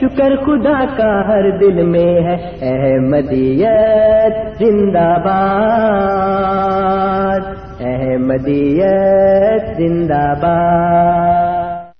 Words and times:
شکر 0.00 0.36
خدا 0.36 0.96
کا 0.96 1.28
ہر 1.28 1.58
دل 1.58 1.82
میں 1.82 2.00
ہے۔ 2.00 2.56
احمدیت 2.60 4.58
زندہ 4.58 5.16
باد۔ 5.24 7.40
احمدیت 7.80 9.76
زندہ 9.76 10.34
باد۔ 10.42 11.92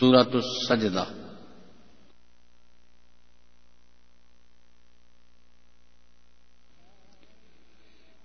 سورة 0.00 0.34
السجدة 0.34 1.21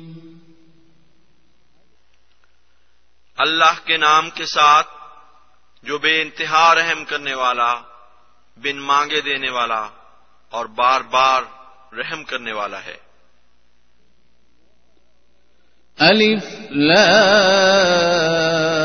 اللہ 3.37 3.85
کے 3.85 3.97
نام 3.97 4.29
کے 4.29 4.45
ساتھ 4.45 4.87
جو 5.83 5.97
بے 5.97 6.21
انتہا 6.21 6.75
رحم 6.75 7.05
کرنے 7.05 7.33
والا 7.33 7.75
بن 8.57 8.77
مانگے 8.77 9.21
دینے 9.21 9.49
والا 9.49 9.89
اور 10.49 10.65
بار 10.65 11.01
بار 11.01 11.41
رحم 11.93 12.23
کرنے 12.23 12.51
والا 12.51 12.83
ہے۔ 12.83 12.97
ألف 15.99 16.71
لام 16.71 18.84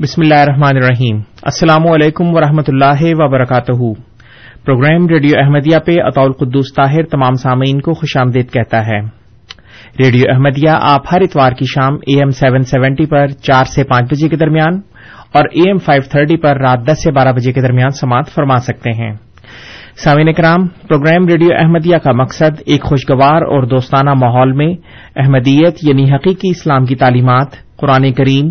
بسم 0.00 0.22
اللہ 0.22 0.34
الرحمن 0.34 0.76
الرحیم 0.76 1.16
السلام 1.42 1.86
علیکم 1.86 2.28
ورحمۃ 2.34 2.68
اللہ 2.68 3.02
وبرکاتہ 3.18 3.72
پروگرام 4.64 5.06
ریڈیو 5.08 5.38
احمدیہ 5.38 5.78
پہ 5.78 5.96
اطول 6.04 6.32
قدوس 6.32 6.72
طاہر 6.74 7.06
تمام 7.06 7.34
سامعین 7.34 7.80
کو 7.80 7.94
خوش 7.94 8.16
آمدید 8.16 8.50
کہتا 8.52 8.80
ہے 8.86 9.00
ریڈیو 9.98 10.30
احمدیہ 10.30 10.76
آپ 10.90 11.12
ہر 11.12 11.20
اتوار 11.20 11.52
کی 11.52 11.64
شام 11.74 11.94
اے 12.06 12.16
ایم 12.18 12.30
سیون 12.30 12.62
سیونٹی 12.62 13.06
پر 13.06 13.26
چار 13.48 13.64
سے 13.64 13.84
پانچ 13.84 14.10
بجے 14.10 14.28
کے 14.28 14.36
درمیان 14.36 14.80
اور 15.34 15.48
اے 15.52 15.68
ایم 15.68 15.78
فائیو 15.78 16.02
تھرٹی 16.12 16.36
پر 16.36 16.60
رات 16.60 16.86
دس 16.86 17.02
سے 17.04 17.12
بارہ 17.12 17.32
بجے 17.32 17.52
کے 17.52 17.60
درمیان 17.60 17.90
سماعت 17.90 18.34
فرما 18.34 18.56
سکتے 18.68 18.92
ہیں. 18.92 19.12
سامعین 20.04 20.32
کرام 20.32 20.66
پروگرام 20.88 21.28
ریڈیو 21.28 21.56
احمدیہ 21.58 21.98
کا 22.04 22.12
مقصد 22.12 22.62
ایک 22.66 22.84
خوشگوار 22.84 23.42
اور 23.42 23.66
دوستانہ 23.66 24.14
ماحول 24.14 24.52
میں 24.52 24.72
احمدیت 25.16 25.84
یعنی 25.84 26.10
حقیقی 26.12 26.50
اسلام 26.50 26.84
کی 26.84 26.94
تعلیمات، 26.94 27.54
قرآن 27.76 28.12
کریم 28.12 28.50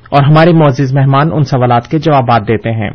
اور 0.11 0.23
ہمارے 0.23 0.53
معزز 0.53 0.95
مہمان 0.95 1.29
ان 1.33 1.43
سوالات 1.43 1.87
کے 1.87 1.99
جوابات 1.99 2.47
دیتے 2.47 2.71
ہیں۔ 2.71 2.89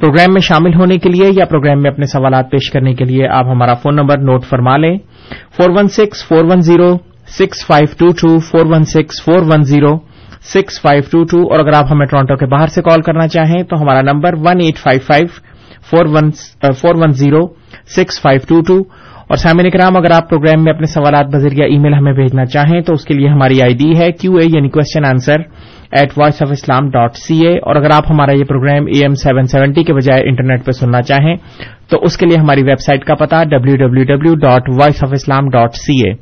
پروگرام 0.00 0.32
میں 0.32 0.40
شامل 0.40 0.74
ہونے 0.74 0.98
کے 0.98 1.08
لیے 1.08 1.30
یا 1.36 1.44
پروگرام 1.44 1.82
میں 1.82 1.90
اپنے 1.90 2.06
سوالات 2.06 2.50
پیش 2.50 2.70
کرنے 2.70 2.94
کے 2.94 3.04
لیے 3.04 3.28
آپ 3.28 3.46
ہمارا 3.46 3.74
فون 3.74 3.96
نمبر 3.96 4.18
نوٹ 4.18 4.44
فرما 4.44 4.76
لیں۔ 4.76 4.98
Four 5.56 5.70
one 5.70 5.88
six 5.88 6.28
four 6.28 6.44
one 6.44 6.60
zero, 6.60 6.96
six 7.26 7.66
five 7.66 7.86
two 7.98 8.06
two, 8.08 8.38
four 8.38 8.66
one 8.66 8.84
six 8.84 9.22
four 9.24 9.40
one 9.42 9.62
zero, 9.62 9.96
six 10.42 10.80
five 10.80 11.02
two 11.10 11.24
two. 11.24 11.52
اور 11.52 11.58
اگر 11.58 11.72
آپ 11.74 11.84
ہمیں 11.90 12.06
ٹورانٹو 12.06 12.36
کے 12.36 12.46
باہر 12.46 12.66
سے 12.66 12.82
کال 12.82 13.02
کرنا 13.02 13.28
چاہیں 13.28 13.62
تو 13.62 13.82
ہمارا 13.82 14.00
number 14.00 14.34
one 14.34 14.60
eight 14.60 14.78
five 14.78 15.00
five, 15.06 15.26
four 16.74 16.94
one 16.94 17.10
zero, 17.10 17.46
six 17.96 18.20
five 18.22 18.40
two 18.48 18.60
two. 18.60 19.02
اور 19.22 19.36
سامعین 19.36 19.70
کرام 19.70 19.96
اگر 19.96 20.10
آپ 20.10 20.30
پروگرام 20.30 20.64
میں 20.64 20.72
اپنے 20.72 20.86
سوالات 20.86 21.26
بذریعہ 21.26 21.68
ای 21.68 21.78
میل 21.78 21.94
ہمیں 21.94 22.12
بھیجنا 22.12 22.44
چاہیں 22.44 22.80
تو 22.80 22.92
اس 22.92 23.04
کے 23.04 23.14
لیے 23.14 23.28
ہماری 23.28 23.62
آئی 23.62 23.74
ڈی 23.74 23.98
ہے 23.98 24.12
کیو 24.12 24.36
اے 24.36 24.46
یعنی 24.46 24.68
question 24.68 25.04
answer 25.04 25.36
at 25.92 26.18
voice 26.18 26.42
of 26.42 26.48
Islam 26.50 26.90
dot 26.90 27.16
C 27.16 27.46
A 27.46 27.58
اور 27.58 27.76
اگر 27.76 27.90
آپ 27.94 28.04
ہمارا 28.10 28.32
یہ 28.32 28.44
programme 28.44 28.86
A 28.86 29.00
M 29.02 29.14
seven 29.14 29.46
seventy 29.46 29.84
کے 29.84 29.94
بجائے 29.94 30.22
انٹرنیٹ 30.22 30.64
پہ 30.64 30.72
سننا 30.72 31.02
چاہیں 31.02 31.36
تو 31.90 31.98
اس 32.02 32.16
کے 32.16 32.26
لیے 32.26 32.38
ہماری 32.38 32.62
ویب 32.62 32.80
سائٹ 32.80 33.04
کا 33.04 33.14
پتا 33.14 33.44
W 33.44 33.76
W 33.76 34.04
W 34.04 34.34
dot 34.34 34.68
voice 34.68 35.04
of 35.04 35.10
Islam 35.12 35.50
dot 35.50 35.74
C 35.74 36.08
A 36.08 36.14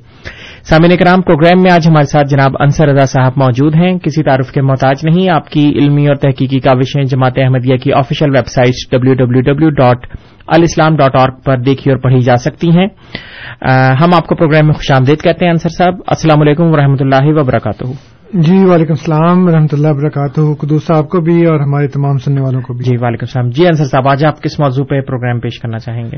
سامعین 0.62 0.96
کرام 0.96 1.22
پروگرام 1.22 1.62
میں 1.62 1.70
آج 1.72 1.88
ہمارے 1.88 2.04
ساتھ 2.04 2.28
جناب 2.28 2.52
انصر 2.60 2.88
رضا 2.88 3.04
صاحب 3.06 3.32
موجود 3.36 3.74
ہیں۔ 3.74 3.98
کسی 3.98 4.22
تعارف 4.22 4.50
کے 4.52 4.62
محتاج 4.62 4.96
نہیں، 5.04 5.30
آپ 5.30 5.48
کی 5.50 5.68
علمی 5.78 6.06
اور 6.06 6.16
تحقیقی 6.16 6.60
کاوشیں 6.60 7.04
جماعت 7.04 7.38
احمدیہ 7.38 7.76
کی 7.76 7.92
official 7.92 8.30
website 8.46 8.90
W 8.92 9.14
W 9.14 9.40
W 9.40 9.70
dot 9.70 10.06
Alislam 10.46 10.96
dot 10.96 11.16
org 11.16 11.28
پر 11.44 11.56
دیکھی 11.56 11.90
اور 11.90 11.98
پڑھی 11.98 12.20
جا 12.20 12.36
سکتی 12.36 12.70
ہیں۔ 12.70 12.86
ہم 14.02 14.14
آپ 14.16 14.26
کو 14.26 14.34
پروگرام 14.34 14.66
میں 14.66 14.74
خوش 14.74 14.90
آمدید 14.90 15.22
کہتے 15.22 15.44
ہیں 15.44 15.52
انصر 15.52 15.68
صاحب۔ 15.68 15.94
السلام 16.06 16.40
علیکم 16.40 16.64
و 16.64 16.74
اللہ 17.00 17.40
وبرکاتہ۔ 17.40 18.09
جی 18.34 18.64
وعلیکم 18.64 18.92
السلام 18.92 19.44
و 19.44 19.50
رحمۃ 19.50 19.66
اللہ 19.72 19.88
وبرکاتہ 19.90 20.40
قدوس 20.58 20.86
صاحب 20.86 21.08
کو 21.08 21.20
بھی 21.20 21.46
اور 21.46 21.60
ہمارے 21.60 21.88
تمام 21.88 22.18
سننے 22.18 22.40
والوں 22.40 22.60
کو 22.60 22.74
بھی۔ 22.74 22.84
جی 22.84 22.96
وعلیکم 23.00 23.24
السلام۔ 23.26 23.50
جی 23.50 23.66
انصر 23.66 23.84
صاحب 23.84 24.08
آج 24.08 24.24
آپ 24.24 24.42
کس 24.42 24.60
موضوع 24.60 24.84
پہ 24.84 25.00
پروگرام 25.00 25.40
پیش 25.40 25.58
کرنا 25.58 25.78
چاہیں 25.78 26.04
گے؟ 26.04 26.16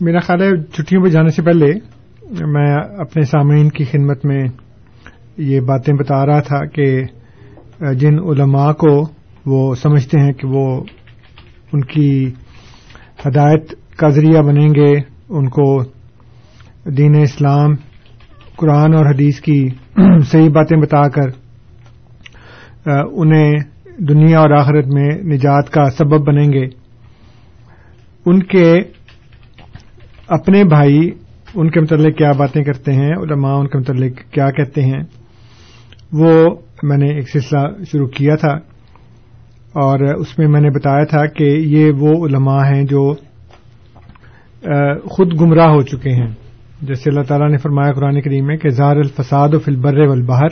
میرا 0.00 0.18
خیال 0.18 0.42
ہے 0.42 0.62
چھٹیوں 0.62 1.04
پہ 1.04 1.08
جانے 1.08 1.28
سے 1.28 1.42
پہلے 1.42 1.72
میں 2.46 2.74
اپنے 2.98 3.22
سامعین 3.22 3.68
کی 3.68 3.84
خدمت 3.84 4.26
میں 4.26 4.44
یہ 5.38 5.60
باتیں 5.60 5.94
بتا 5.94 6.26
رہا 6.26 6.40
تھا 6.40 6.66
کہ 6.66 7.02
جن 7.94 8.18
علماء 8.18 8.72
کو 8.72 9.04
وہ 9.46 9.74
سمجھتے 9.74 10.20
ہیں 10.20 10.32
کہ 10.32 10.46
وہ 10.46 10.84
ان 11.72 11.80
کی 11.80 12.30
ہدایت 13.26 13.74
کا 13.96 14.08
ذریعہ 14.08 14.42
بنیں 14.42 14.68
گے 14.68 14.92
ان 15.28 15.48
کو 15.48 15.82
دین 16.90 17.20
اسلام 17.20 17.74
قرآن 18.56 18.94
اور 18.94 19.06
حدیث 19.06 19.40
کی 19.40 19.68
صحیح 20.26 20.48
باتیں 20.48 20.76
بتا 20.76 21.08
کر 21.08 21.28
انہیں 23.12 23.52
دنیا 23.98 24.40
اور 24.40 24.50
آخرت 24.50 24.86
میں 24.86 25.08
نجات 25.10 25.70
کا 25.70 25.90
سبب 25.90 26.26
بنیں 26.26 26.52
گے۔ 26.52 26.66
ان 28.26 28.42
کے 28.42 28.74
اپنے 30.26 30.64
بھائی 30.64 31.10
ان 31.54 31.70
کے 31.70 31.80
متعلق 31.80 32.16
کیا 32.16 32.32
باتیں 32.32 32.64
کرتے 32.64 32.92
ہیں؟ 32.92 33.12
علماء 33.12 33.54
ان 33.54 33.68
کے 33.68 33.78
متعلق 33.78 34.32
کیا 34.32 34.50
کہتے 34.50 34.82
ہیں؟ 34.82 35.02
وہ 36.12 36.56
میں 36.82 36.96
نے 36.96 37.14
ایک 37.14 37.30
سلسلہ 37.30 37.84
شروع 37.92 38.06
کیا 38.06 38.36
تھا 38.36 38.52
اور 39.74 40.14
اس 40.14 40.38
میں 40.38 40.48
میں 40.48 40.60
نے 40.60 40.70
بتایا 40.70 41.04
تھا 41.04 41.26
کہ 41.26 41.44
یہ 41.44 41.90
وہ 41.90 42.26
علماء 42.26 42.64
ہیں 42.64 42.84
جو 42.84 43.14
خود 45.10 45.40
گمراہ 45.40 45.68
ہو 45.68 45.82
چکے 45.82 46.10
ہیں۔ 46.10 46.43
جیسے 46.82 47.10
اللہ 47.10 47.22
تعالیٰ 47.22 47.50
نے 47.50 47.56
فرمایا 47.56 47.92
قرآن 47.92 48.20
کریم 48.20 48.46
میں 48.46 48.56
کہ 48.56 48.68
زار 48.68 48.96
الفساد 48.96 49.48
و 49.54 49.58
فلبر 49.58 49.98
والبہر 49.98 50.48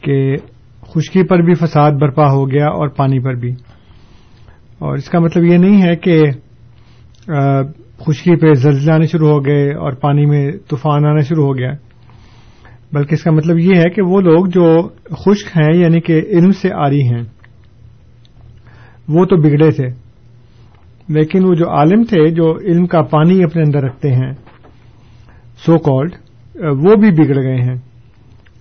کہ 0.00 0.36
خشکی 0.80 1.22
پر 1.22 1.38
بھی 1.38 1.54
فساد 1.54 1.92
برپا 1.92 2.32
ہو 2.32 2.50
گیا 2.50 2.66
اور 2.66 2.88
پانی 2.88 3.18
پر 3.18 3.34
بھی۔ 3.34 3.50
اور 4.78 4.94
اس 4.94 5.08
کا 5.08 5.18
مطلب 5.18 5.44
یہ 5.44 5.58
نہیں 5.58 5.82
ہے 5.82 5.96
کہ 5.96 6.22
خشکی 7.98 8.36
پہ 8.36 8.54
زلزلے 8.54 8.92
آنے 8.92 9.06
شروع 9.06 9.28
ہو 9.28 9.46
گئے 9.46 9.74
اور 9.74 9.92
پانی 9.92 10.26
میں 10.26 10.52
طوفان 10.68 11.06
آنا 11.06 11.20
شروع 11.20 11.46
ہو 11.46 11.58
گیا۔ 11.58 11.72
بلکہ 12.92 13.14
اس 13.14 13.22
کا 13.22 13.30
مطلب 13.30 13.58
یہ 13.58 13.76
ہے 13.76 13.90
کہ 13.90 14.02
وہ 14.02 14.20
لوگ 14.20 14.46
جو 14.46 14.88
خشک 15.10 15.56
ہیں 15.56 15.76
یعنی 15.76 16.00
کہ 16.00 16.22
علم 16.28 16.52
سے 16.52 16.68
آری 16.74 17.02
ہیں، 17.02 17.22
وہ 19.08 19.24
تو 19.24 19.36
بگڑے 19.36 19.70
تھے۔ 19.70 19.86
لیکن 21.08 21.44
وہ 21.44 21.54
جو 21.54 21.70
عالم 21.70 22.02
تھے، 22.02 22.30
جو 22.30 22.56
علم 22.58 22.86
کا 22.86 23.02
پانی 23.02 23.44
اپنے 23.44 23.62
اندر 23.62 23.82
رکھتے 23.82 24.12
ہیں 24.12 24.32
سو 25.66 25.78
کالڈ 25.78 26.14
uh, 26.14 26.74
وہ 26.76 26.94
بھی 26.94 27.10
بگڑ 27.10 27.42
گئے 27.42 27.60
ہیں۔ 27.62 27.76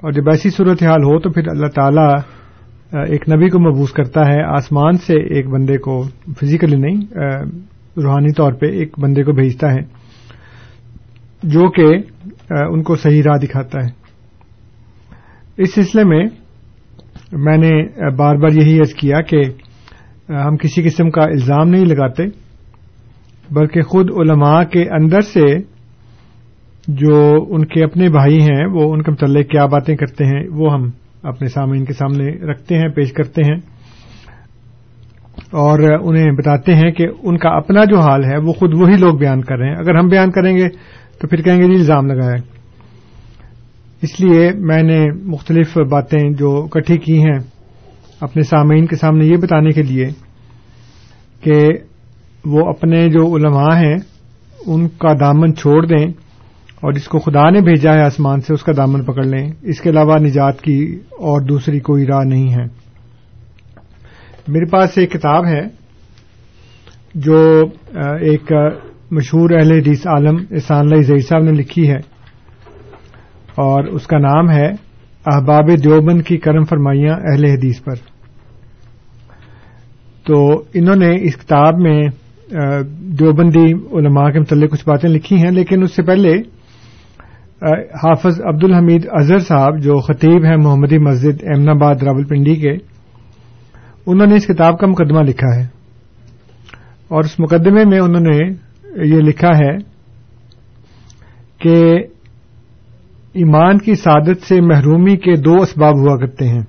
اور 0.02 0.12
جب 0.12 0.30
ایسی 0.30 0.50
صورتحال 0.50 1.04
ہو 1.04 1.20
تو 1.20 1.32
پھر 1.32 1.48
اللہ 1.48 1.68
تعالی 1.68 2.08
uh, 2.08 3.10
ایک 3.10 3.30
نبی 3.30 3.50
کو 3.50 3.60
محبوس 3.60 3.92
کرتا 3.92 4.28
ہے، 4.28 4.42
آسمان 4.44 4.98
سے 4.98 5.20
ایک 5.36 5.48
بندے 5.48 5.78
کو 5.78 6.04
فزیکلی 6.42 6.76
نہیں 6.76 7.02
uh, 7.20 7.46
روحانی 8.04 8.34
طور 8.34 8.54
پہ 8.54 8.66
ایک 8.66 9.00
بندے 9.00 9.24
کو 9.24 9.32
بھیجتا 9.32 9.72
ہے، 9.74 9.82
جو 11.44 11.70
کہ 11.72 11.88
ان 12.52 12.84
کو 12.84 12.96
صحیح 12.96 13.22
راہ 13.26 13.38
دکھاتا 13.38 13.84
ہے۔ 13.86 13.92
اس 15.58 15.74
سلسلے 15.74 16.04
میں 16.04 16.24
میں 17.32 17.58
نے 17.58 17.72
بار 18.16 18.36
بار 18.36 18.52
یہی 18.52 18.80
عرض 18.80 18.94
کیا 18.94 19.22
کہ 19.22 19.42
ہم 20.30 20.58
کسی 20.58 20.84
قسم 20.84 21.10
کا 21.10 21.24
الزام 21.24 21.70
نہیں 21.70 21.86
لگاتے، 21.86 22.24
بلکہ 23.52 23.82
خود 23.82 24.12
علماء 24.12 24.64
کے 24.64 24.84
اندر 24.90 25.22
سے 25.22 25.73
جو 26.88 27.46
ان 27.50 27.66
کے 27.66 27.84
اپنے 27.84 28.10
بھائی 28.10 28.42
ہیں، 28.42 28.66
وہ 28.66 28.94
ان 28.94 29.02
کے 29.02 29.12
متعلق 29.12 29.48
کیا 29.50 29.66
باتیں 29.66 29.96
کرتے 29.96 30.26
ہیں، 30.26 30.48
وہ 30.52 30.74
ہم 30.74 30.90
اپنے 31.24 31.48
سامعین 31.48 31.86
کے 31.86 31.94
سامنے 31.94 32.52
رکھتے 32.52 32.78
ہیں، 32.78 32.88
پیش 32.88 33.14
کرتے 33.14 33.42
ہیں۔ 33.42 33.56
اور 35.52 35.80
انہیں 35.80 36.32
بتاتے 36.32 36.76
ہیں 36.76 36.92
کہ 36.92 37.06
ان 37.24 37.38
کا 37.38 37.50
اپنا 37.50 37.84
جو 37.84 38.00
حال 38.00 38.26
ہے، 38.26 38.38
وہ 38.38 38.54
خود 38.54 38.74
وہی 38.74 38.96
لوگ 38.96 39.14
بیان 39.14 39.42
کر 39.42 39.58
رہے 39.58 39.68
ہیں۔ 39.68 39.76
اگر 39.76 39.96
ہم 39.96 40.08
بیان 40.08 40.32
کریں 40.32 40.58
گے، 40.58 40.70
تو 41.22 41.28
پھر 41.28 41.42
کہیں 41.42 41.58
گے 41.58 41.68
جی 41.68 41.74
الزام 41.74 42.06
لگایا۔ 42.06 42.36
اس 44.02 44.20
لیے 44.20 44.52
میں 44.56 44.84
نے 44.84 45.06
مختلف 45.24 45.78
باتیں 45.78 46.32
جو 46.32 46.68
کٹھی 46.68 46.98
کی 46.98 47.20
ہیں 47.20 47.40
اپنے 48.22 48.44
سامعین 48.44 48.86
کے 48.86 48.96
سامنے 48.96 49.26
یہ 49.26 49.38
بتانے 49.38 49.70
کے 49.70 49.84
لیے 49.84 50.08
کہ 51.42 51.68
وہ 52.46 52.70
اپنے 52.70 53.10
جو 53.10 53.36
علماء 53.36 53.76
ہیں، 53.76 53.98
ان 54.68 54.88
کا 54.88 55.14
دامن 55.14 55.56
چھوڑ 55.56 55.86
دیں۔ 55.86 56.08
اور 56.84 56.94
جس 56.94 57.08
کو 57.08 57.20
خدا 57.20 57.50
نے 57.50 57.62
بھیجا 57.62 57.94
ہے 57.94 58.02
آسمان 58.02 58.42
سے، 58.42 58.54
اس 58.54 58.64
کا 58.64 58.72
دامن 58.78 59.04
پکڑ 59.04 59.24
لیں۔ 59.24 59.52
اس 59.62 59.82
کے 59.82 59.90
علاوہ 59.90 60.18
نجات 60.18 60.62
کی 60.62 61.00
اور 61.12 61.42
دوسری 61.42 61.80
کوئی 61.80 62.06
راہ 62.06 62.24
نہیں 62.26 62.52
ہے۔ 62.52 62.66
میرے 64.48 64.66
پاس 64.66 64.98
ایک 64.98 65.12
کتاب 65.12 65.46
ہے 65.46 65.62
جو 67.16 67.64
ایک 68.22 68.52
مشہور 69.12 69.50
اہل 69.50 69.72
حدیث 69.72 70.08
عالم 70.08 70.36
احسان 70.52 70.80
اللہ 70.80 71.02
زئی 71.02 71.20
صاحب 71.20 71.44
نے 71.44 71.52
لکھی 71.52 71.90
ہے۔ 71.90 71.98
اور 73.56 73.84
اس 73.84 74.08
کا 74.08 74.18
نام 74.18 74.52
ہے 74.52 74.68
احباب 75.26 75.68
دیوبند 75.84 76.22
کی 76.22 76.38
کرم 76.38 76.64
فرمائیاں 76.64 77.14
اہل 77.14 77.46
حدیث 77.46 77.84
پر۔ 77.84 77.96
تو 80.24 80.64
انہوں 80.74 80.96
نے 80.96 81.16
اس 81.22 81.36
کتاب 81.36 81.80
میں 81.80 82.02
دیوبندی 83.20 83.74
علماء 83.74 84.30
کے 84.30 84.40
متعلق 84.40 84.72
کچھ 84.72 84.88
باتیں 84.88 85.10
لکھی 85.10 85.36
ہیں، 85.36 85.52
لیکن 85.52 85.84
اس 85.84 85.96
سے 85.96 86.04
پہلے 86.04 86.34
حافظ 87.72 88.42
عبد 88.42 88.64
الحمید 88.64 89.08
اظہر 89.12 89.40
صاحب، 89.40 89.80
جو 89.80 89.96
خطیب 89.96 90.46
ہیں 90.46 90.58
محمدی 90.58 90.98
مسجد 90.98 91.44
امن 91.44 91.70
آباد 91.70 91.96
راول 91.96 92.24
پنڈی 92.24 92.56
کے، 92.56 92.72
انہوں 94.06 94.28
نے 94.28 94.36
اس 94.36 94.48
کتاب 94.48 94.80
کا 94.80 94.88
مقدمہ 94.88 95.20
لکھا 95.20 95.56
ہے۔ 95.56 95.68
اور 97.08 97.20
اس 97.20 97.40
مقدمے 97.40 97.86
میں 97.86 98.00
انہوں 98.00 98.22
نے 98.22 98.38
یہ 99.06 99.20
لکھا 99.20 99.50
ہے 99.50 99.78
کہ 101.58 101.96
ایمان 103.34 103.78
کی 103.78 103.96
سعادت 103.96 104.42
سے 104.42 104.62
محرومی 104.62 105.18
کے 105.18 105.36
دو 105.36 105.54
اسباب 105.54 106.00
ہوا 106.00 106.18
کرتے 106.18 106.48
ہیں۔ 106.48 106.62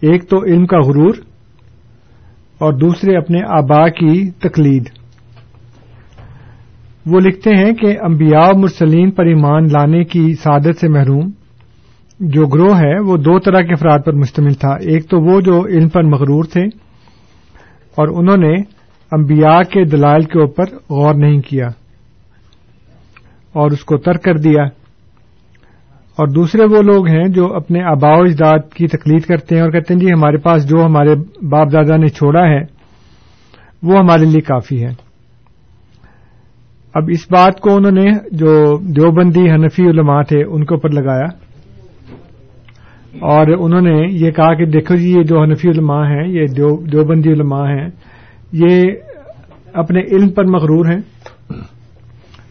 ایک 0.00 0.28
تو 0.28 0.44
علم 0.44 0.66
کا 0.66 0.78
غرور 0.78 1.14
اور 2.58 2.72
دوسرے 2.72 3.16
اپنے 3.16 3.38
آبا 3.58 3.88
کی 3.88 4.30
تقلید۔ 4.30 4.84
وہ 7.06 7.20
لکھتے 7.20 7.50
ہیں 7.50 7.72
کہ 7.72 7.96
انبیاء 8.02 8.50
مرسلین 8.56 9.10
پر 9.10 9.24
ایمان 9.24 9.64
لانے 9.64 10.04
کی 10.04 10.34
سعادت 10.34 10.80
سے 10.80 10.88
محروم۔ 10.88 11.30
جو 12.20 12.46
گروہ 12.46 12.78
ہے، 12.78 13.00
وہ 13.00 13.16
دو 13.16 13.38
طرح 13.38 13.60
کے 13.60 13.72
افراد 13.72 13.98
پر 14.06 14.12
مشتمل 14.12 14.54
تھا۔ 14.54 14.68
ایک 14.68 15.08
تو 15.08 15.20
وہ 15.20 15.40
جو 15.40 15.66
علم 15.66 15.88
پر 15.88 16.02
مغرور 16.02 16.44
تھے 16.44 16.62
اور 17.94 18.08
انہوں 18.08 18.36
نے 18.36 18.54
انبیاء 19.12 19.62
کے 19.70 19.84
دلائل 19.84 20.22
کے 20.22 20.40
اوپر 20.40 20.64
غور 20.64 21.14
نہیں 21.14 21.40
کیا 21.40 21.66
اور 23.52 23.70
اس 23.70 23.84
کو 23.84 23.96
ترک 23.96 24.22
کر 24.22 24.34
دیا۔ 24.34 24.62
اور 26.16 26.28
دوسرے 26.28 26.64
وہ 26.64 26.82
لوگ 26.82 27.08
ہیں 27.08 27.28
جو 27.28 27.54
اپنے 27.54 27.82
آبا 27.82 28.18
و 28.18 28.22
اجداد 28.22 28.72
کی 28.74 28.86
تقلید 28.86 29.22
کرتے 29.22 29.54
ہیں 29.54 29.62
اور 29.62 29.70
کہتے 29.70 29.94
ہیں 29.94 30.00
جی 30.00 30.06
ہمارے 30.06 30.36
پاس 30.36 30.68
جو 30.68 30.84
ہمارے 30.84 31.14
باپ 31.46 31.72
دادا 31.72 31.96
نے 31.96 32.08
چھوڑا 32.08 32.46
ہے، 32.46 32.60
وہ 33.82 33.98
ہمارے 33.98 34.24
لیے 34.24 34.40
کافی 34.40 34.84
ہے۔ 34.84 35.05
اب 36.96 37.04
اس 37.08 37.26
بات 37.30 37.60
کو 37.60 37.74
انہوں 37.74 37.92
نے 37.92 38.10
جو 38.32 38.78
دیوبندی 38.78 39.50
حنفی 39.50 39.82
علماء 39.82 40.22
تھے 40.22 40.44
ان 40.44 40.64
کے 40.64 40.74
اوپر 40.74 40.88
لگایا 40.88 41.26
اور 43.20 43.46
انہوں 43.46 43.80
نے 43.80 44.06
یہ 44.10 44.30
کہا 44.30 44.54
کہ 44.54 44.66
دیکھو 44.66 44.96
جی 44.96 45.10
یہ 45.10 45.22
جو 45.22 45.42
حنفی 45.42 45.68
علماء 45.68 46.04
ہیں، 46.06 46.28
یہ 46.28 46.46
دیوبندی 46.46 47.32
علماء 47.32 47.66
ہیں، 47.68 47.88
یہ 48.52 48.82
اپنے 49.72 50.00
علم 50.00 50.28
پر 50.28 50.44
مغرور 50.44 50.86
ہیں 50.86 51.00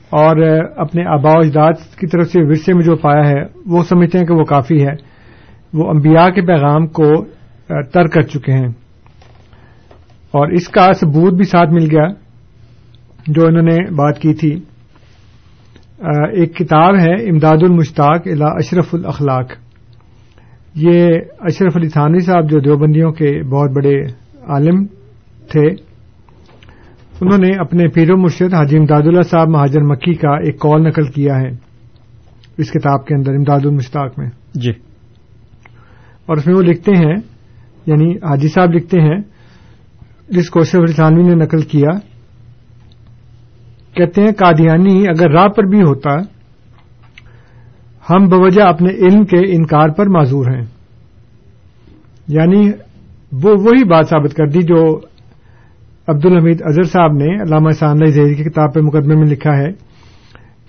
اور 0.09 0.37
اپنے 0.75 1.05
آبا 1.05 1.31
و 1.31 1.39
اجداد 1.39 1.73
کی 1.99 2.07
طرف 2.07 2.27
سے 2.27 2.41
ورثے 2.43 2.73
میں 2.73 2.83
جو 2.83 2.95
پایا 2.95 3.29
ہے، 3.29 3.43
وہ 3.65 3.83
سمجھتے 3.83 4.17
ہیں 4.17 4.25
کہ 4.25 4.33
وہ 4.33 4.43
کافی 4.43 4.87
ہے۔ 4.87 4.93
وہ 5.73 5.89
انبیاء 5.89 6.29
کے 6.29 6.41
پیغام 6.41 6.87
کو 6.87 7.25
تر 7.67 8.07
کر 8.07 8.21
چکے 8.21 8.51
ہیں۔ 8.51 8.67
اور 10.31 10.47
اس 10.47 10.67
کا 10.67 10.93
ثبوت 10.93 11.33
بھی 11.33 11.43
ساتھ 11.43 11.69
مل 11.69 11.87
گیا۔ 11.91 12.24
جو 13.27 13.45
انہوں 13.45 13.61
نے 13.61 13.91
بات 13.95 14.19
کی 14.19 14.33
تھی 14.33 14.59
ایک 16.33 16.55
کتاب 16.55 16.95
ہے 16.95 17.29
امداد 17.29 17.57
المشتاق 17.61 18.21
الا 18.25 18.47
اشرف 18.47 18.95
الاخلاق۔ 18.95 19.51
یہ 20.75 21.19
اشرف 21.39 21.75
علی 21.75 21.87
تھانوی 21.87 22.19
صاحب 22.19 22.51
جو 22.51 22.59
دیوبندیوں 22.59 23.11
کے 23.11 23.43
بہت 23.43 23.71
بڑے 23.71 24.01
عالم 24.47 24.85
تھے 25.51 25.67
انہوں 27.21 27.37
نے 27.37 27.59
اپنے 27.59 27.87
پیر 27.87 28.11
و 28.11 28.17
مرشد 28.17 28.53
حاجی 28.53 28.77
امداد 28.77 29.01
اللہ 29.01 29.21
صاحب 29.21 29.49
مہاجر 29.49 29.81
مکی 29.81 30.13
کا 30.13 30.37
ایک 30.37 30.59
کال 30.59 30.87
نقل 30.87 31.11
کیا 31.11 31.39
ہے 31.39 31.49
اس 32.57 32.71
کتاب 32.71 33.05
کے 33.05 33.15
اندر 33.15 33.33
امداد 33.33 33.59
المشتاق 33.63 34.19
میں۔ 34.19 34.29
جی۔ 34.55 34.71
اور 36.25 36.37
اس 36.37 36.47
میں 36.47 36.55
وہ 36.55 36.61
لکھتے 36.61 36.91
ہیں 36.97 37.15
یعنی 37.85 38.11
حاجی 38.11 38.47
صاحب 38.47 38.71
لکھتے 38.71 39.01
ہیں 39.01 39.17
جس 40.29 40.49
کو 40.49 40.59
اشرف 40.59 40.83
علی 40.83 40.93
تھانوی 40.93 41.23
نے 41.23 41.35
نقل 41.35 41.61
کیا 41.61 42.14
کہتے 43.95 44.21
ہیں 44.21 44.31
قادیانی، 44.31 45.07
اگر 45.07 45.31
راہ 45.31 45.47
پر 45.47 45.63
بھی 45.63 45.81
ہوتا، 45.81 46.13
ہم 48.09 48.25
بوجہ 48.25 48.63
اپنے 48.63 48.89
علم 48.89 49.25
کے 49.25 49.55
انکار 49.55 49.89
پر 49.89 50.07
معذور 50.07 50.45
ہیں۔ 50.45 50.65
یعنی 52.27 52.71
وہ 53.31 53.51
وہی 53.51 53.83
بات 53.83 54.09
ثابت 54.09 54.33
کر 54.33 54.47
دی 54.47 54.61
جو 54.61 54.99
عبد 56.07 56.25
الحمید 56.25 56.61
اظہر 56.65 56.83
صاحب 56.83 57.11
نے 57.11 57.41
علامہ 57.41 57.69
سان 57.69 58.05
زہری 58.05 58.35
کی 58.35 58.43
کتاب 58.43 58.73
پہ 58.73 58.79
مقدمے 58.79 59.15
میں 59.15 59.25
لکھا 59.25 59.57
ہے 59.57 59.71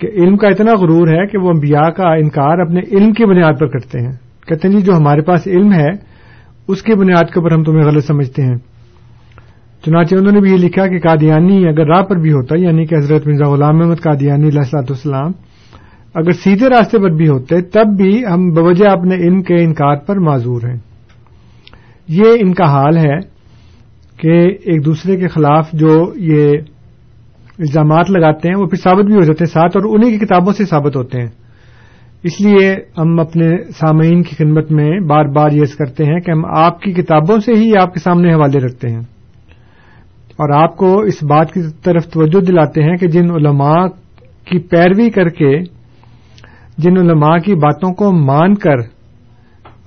کہ 0.00 0.06
علم 0.06 0.36
کا 0.36 0.48
اتنا 0.48 0.72
غرور 0.72 1.08
ہے 1.08 1.26
کہ 1.26 1.38
وہ 1.38 1.48
انبیاء 1.48 1.90
کا 1.90 2.14
انکار 2.14 2.58
اپنے 2.58 2.80
علم 2.96 3.12
کی 3.12 3.24
بنیاد 3.24 3.52
پر 3.60 3.66
کرتے 3.66 4.00
ہیں۔ 4.00 4.12
کہتے 4.46 4.68
ہیں 4.68 4.76
جی 4.76 4.82
جو 4.82 4.92
ہمارے 4.96 5.20
پاس 5.20 5.46
علم 5.46 5.72
ہے، 5.72 5.88
اس 6.68 6.82
کی 6.82 6.94
بنیاد 6.94 7.32
کے 7.34 7.40
اوپر 7.40 7.52
ہم 7.52 7.62
تمہیں 7.62 7.86
غلط 7.86 8.04
سمجھتے 8.04 8.42
ہیں۔ 8.42 8.75
چنانچہ 9.86 10.14
انہوں 10.14 10.32
نے 10.32 10.40
بھی 10.40 10.50
یہ 10.50 10.56
لکھا 10.56 10.86
کہ 10.86 10.98
قادیانی 10.98 11.68
اگر 11.68 11.86
راہ 11.86 12.02
پر 12.02 12.16
بھی 12.16 12.32
ہوتا 12.32 12.58
یعنی 12.58 12.86
کہ 12.86 12.94
حضرت 12.94 13.26
مرزا 13.26 13.48
غلام 13.48 13.78
محمد 13.78 14.00
قادیانی 14.02 14.48
علیہ 14.48 14.58
السلاط 14.58 14.90
والسلام، 14.90 15.30
اگر 16.14 16.32
سیدھے 16.32 16.68
راستے 16.68 16.98
پر 16.98 17.10
بھی 17.10 17.28
ہوتے، 17.28 17.60
تب 17.60 17.86
بھی 17.96 18.26
ہم 18.26 18.48
بوجہ 18.48 18.90
اپنے 18.90 19.14
علم 19.14 19.42
کے 19.42 19.54
انکار 19.64 19.96
پر 19.96 20.18
معذور 20.18 20.60
ہیں۔ 20.68 20.76
یہ 22.08 22.24
ان 22.40 22.54
کا 22.54 22.64
حال 22.64 22.96
ہے 22.96 23.18
کہ 24.18 24.48
ایک 24.64 24.84
دوسرے 24.84 25.16
کے 25.16 25.28
خلاف 25.28 25.70
جو 25.72 26.12
یہ 26.16 26.50
الزامات 27.58 28.10
لگاتے 28.10 28.48
ہیں، 28.48 28.56
وہ 28.56 28.66
پھر 28.66 28.78
ثابت 28.78 29.04
بھی 29.04 29.14
ہو 29.14 29.20
جاتے 29.20 29.44
ہیں 29.44 29.52
ساتھ، 29.52 29.76
اور 29.76 29.94
انہیں 29.94 30.10
کی 30.10 30.26
کتابوں 30.26 30.52
سے 30.52 30.64
ثابت 30.64 30.96
ہوتے 30.96 31.20
ہیں۔ 31.20 31.28
اس 32.22 32.40
لیے 32.40 32.74
ہم 32.98 33.20
اپنے 33.20 33.62
سامعین 33.72 34.22
کی 34.22 34.44
خدمت 34.44 34.72
میں 34.72 35.00
بار 35.00 35.24
بار 35.24 35.50
یہ 35.50 35.62
کرتے 35.78 36.04
ہیں 36.04 36.20
کہ 36.20 36.30
ہم 36.30 36.44
آپ 36.46 36.80
کی 36.80 36.92
کتابوں 36.92 37.38
سے 37.38 37.52
ہی 37.52 37.72
آپ 37.80 37.94
کے 37.94 38.00
سامنے 38.00 38.34
حوالے 38.34 38.58
رکھتے 38.58 38.88
ہیں۔ 38.88 39.15
اور 40.36 40.62
آپ 40.62 40.76
کو 40.76 41.00
اس 41.00 41.22
بات 41.22 41.52
کی 41.52 41.60
طرف 41.84 42.06
توجہ 42.06 42.40
دلاتے 42.40 42.82
ہیں 42.82 42.96
کہ 42.96 43.08
جن 43.08 43.30
علماء 43.30 43.86
کی 44.44 44.58
پیروی 44.58 45.10
کر 45.10 45.28
کے، 45.28 45.60
جن 46.78 46.98
علماء 46.98 47.36
کی 47.38 47.54
باتوں 47.54 47.92
کو 47.92 48.12
مان 48.12 48.54
کر 48.54 48.76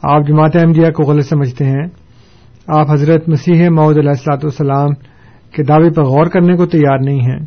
آپ 0.03 0.27
جماعت 0.27 0.55
احمدیہ 0.55 0.91
کو 0.91 1.03
غلط 1.03 1.25
سمجھتے 1.25 1.65
ہیں، 1.65 1.87
آپ 2.67 2.91
حضرت 2.91 3.29
مسیح 3.29 3.69
معود 3.69 3.97
علیہ 3.97 4.09
السلاط 4.09 4.45
والسلام 4.45 4.89
کے 5.51 5.63
دعوے 5.63 5.89
پر 5.89 6.03
غور 6.03 6.25
کرنے 6.25 6.55
کو 6.55 6.65
تیار 6.65 6.99
نہیں 6.99 7.19
ہیں۔ 7.19 7.39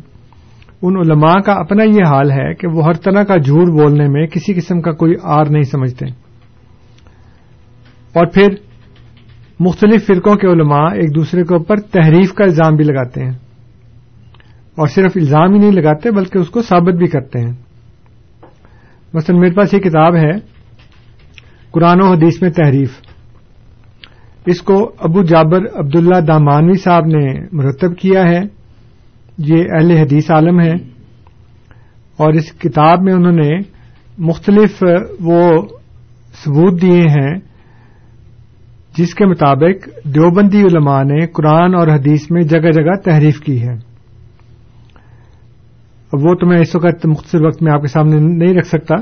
ان 0.81 0.97
علماء 0.97 1.39
کا 1.45 1.53
اپنا 1.53 1.83
یہ 1.83 2.07
حال 2.07 2.31
ہے 2.31 2.53
کہ 2.53 2.67
وہ 2.67 2.85
ہر 2.85 2.93
طرح 2.93 3.23
کا 3.23 3.37
جھوٹ 3.37 3.67
بولنے 3.67 4.07
میں 4.07 4.27
کسی 4.27 4.53
قسم 4.53 4.81
کا 4.81 4.91
کوئی 4.91 5.13
آر 5.23 5.45
نہیں 5.45 5.61
سمجھتے۔ 5.61 6.05
اور 8.13 8.25
پھر 8.25 8.47
مختلف 9.59 10.07
فرقوں 10.07 10.35
کے 10.35 10.47
علماء 10.47 10.93
ایک 10.93 11.15
دوسرے 11.15 11.43
کے 11.43 11.53
اوپر 11.53 11.79
تحریف 11.79 12.33
کا 12.33 12.43
الزام 12.43 12.75
بھی 12.75 12.83
لگاتے 12.83 13.23
ہیں۔ 13.23 13.31
اور 14.75 14.87
صرف 14.87 15.11
الزام 15.15 15.53
ہی 15.53 15.59
نہیں 15.59 15.71
لگاتے 15.71 16.11
بلکہ 16.11 16.37
اس 16.37 16.49
کو 16.49 16.61
ثابت 16.61 16.93
بھی 16.93 17.07
کرتے 17.07 17.39
ہیں۔ 17.39 17.53
مثلا 19.13 19.39
میرے 19.39 19.53
پاس 19.53 19.73
یہ 19.73 19.79
کتاب 19.79 20.15
ہے، 20.15 20.31
قرآن 21.71 22.01
و 22.01 22.05
حدیث 22.05 22.41
میں 22.41 22.49
تحریف۔ 22.49 22.91
اس 24.45 24.61
کو 24.61 24.91
ابو 24.99 25.23
جابر 25.23 25.59
عبداللہ 25.73 26.19
دامانوی 26.19 26.77
صاحب 26.77 27.05
نے 27.05 27.41
مرتب 27.51 27.97
کیا 27.97 28.23
ہے۔ 28.23 28.63
یہ 29.37 29.63
اہل 29.71 29.91
حدیث 29.91 30.31
عالم 30.31 30.59
ہے 30.59 30.73
اور 32.17 32.33
اس 32.33 32.53
کتاب 32.53 33.01
میں 33.01 33.13
انہوں 33.13 33.31
نے 33.31 33.49
مختلف 34.17 34.83
وہ 35.19 35.61
ثبوت 36.43 36.81
دیے 36.81 37.01
ہیں 37.01 37.35
جس 38.97 39.15
کے 39.15 39.25
مطابق 39.25 40.05
دیوبندی 40.05 40.61
علماء 40.61 41.03
نے 41.03 41.27
قرآن 41.27 41.75
اور 41.75 41.87
حدیث 41.87 42.31
میں 42.31 42.41
جگہ 42.41 42.71
جگہ 42.71 42.95
تحریف 43.03 43.39
کی 43.39 43.61
ہے۔ 43.61 43.93
اب 46.13 46.25
وہ 46.25 46.35
تو 46.35 46.47
میں 46.47 46.59
اس 46.59 46.75
وقت 46.75 47.05
مختصر 47.05 47.45
وقت 47.45 47.63
میں 47.63 47.73
آپ 47.73 47.81
کے 47.81 47.87
سامنے 47.87 48.19
نہیں 48.19 48.53
رکھ 48.53 48.67
سکتا 48.67 48.95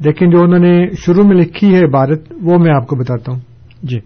لیکن 0.00 0.30
جو 0.30 0.42
انہوں 0.42 0.58
نے 0.58 0.90
شروع 0.90 1.24
میں 1.24 1.36
لکھی 1.36 1.74
ہے 1.74 1.80
عبارت 1.80 2.32
وہ 2.42 2.58
میں 2.58 2.74
آپ 2.74 2.86
کو 2.86 2.96
بتاتا 2.96 3.32
ہوں۔ 3.32 3.40
جی۔ 3.82 3.98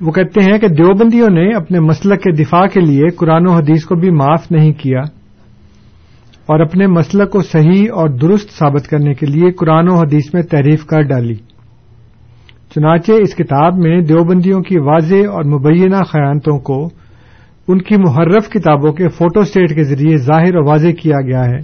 وہ 0.00 0.12
کہتے 0.12 0.40
ہیں 0.40 0.58
کہ 0.58 0.68
دیوبندیوں 0.68 1.28
نے 1.28 1.56
اپنے 1.56 1.80
مسلک 1.80 2.22
کے 2.22 2.32
دفاع 2.32 2.66
کے 2.66 2.80
لیے 2.80 3.08
قرآن 3.08 3.46
و 3.46 3.52
حدیث 3.52 3.84
کو 3.84 3.94
بھی 3.94 4.10
معاف 4.10 4.52
نہیں 4.52 4.72
کیا 4.72 5.00
اور 6.46 6.60
اپنے 6.60 6.86
مسلک 6.86 7.30
کو 7.30 7.40
صحیح 7.42 7.84
اور 7.92 8.08
درست 8.08 8.50
ثابت 8.50 8.88
کرنے 8.88 9.14
کے 9.14 9.26
لیے 9.26 9.52
قرآن 9.52 9.88
و 9.88 9.94
حدیث 9.94 10.34
میں 10.34 10.42
تحریف 10.42 10.86
کر 10.86 11.02
ڈالی۔ 11.02 11.34
چنانچہ 12.74 13.12
اس 13.12 13.34
کتاب 13.34 13.76
میں 13.76 14.00
دیوبندیوں 14.00 14.60
کی 14.60 14.78
واضح 14.78 15.30
اور 15.30 15.44
مبینہ 15.44 15.96
خیانتوں 15.96 16.58
کو، 16.58 16.88
ان 17.68 17.82
کی 17.82 17.96
محرف 17.96 18.48
کتابوں 18.48 18.92
کے 18.92 19.08
فوٹو 19.08 19.40
اسٹیٹ 19.40 19.74
کے 19.74 19.84
ذریعے 19.84 20.16
ظاہر 20.16 20.56
و 20.56 20.68
واضح 20.68 20.88
کیا 21.02 21.20
گیا 21.20 21.44
ہے۔ 21.44 21.58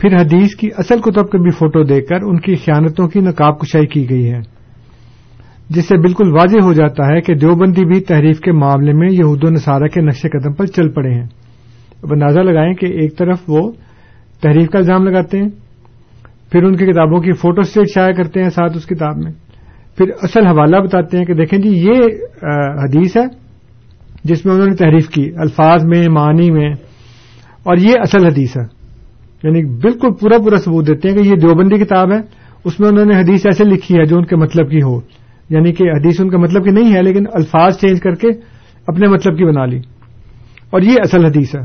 پھر 0.00 0.14
حدیث 0.14 0.54
کی 0.54 0.68
اصل 0.78 1.00
کتب 1.00 1.30
کے 1.30 1.38
بھی 1.38 1.50
فوٹو 1.50 1.82
دے 1.82 2.00
کر 2.00 2.22
ان 2.22 2.40
کی 2.40 2.54
خیانتوں 2.54 3.08
کی 3.08 3.20
نقاب 3.20 3.60
کشائی 3.60 3.86
کی 3.86 4.10
گئی 4.10 4.32
ہے۔ 4.32 4.40
جس 5.70 5.88
سے 5.88 5.98
بالکل 5.98 6.32
واضح 6.32 6.64
ہو 6.64 6.72
جاتا 6.72 7.06
ہے 7.06 7.20
کہ 7.20 7.34
دیوبندی 7.34 7.84
بھی 7.84 8.00
تحریف 8.00 8.40
کے 8.40 8.52
معاملے 8.52 8.92
میں 8.92 9.08
یہود 9.10 9.44
و 9.44 9.50
نصارہ 9.50 9.84
کے 9.84 10.00
نقش 10.00 10.22
قدم 10.22 10.52
پر 10.52 10.66
چل 10.66 10.88
پڑے 10.88 11.10
ہیں۔ 11.10 11.26
اب 12.02 12.08
اندازہ 12.12 12.40
لگائیں 12.40 12.74
کہ 12.74 12.86
ایک 12.86 13.18
طرف 13.18 13.38
وہ 13.48 13.72
تحریف 14.42 14.68
کا 14.68 14.78
الزام 14.78 15.08
لگاتے 15.08 15.38
ہیں، 15.38 15.48
پھر 16.52 16.62
ان 16.62 16.76
کی 16.76 16.86
کتابوں 16.86 17.20
کی 17.20 17.32
فوٹو 17.32 17.60
اسٹیٹ 17.60 17.86
شائع 17.94 18.12
کرتے 18.12 18.42
ہیں 18.42 18.50
ساتھ 18.50 18.76
اس 18.76 18.86
کتاب 18.86 19.16
میں۔ 19.16 19.45
پھر 19.96 20.10
اصل 20.22 20.46
حوالہ 20.46 20.76
بتاتے 20.76 21.18
ہیں 21.18 21.24
کہ 21.24 21.34
دیکھیں 21.34 21.58
جی 21.58 21.68
یہ 21.68 22.00
حدیث 22.84 23.16
ہے 23.16 23.46
جس 24.24 24.46
میں 24.46 24.54
انہوں 24.54 24.68
نے 24.68 24.76
تحریف 24.76 25.08
کی، 25.08 25.30
الفاظ 25.36 25.84
میں، 25.84 26.08
معنی 26.08 26.50
میں، 26.50 26.70
اور 27.62 27.76
یہ 27.76 27.94
اصل 27.98 28.26
حدیث 28.26 28.56
ہے۔ 28.56 28.62
یعنی 29.42 29.64
بالکل 29.64 30.08
پورا 30.20 30.38
پورا 30.38 30.56
ثبوت 30.56 30.86
دیتے 30.86 31.10
ہیں 31.10 31.16
کہ 31.16 31.28
یہ 31.28 31.34
دیوبندی 31.34 31.84
کتاب 31.84 32.12
ہے، 32.12 32.18
اس 32.64 32.80
میں 32.80 32.88
انہوں 32.88 33.04
نے 33.04 33.16
حدیث 33.16 33.46
ایسے 33.46 33.64
لکھی 33.64 33.98
ہے 33.98 34.04
جو 34.04 34.16
ان 34.16 34.24
کے 34.24 34.36
مطلب 34.36 34.70
کی 34.70 34.82
ہو۔ 34.82 35.00
یعنی 35.50 35.72
کہ 35.72 35.84
حدیث 35.84 36.20
ان 36.20 36.30
کا 36.30 36.38
مطلب 36.38 36.64
کی 36.64 36.70
نہیں 36.70 36.94
ہے، 36.94 37.02
لیکن 37.02 37.24
الفاظ 37.32 37.76
چینج 37.76 38.00
کر 38.00 38.14
کے 38.14 38.28
اپنے 38.86 39.08
مطلب 39.08 39.38
کی 39.38 39.44
بنا 39.44 39.66
لی۔ 39.66 39.78
اور 40.70 40.80
یہ 40.80 40.92
اصل 40.98 41.24
حدیث 41.24 41.54
ہے۔ 41.54 41.62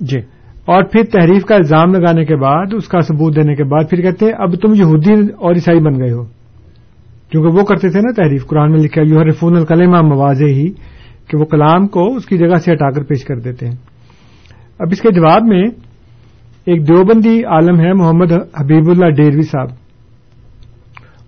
جی۔ 0.00 0.18
اور 0.64 0.82
پھر 0.82 1.04
تحریف 1.04 1.44
کا 1.44 1.54
الزام 1.54 1.94
لگانے 1.94 2.24
کے 2.24 2.36
بعد، 2.36 2.66
اس 2.72 2.88
کا 2.88 3.00
ثبوت 3.00 3.36
دینے 3.36 3.54
کے 3.54 3.64
بعد 3.64 3.84
پھر 3.90 4.02
کہتے 4.02 4.24
ہیں، 4.24 4.32
اب 4.38 4.56
تم 4.56 4.74
یہودی 4.74 5.12
اور 5.12 5.54
عیسائی 5.54 5.80
بن 5.80 6.00
گئے 6.00 6.12
ہو۔ 6.12 6.35
کیونکہ 7.30 7.58
وہ 7.58 7.64
کرتے 7.64 7.90
تھے 7.90 7.98
نا 7.98 8.12
تحریف، 8.12 8.46
قرآن 8.46 8.72
میں 8.72 8.80
لکھا 8.80 9.02
یو 9.02 9.24
رفون 9.24 9.56
الکلمہ 9.56 10.00
موازے 10.00 10.46
ہی، 10.46 10.70
کہ 11.28 11.38
وہ 11.38 11.44
کلام 11.44 11.86
کو 11.86 12.16
اس 12.16 12.26
کی 12.26 12.38
جگہ 12.38 12.56
سے 12.56 12.72
ہٹا 12.72 12.90
کر 12.90 13.02
پیش 13.02 13.24
کر 13.24 13.38
دیتے 13.38 13.66
ہیں۔ 13.66 13.76
اب 14.78 14.88
اس 14.90 15.00
کے 15.00 15.10
جواب 15.10 15.42
میں 15.44 15.62
ایک 16.64 16.88
دیوبندی 16.88 17.44
عالم 17.44 17.80
ہے 17.80 17.92
محمد 17.92 18.32
حبیب 18.32 18.90
اللہ 18.90 19.10
ڈیروی 19.10 19.42
صاحب۔ 19.42 19.68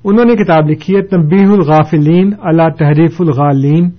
انہوں 0.05 0.25
نے 0.25 0.37
کتاب 0.37 0.71
لکھی 0.71 0.97
ہے 0.97 1.03
تنبیح 1.03 1.47
الغافلین 1.47 2.31
اللہ 2.43 2.69
تحریف 2.79 3.21
الغالین 3.21 3.91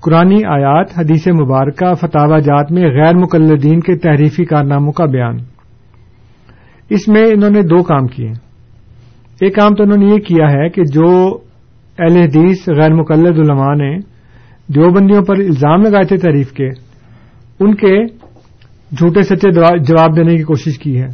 قرآن 0.00 0.32
آیات، 0.32 0.98
حدیث 0.98 1.28
مبارکہ 1.28 1.94
فتح 1.94 2.38
جات 2.38 2.72
میں 2.72 2.82
غیر 2.82 3.16
مقلدین 3.16 3.80
کے 3.80 3.96
تحریفی 3.96 4.44
کارناموں 4.44 4.92
کا 4.92 5.04
بیان۔ 5.04 5.36
اس 6.90 7.08
میں 7.08 7.22
انہوں 7.22 7.50
نے 7.50 7.62
دو 7.62 7.82
کام 7.82 8.06
کیے۔ 8.06 8.49
ایک 9.40 9.56
کام 9.56 9.74
تو 9.74 9.82
انہوں 9.82 9.98
نے 9.98 10.06
یہ 10.06 10.18
کیا 10.18 10.52
ہے 10.52 10.68
کہ 10.68 10.82
جو 10.84 11.38
اہل 11.98 12.16
حدیث 12.16 12.68
غیر 12.68 12.92
مقلد 12.92 13.38
علماء 13.38 13.74
نے 13.74 13.98
دیوبندیوں 14.74 15.22
پر 15.22 15.36
الزام 15.36 15.82
لگائے 15.82 16.04
تھے 16.04 16.16
تعریف 16.16 16.52
کے 16.52 16.68
ان 17.60 17.74
کے 17.74 18.04
جھوٹے 18.96 19.22
سچے 19.22 19.50
جواب 19.78 20.16
دینے 20.16 20.36
کی 20.36 20.42
کوشش 20.42 20.78
کی 20.78 21.00
ہے۔ 21.00 21.06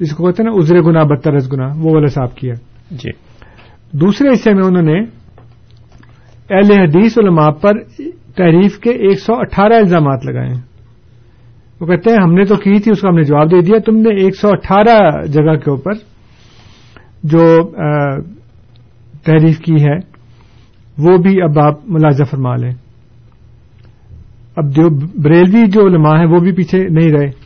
اس 0.00 0.12
کو 0.12 0.26
کہتے 0.26 0.42
ہیں 0.42 0.50
نا 0.50 0.56
ازر 0.56 0.82
گنا 0.82 1.02
بدترس 1.04 1.52
گنا 1.52 1.66
وہ 1.76 1.94
والا 1.94 2.06
صاف 2.06 2.34
کیا۔ 2.34 2.54
جی۔ 2.90 3.10
دوسرے 3.92 4.28
حصے 4.28 4.54
میں 4.54 4.64
انہوں 4.64 4.82
نے 4.82 5.00
اہل 6.50 6.72
حدیث 6.72 7.18
علماء 7.18 7.50
پر 7.50 7.72
تحریف 8.36 8.78
کے 8.78 8.90
ایک 8.90 9.18
سو 9.18 9.34
اٹھارہ 9.36 9.72
الزامات 9.72 10.26
لگائے 10.26 10.48
ہیں۔ 10.48 10.62
وہ 11.80 11.86
کہتے 11.86 12.10
ہیں 12.10 12.18
ہم 12.22 12.34
نے 12.34 12.44
تو 12.44 12.56
کی 12.56 12.78
تھی 12.78 12.90
اس 12.90 13.00
کا 13.00 13.08
ہم 13.08 13.14
نے 13.14 13.22
جواب 13.22 13.50
دے 13.50 13.60
دیا 13.60 13.78
تم 13.78 13.96
نے 13.96 14.22
ایک 14.22 14.36
سو 14.36 14.48
اٹھارہ 14.48 15.26
جگہ 15.26 15.56
کے 15.56 15.70
اوپر 15.70 15.92
جو 17.24 17.70
تحریف 19.24 19.58
کی 19.58 19.74
ہے، 19.74 19.96
وہ 20.98 21.18
بھی 21.18 21.42
اب 21.42 21.58
آپ 21.58 21.74
ملازہ 21.84 22.24
فرما 22.24 22.56
لیں۔ 22.56 22.70
اب 24.56 24.70
جو 24.70 24.90
بریلوی 25.22 25.66
جو 25.66 25.86
علماء 25.86 26.18
ہیں، 26.18 26.26
وہ 26.26 26.40
بھی 26.40 26.52
پیچھے 26.52 26.88
نہیں 26.88 27.12
رہے۔ 27.12 27.44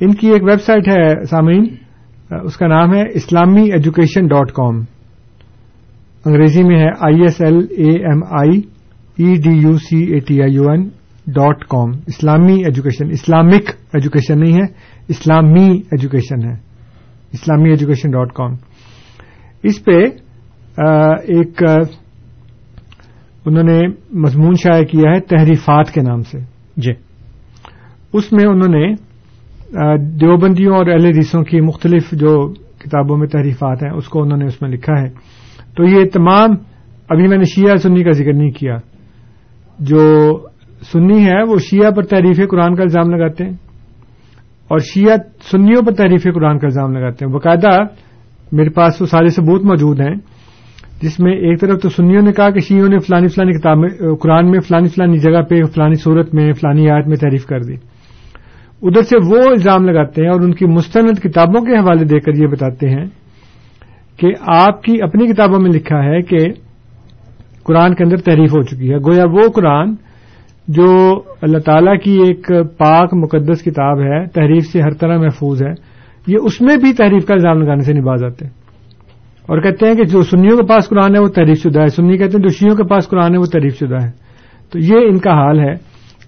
ان 0.00 0.14
کی 0.14 0.26
ایک 0.26 0.42
ویب 0.42 0.60
سائٹ 0.60 0.88
ہے 0.88 1.24
سامعین 1.24 1.64
اس 2.30 2.56
کا 2.56 2.66
نام 2.66 2.94
ہے 2.94 3.02
اسلامی 3.14 3.72
ایجوکیشن 3.72 4.26
ڈاٹ 4.26 4.50
کام۔ 4.50 4.76
انگریزی 6.24 6.62
میں 6.62 6.78
ہے 6.78 6.88
I 7.00 7.20
S 7.20 7.40
L 7.40 7.56
A 7.70 7.90
M 7.90 8.20
I 8.24 8.60
E 9.16 9.34
D 9.40 9.50
U 9.50 9.78
C 9.78 10.04
A 10.04 10.18
T 10.18 10.42
I 10.42 10.54
U 10.54 10.62
N 10.62 10.88
dot 11.26 11.64
com. 11.64 11.90
اسلامی 12.06 12.52
ایجوکیشن، 12.52 13.10
اسلامک 13.10 13.70
ایجوکیشن 13.94 14.40
نہیں 14.40 14.52
ہے، 14.52 14.72
اسلامی 15.08 15.70
ایجوکیشن 15.70 16.48
ہے۔ 16.48 16.54
اسلامی 17.32 17.70
ایجوکیشن 17.70 18.10
ڈاٹ 18.10 18.32
کام۔ 18.32 18.67
اس 19.62 19.84
پہ 19.84 19.98
ایک 21.28 21.62
انہوں 23.44 23.62
نے 23.62 23.80
مضمون 24.12 24.54
شائع 24.54 24.84
کیا 24.84 25.10
ہے 25.10 25.20
تحریفات 25.20 25.90
کے 25.90 26.00
نام 26.00 26.22
سے۔ 26.22 26.38
جی۔ 26.76 26.92
اس 28.12 28.32
میں 28.32 28.44
انہوں 28.44 28.68
نے 28.68 28.92
دیوبندیوں 30.20 30.76
اور 30.76 30.86
اہل 30.86 31.04
حدیثوں 31.04 31.42
کی 31.42 31.60
مختلف 31.60 32.10
جو 32.12 32.52
کتابوں 32.52 33.16
میں 33.16 33.28
تحریفات 33.28 33.82
ہیں 33.82 33.90
اس 33.90 34.08
کو 34.08 34.22
انہوں 34.22 34.38
نے 34.38 34.44
اس 34.44 34.62
میں 34.62 34.70
لکھا 34.70 35.00
ہے۔ 35.00 35.08
تو 35.76 35.84
یہ 35.84 36.04
تمام 36.12 36.50
ابھی 37.10 37.28
میں 37.28 37.36
نے 37.36 37.44
شیعہ 37.44 37.76
سنی 37.76 38.04
کا 38.04 38.10
ذکر 38.10 38.32
نہیں 38.32 38.50
کیا۔ 38.50 38.76
جو 39.78 40.38
سنی 40.92 41.26
ہے 41.26 41.42
وہ 41.42 41.56
شیعہ 41.58 41.90
پر 41.90 42.02
تحریف 42.02 42.40
قرآن 42.50 42.74
کا 42.76 42.82
الزام 42.82 43.10
لگاتے 43.10 43.44
ہیں 43.44 43.52
اور 44.68 44.78
شیعہ 44.78 45.16
سنیوں 45.50 45.82
پر 45.82 45.92
تحریف 45.92 46.22
قرآن 46.22 46.58
کا 46.58 46.66
الزام 46.66 46.92
لگاتے 46.92 47.24
ہیں۔ 47.24 47.32
باقاعدہ 47.32 47.80
میرے 48.52 48.70
پاس 48.70 49.00
وہ 49.00 49.06
سارے 49.06 49.28
ثبوت 49.28 49.64
موجود 49.64 50.00
ہیں۔ 50.00 50.14
جس 51.02 51.20
میں 51.20 51.32
ایک 51.32 51.60
طرف 51.60 51.82
تو 51.82 51.88
سنیوں 51.88 52.22
نے 52.22 52.32
کہا 52.32 52.50
کہ 52.50 52.60
شیعوں 52.60 52.88
نے 52.88 52.98
فلانی 52.98 53.26
فلانی 53.26 53.52
کتاب 53.52 53.78
میں 53.78 53.88
قرآن 54.20 54.50
میں 54.50 54.60
فلانی 54.60 54.88
فلانی 54.88 55.18
جگہ 55.18 55.42
پہ، 55.42 55.62
فلانی 55.64 55.94
صورت 55.94 56.34
میں، 56.34 56.52
فلانی 56.52 56.90
آیت 56.90 57.06
میں 57.06 57.16
تعریف 57.16 57.46
کر 57.46 57.60
دی۔ 57.60 57.74
ادھر 58.82 59.02
سے 59.02 59.16
وہ 59.26 59.38
الزام 59.50 59.84
لگاتے 59.84 60.22
ہیں 60.22 60.28
اور 60.28 60.40
ان 60.40 60.54
کی 60.54 60.66
مستند 60.66 61.18
کتابوں 61.18 61.60
کے 61.60 61.76
حوالے 61.76 62.04
دے 62.04 62.20
کر 62.20 62.34
یہ 62.34 62.46
بتاتے 62.46 62.88
ہیں 62.88 63.06
کہ 64.16 64.32
آپ 64.46 64.82
کی 64.82 65.02
اپنی 65.02 65.26
کتابوں 65.32 65.60
میں 65.60 65.70
لکھا 65.70 66.02
ہے 66.02 66.22
کہ 66.22 66.38
قرآن 67.62 67.94
کے 67.94 68.04
اندر 68.04 68.16
تحریف 68.16 68.50
ہو 68.50 68.62
چکی 68.62 68.92
ہے۔ 68.92 68.96
گویا 68.96 69.24
وہ 69.32 69.48
قرآن 69.54 69.94
جو 70.68 71.20
اللہ 71.42 71.58
تعالی 71.58 71.98
کی 71.98 72.18
ایک 72.18 72.48
پاک 72.78 73.14
مقدس 73.14 73.62
کتاب 73.62 74.00
ہے، 74.00 74.26
تحریف 74.26 74.64
سے 74.64 74.80
ہر 74.80 74.90
طرح 74.90 75.18
محفوظ 75.18 75.62
ہے۔ 75.62 75.97
یہ 76.26 76.36
اس 76.42 76.60
میں 76.60 76.76
بھی 76.76 76.92
تحریف 76.92 77.26
کا 77.26 77.34
الزام 77.34 77.62
لگانے 77.62 77.82
سے 77.82 77.92
نباز 77.92 78.24
آتے 78.24 78.44
ہیں۔ 78.44 78.52
اور 79.46 79.60
کہتے 79.60 79.86
ہیں 79.86 79.94
کہ 79.94 80.04
جو 80.04 80.22
سنیوں 80.22 80.56
کے 80.56 80.66
پاس 80.66 80.88
قرآن 80.88 81.14
ہے 81.14 81.20
وہ 81.20 81.28
تحریف 81.28 81.62
شدہ 81.62 81.80
ہے۔ 81.80 81.88
سنی 81.88 82.18
کہتے 82.18 82.36
ہیں 82.36 82.42
جو 82.42 82.48
شیوں 82.48 82.76
کے 82.76 82.84
پاس 82.84 83.08
قرآن 83.08 83.32
ہے 83.32 83.38
وہ 83.38 83.44
تحریف 83.44 83.78
شدہ 83.78 84.02
ہے۔ 84.02 84.10
تو 84.70 84.78
یہ 84.78 84.94
ان 84.94 85.18
کا 85.18 85.30
حال 85.30 85.60
ہے۔ 85.60 85.72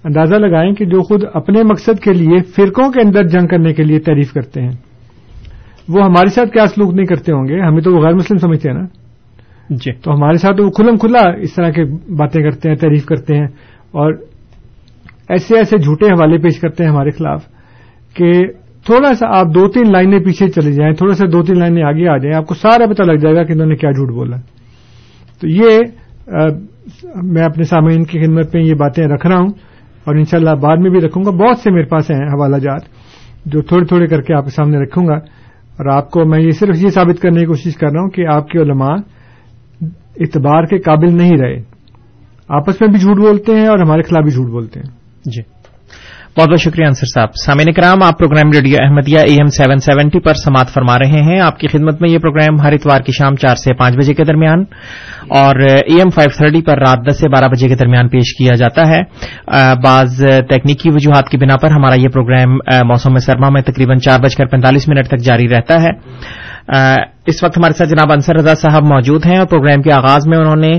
اندازہ 0.04 0.34
لگائیں 0.34 0.72
کہ 0.72 0.84
جو 0.84 1.02
خود 1.02 1.22
اپنے 1.34 1.62
مقصد 1.62 2.00
کے 2.00 2.12
لیے 2.12 2.42
فرقوں 2.42 2.92
کے 2.92 3.00
اندر 3.00 3.22
جنگ 3.22 3.46
کرنے 3.46 3.72
کے 3.72 3.82
لیے 3.82 3.98
تعریف 3.98 4.32
کرتے 4.32 4.62
ہیں 4.62 4.72
وہ 5.88 6.04
ہمارے 6.04 6.28
ساتھ 6.28 6.50
کیا 6.50 6.66
سلوک 6.66 6.94
نہیں 6.94 7.06
کرتے 7.06 7.32
ہوں 7.32 7.48
گے؟ 7.48 7.60
ہمیں 7.60 7.80
تو 7.80 7.94
وہ 7.94 8.00
غیر 8.00 8.14
مسلم 8.14 8.38
سمجھتے 8.38 8.70
ہیں 8.70 8.76
نا؟ 8.76 8.84
جی۔ 9.70 9.92
تو 9.92 10.12
ہمارے 10.12 10.36
ساتھ 10.36 10.60
وہ 10.60 10.70
کھلم 10.70 10.96
کھلا 10.96 11.30
اس 11.30 11.54
طرح 11.54 11.70
کے 11.70 11.84
باتیں 12.12 12.42
کرتے 12.42 12.68
ہیں 12.68 12.76
تعریف 12.76 13.04
کرتے 13.04 13.36
ہیں۔ 13.36 13.46
اور 13.90 14.12
ایسے 15.28 15.56
ایسے 15.56 15.78
جھوٹے 15.78 16.06
حوالے 16.06 16.38
پیش 16.38 16.58
کرتے 16.58 16.84
ہیں 16.84 16.90
ہمارے 16.90 17.10
خلاف 17.10 17.44
کہ 18.14 18.32
تھوڑا 18.86 19.14
سا 19.14 19.38
آپ 19.38 19.46
دو 19.46 19.68
تین 19.68 19.92
لائنیں 19.92 20.18
پیچھے 20.18 20.48
چلے 20.48 20.72
جائیں، 20.72 20.92
تھوڑا 20.92 21.14
سا 21.14 21.26
دو 21.32 21.42
تین 21.42 21.58
لائنیں 21.58 21.82
آگے 21.82 22.08
آ 22.08 22.16
جائیں، 22.16 22.36
آپ 22.36 22.46
کو 22.46 22.54
سارا 22.54 22.86
پتہ 22.86 23.02
لگ 23.02 23.16
جائے 23.16 23.34
گا 23.34 23.44
کہ 23.44 23.52
انہوں 23.52 23.66
نے 23.66 23.76
کیا 23.76 23.90
جھوٹ 23.90 24.14
بولا۔ 24.14 24.36
تو 25.40 25.48
یہ 25.48 25.78
میں 27.22 27.42
اپنے 27.42 27.64
سامعین 27.64 28.04
کی 28.04 28.24
خدمت 28.24 28.54
میں 28.54 28.62
یہ 28.62 28.74
باتیں 28.74 29.06
رکھ 29.06 29.26
رہا 29.26 29.38
ہوں 29.38 29.48
اور 30.04 30.14
انشاءاللہ 30.14 30.50
بعد 30.50 30.76
میں 30.76 30.90
بھی 30.90 31.00
رکھوں 31.00 31.24
گا۔ 31.24 31.30
بہت 31.30 31.58
سے 31.58 31.70
میرے 31.70 31.84
پاس 31.84 32.10
ہیں 32.10 32.18
حوالہ 32.18 32.56
جات 32.56 32.80
جو 33.46 33.62
تھوڑے 33.62 33.84
تھوڑے 33.84 34.06
کر 34.06 34.20
کے 34.20 34.34
آپ 34.34 34.44
کے 34.44 34.50
سامنے 34.50 34.78
رکھوں 34.78 35.06
گا۔ 35.06 35.14
اور 35.80 35.86
آپ 35.86 36.10
کو 36.10 36.24
میں 36.24 36.40
یہ 36.40 36.50
صرف 36.50 36.76
یہ 36.84 36.88
ثابت 36.88 37.20
کرنے 37.20 37.40
کی 37.40 37.46
کوشش 37.46 37.74
کر 37.74 37.90
رہا 37.92 38.00
ہوں 38.00 38.10
کہ 38.10 38.26
آپ 38.26 38.48
کے 38.48 38.58
علماء 38.58 38.94
اعتبار 40.20 40.64
کے 40.64 40.78
قابل 40.78 41.16
نہیں 41.16 41.36
رہے۔ 41.40 41.56
آپس 42.48 42.80
میں 42.80 42.88
بھی 42.88 42.98
جھوٹ 42.98 43.16
بولتے 43.16 43.52
ہیں 43.52 43.66
اور 43.66 43.78
ہمارے 43.78 44.02
خلاف 44.02 44.22
بھی 44.22 44.30
جھوٹ 44.30 44.50
بولتے 44.50 44.80
ہیں۔ 44.80 44.90
جی۔ 45.24 45.59
بہت 46.38 46.48
بہت 46.48 46.60
شکریہ 46.60 46.86
انصر 46.86 47.06
صاحب۔ 47.14 47.28
سامعین 47.44 47.72
کرام 47.72 48.02
آپ 48.02 48.18
programme 48.18 48.50
radio 48.54 48.76
Ahmadiyya 48.80 49.18
A 49.18 49.32
M 49.32 49.46
seven 49.46 49.78
seventy 49.78 50.20
پر 50.20 50.34
سماعت 50.34 50.68
فرما 50.68 50.98
رہے 50.98 51.22
ہیں۔ 51.22 51.40
آپ 51.40 51.58
کی 51.58 51.68
خدمت 51.68 52.00
میں 52.00 52.10
یہ 52.10 52.18
پروگرام 52.18 52.60
ہر 52.60 52.72
اتوار 52.72 53.00
کی 53.00 53.12
شام 53.12 53.36
چار 53.36 53.54
سے 53.54 53.74
پانچ 53.74 53.96
بجے 53.96 54.14
کے 54.14 54.24
درمیان 54.24 54.64
اور 55.28 55.60
اے 55.60 55.96
ایم 55.98 56.10
فائیو 56.10 56.30
تھرٹی 56.36 56.62
پر 56.62 56.78
رات 56.78 56.98
دس 57.08 57.18
سے 57.18 57.28
بارہ 57.28 57.48
بجے 57.52 57.68
کے 57.68 57.74
درمیان 57.74 58.08
پیش 58.08 58.34
کیا 58.38 58.54
جاتا 58.54 58.88
ہے۔ 58.88 59.00
بعض 59.84 60.20
تکنیکی 60.48 60.90
وجوہات 60.90 61.28
کی 61.28 61.36
بنا 61.36 61.56
پر 61.56 61.70
ہمارا 61.70 61.94
یہ 61.94 62.08
پروگرام 62.08 62.56
موسم 62.88 63.18
سرما 63.18 63.48
میں 63.48 63.62
تقریباً 63.62 63.98
چار 63.98 64.18
بج 64.18 64.36
کر 64.36 64.46
پینتالیس 64.46 64.88
منٹ 64.88 65.08
تک 65.08 65.18
جاری 65.18 65.48
رہتا 65.48 65.82
ہے۔ 65.82 65.90
اس 67.30 67.42
وقت 67.44 67.58
ہمارے 67.58 67.72
ساتھ 67.72 67.88
جناب 67.88 68.12
انصر 68.12 68.34
رضا 68.36 68.54
صاحب 68.54 68.82
موجود 68.84 69.26
ہیں 69.26 69.38
اور 69.38 69.46
پروگرام 69.46 69.82
کے 69.82 69.92
آغاز 69.92 70.26
میں 70.26 70.38
انہوں 70.38 70.56
نے 70.56 70.78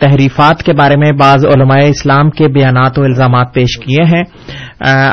تحریفات 0.00 0.62
کے 0.62 0.72
بارے 0.72 0.96
میں 0.96 1.10
بعض 1.12 1.44
علماء 1.46 1.78
اسلام 1.86 2.30
کے 2.30 2.48
بیانات 2.48 2.98
و 2.98 3.02
الزامات 3.02 3.54
پیش 3.54 3.78
کیے 3.78 4.04
ہیں۔ 4.04 4.22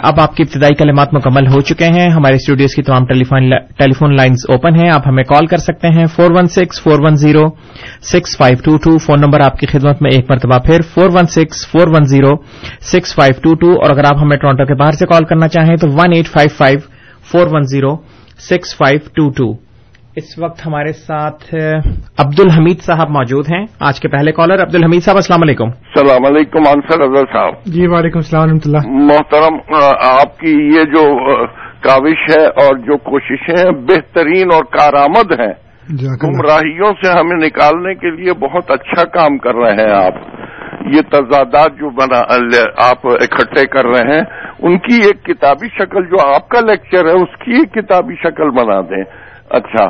اب 0.03 0.19
آپ 0.19 0.35
کی 0.35 0.43
ابتدائی 0.43 0.75
کلمات 0.75 1.13
مکمل 1.13 1.47
ہو 1.47 1.61
چکے 1.61 1.85
ہیں۔ 1.85 2.09
ہمارے 2.09 2.35
اسٹوڈیوز 2.35 2.75
کی 2.75 2.81
تمام 2.81 3.05
ٹیلی 3.05 3.93
فون 3.93 4.15
لائنز 4.15 4.45
اوپن 4.49 4.75
ہیں۔ 4.75 4.89
آپ 4.93 5.07
ہمیں 5.07 5.23
کال 5.23 5.45
کر 5.45 5.57
سکتے 5.57 5.87
ہیں۔ 5.87 6.05
Four 6.05 6.31
one 6.31 6.47
six, 6.47 6.81
four 6.83 6.99
one 6.99 7.15
zero, 7.15 7.47
six 8.11 8.37
five 8.37 8.57
two 8.63 8.77
two, 8.77 8.97
phone 8.97 9.21
number 9.21 9.39
آپ 9.45 9.57
کی 9.57 9.67
خدمت 9.67 10.01
میں 10.01 10.11
ایک 10.11 10.31
مرتبہ 10.31 10.57
پھر 10.59 10.81
four 10.93 11.09
one 11.13 11.25
six, 11.25 11.67
four 11.71 11.87
one 11.87 12.03
zero, 12.03 12.31
six 12.91 13.15
five 13.15 13.33
two 13.43 13.55
two 13.55 13.71
اور 13.71 13.89
اگر 13.89 14.05
آپ 14.05 14.23
ہمیں 14.23 14.37
ٹورانٹو 14.37 14.65
کے 14.65 14.73
باہر 14.73 14.91
سے 14.91 15.05
کال 15.05 15.25
کرنا 15.25 15.47
چاہیں 15.47 15.75
تو 15.75 15.87
one 15.91 16.13
eight 16.15 16.27
five 16.27 16.55
five, 16.57 16.79
four 17.31 17.47
one 17.51 17.63
zero, 17.63 17.95
six 18.49 18.77
five 18.77 18.99
two 19.15 19.29
two. 19.29 19.70
اس 20.15 20.39
وقت 20.39 20.65
ہمارے 20.65 20.91
ساتھ 20.93 21.55
عبد 22.17 22.39
الحمید 22.39 22.79
صاحب 22.81 23.09
موجود 23.09 23.45
ہیں۔ 23.53 23.65
آج 23.79 23.99
کے 23.99 24.07
پہلے 24.07 24.31
کالر 24.31 24.61
عبد 24.61 24.75
الحمید 24.75 25.03
صاحب 25.03 25.15
السلام 25.15 25.39
علیکم۔ 25.43 25.63
السلام 25.63 26.25
علیکم 26.25 26.59
انصر 26.59 26.99
رضا 26.99 27.23
صاحب۔ 27.33 27.53
جی 27.65 27.87
وعلیکم 27.87 28.17
السلام 28.17 28.43
ورحمۃ 28.43 28.65
اللہ۔ 28.65 28.77
محترم 28.87 29.53
آپ 30.01 30.37
کی 30.39 30.51
یہ 30.75 30.83
جو 30.83 31.03
کاوش 31.81 32.37
ہے 32.37 32.45
اور 32.45 32.77
جو 32.77 32.97
کوششیں 32.97 33.71
بہترین 33.71 34.47
اور 34.53 34.63
کارآمد 34.63 35.31
ہیں۔ 35.39 35.53
گمراہیوں 36.23 36.93
سے 37.03 37.09
ہمیں 37.09 37.45
نکالنے 37.45 37.95
کے 37.95 38.09
لیے 38.09 38.33
بہت 38.33 38.71
اچھا 38.71 39.03
کام 39.03 39.37
کر 39.37 39.55
رہے 39.55 39.73
ہیں 39.73 39.91
آپ۔ 39.91 40.13
یہ 40.85 41.01
تضادات 41.01 41.71
جو 41.71 41.89
بنا 41.89 42.19
آپ 42.89 43.07
اکٹھے 43.07 43.67
کر 43.67 43.85
رہے 43.85 44.13
ہیں 44.13 44.23
ان 44.59 44.77
کی 44.79 44.95
ایک 44.95 45.23
کتابی 45.23 45.67
شکل 45.67 46.05
جو 46.05 46.35
آپ 46.35 46.49
کا 46.49 46.59
لیکچر 46.59 47.05
ہے 47.05 47.11
اس 47.11 47.45
کی 47.45 47.51
ایک 47.51 47.73
کتابی 47.73 48.15
شکل 48.15 48.49
بنا 48.49 48.81
دیں۔ 48.81 49.03
اچھا 49.57 49.87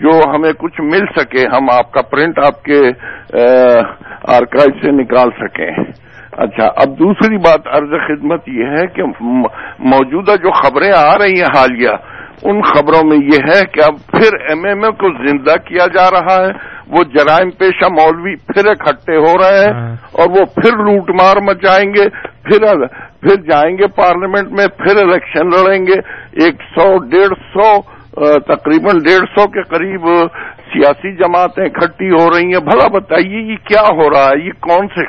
جو 0.00 0.12
ہمیں 0.34 0.52
کچھ 0.58 0.80
مل 0.82 1.04
سکے 1.16 1.44
ہم 1.52 1.70
آپ 1.70 1.90
کا 1.92 2.02
پرنٹ 2.10 2.38
آپ 2.46 2.62
کے 2.64 2.80
آرکائیو 4.36 4.78
سے 4.82 4.92
نکال 4.92 5.30
سکیں۔ 5.40 5.70
اچھا 6.44 6.66
اب 6.82 6.98
دوسری 6.98 7.36
بات 7.44 7.66
عرض 7.76 7.92
خدمت 8.06 8.48
یہ 8.48 8.76
ہے 8.76 8.86
کہ 8.94 9.02
موجودہ 9.92 10.36
جو 10.42 10.52
خبریں 10.60 10.92
آ 10.96 11.16
رہی 11.18 11.40
ہیں 11.40 11.50
حالیہ 11.56 11.96
ان 12.50 12.60
خبروں 12.68 13.02
میں 13.08 13.16
یہ 13.24 13.44
ہے 13.48 13.60
کہ 13.74 13.80
اب 13.84 13.98
پھر 14.12 14.38
ایم 14.48 14.64
ایم 14.68 14.84
اے 14.84 14.90
کو 15.00 15.10
زندہ 15.18 15.54
کیا 15.66 15.86
جا 15.94 16.10
رہا 16.10 16.34
ہے۔ 16.40 16.72
وہ 16.94 17.02
جرائم 17.12 17.50
پیشہ 17.58 17.88
مولوی 17.92 18.34
پھر 18.48 18.66
اکٹھے 18.70 19.16
ہو 19.16 19.32
رہے 19.38 19.60
ہیں 19.60 19.92
اور 20.12 20.30
وہ 20.30 20.44
پھر 20.56 20.76
لوٹ 20.86 21.10
مار 21.20 21.40
مچائیں 21.44 21.88
گے 21.94 22.08
پھر 22.48 22.66
پھر 23.22 23.36
جائیں 23.42 23.72
گے 23.78 23.86
پارلیمنٹ 23.96 24.50
میں 24.58 24.66
پھر 24.78 25.02
الیکشن 25.02 25.54
لڑیں 25.54 25.86
گے۔ 25.86 25.98
ایک 26.44 26.62
سو 26.74 26.86
ڈیڑھ 27.10 27.34
سو 27.52 27.70
تقریباً 28.22 28.98
ڈیڑھ 28.98 29.24
سو 29.34 29.46
کے 29.46 29.62
قریب 29.62 30.06
سیاسی 30.72 31.12
جماعتیں 31.12 31.64
اکٹھی 31.64 32.10
ہو 32.10 32.30
رہی 32.30 32.44
ہیں۔ 32.44 32.60
بھلا 32.60 32.88
بتائیے، 32.88 33.40
یہ 33.40 33.56
کیا 33.56 33.82
ہو 33.82 34.10
رہا 34.10 34.24
ہے؟ 34.24 34.46
یہ 34.46 34.52
کون 34.60 34.86
سے 34.86 35.04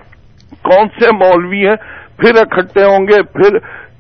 کون 0.62 0.88
سے 1.00 1.16
مولوی 1.16 1.68
ہیں؟ 1.68 1.76
پھر 2.18 2.42
اکٹھے 2.42 2.84
ہوں 2.84 3.08
گے، 3.08 3.24
پھر 3.24 3.58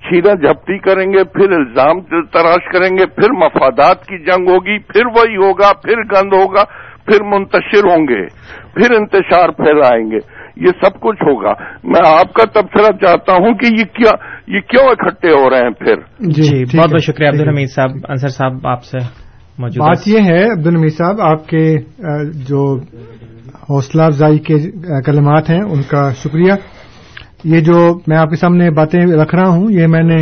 چھینا 0.08 0.34
جھپٹی 0.34 0.78
کریں 0.78 1.13
گے، 1.13 1.24
پھر 1.24 1.52
الزام 1.52 2.02
تراش 2.02 2.72
کریں 2.72 2.98
گے، 2.98 3.06
پھر 3.06 3.32
مفادات 3.32 4.06
کی 4.06 4.18
جنگ 4.18 4.50
ہوگی، 4.50 4.80
پھر 4.80 5.06
وہی 5.06 5.36
ہوگا، 5.36 5.74
پھر 5.74 5.98
گند 5.98 6.34
ہوگا، 6.34 6.63
پھر 7.06 7.24
منتشر 7.24 7.84
ہوں 7.84 8.08
گے، 8.08 8.26
پھر 8.74 8.96
انتشار 8.96 9.50
پھیلائیں 9.50 10.12
گے۔ 10.12 10.20
یہ 10.58 10.72
سب 10.82 11.00
کچھ 11.02 11.22
ہوگا۔ 11.22 11.54
میں 11.84 12.02
آپ 12.08 12.34
کا 12.34 12.44
تبصرہ 12.54 12.91
چاہتا 13.06 13.34
ہوں 13.34 13.54
کہ 13.54 13.65
یہ 13.65 13.84
کیا 13.96 14.12
یہ 14.56 14.60
کیوں 14.62 14.88
اکٹھے 14.88 15.32
ہو 15.32 15.50
رہے 15.50 15.58
ہیں 15.58 15.74
پھر؟ 15.80 15.96
جی 16.20 16.63
بہت 16.78 16.89
بہت 16.89 17.04
شکریہ 17.04 17.28
عبد 17.28 17.41
الحمید 17.41 17.70
صاحب 17.70 17.89
انصر 18.10 18.28
صاحب 18.28 18.68
آپ 18.68 18.84
سے 18.84 18.98
موجود 19.60 19.88
بات 19.88 20.08
یہ 20.08 20.20
ہے 20.20 20.44
عبد 20.52 20.68
الحمید 20.68 20.94
صاحب 20.94 21.22
آپ 21.22 21.48
کے 21.48 21.63
جو 22.48 22.63
حوصلہ 23.70 24.02
افزائی 24.02 24.39
کے 24.39 24.58
کلمات 25.06 25.50
ہیں 25.50 25.62
ان 25.62 25.82
کا 25.82 26.10
شکریہ۔ 26.13 26.54
یہ 27.44 27.60
جو 27.60 27.78
میں 28.08 28.18
آپ 28.18 28.30
کے 28.30 28.36
سامنے 28.36 28.70
باتیں 28.72 29.00
رکھ 29.22 29.36
رہا 29.36 29.50
ہوں 29.50 29.72
یہ 29.72 29.88
میں 29.88 30.04
نے 30.04 30.22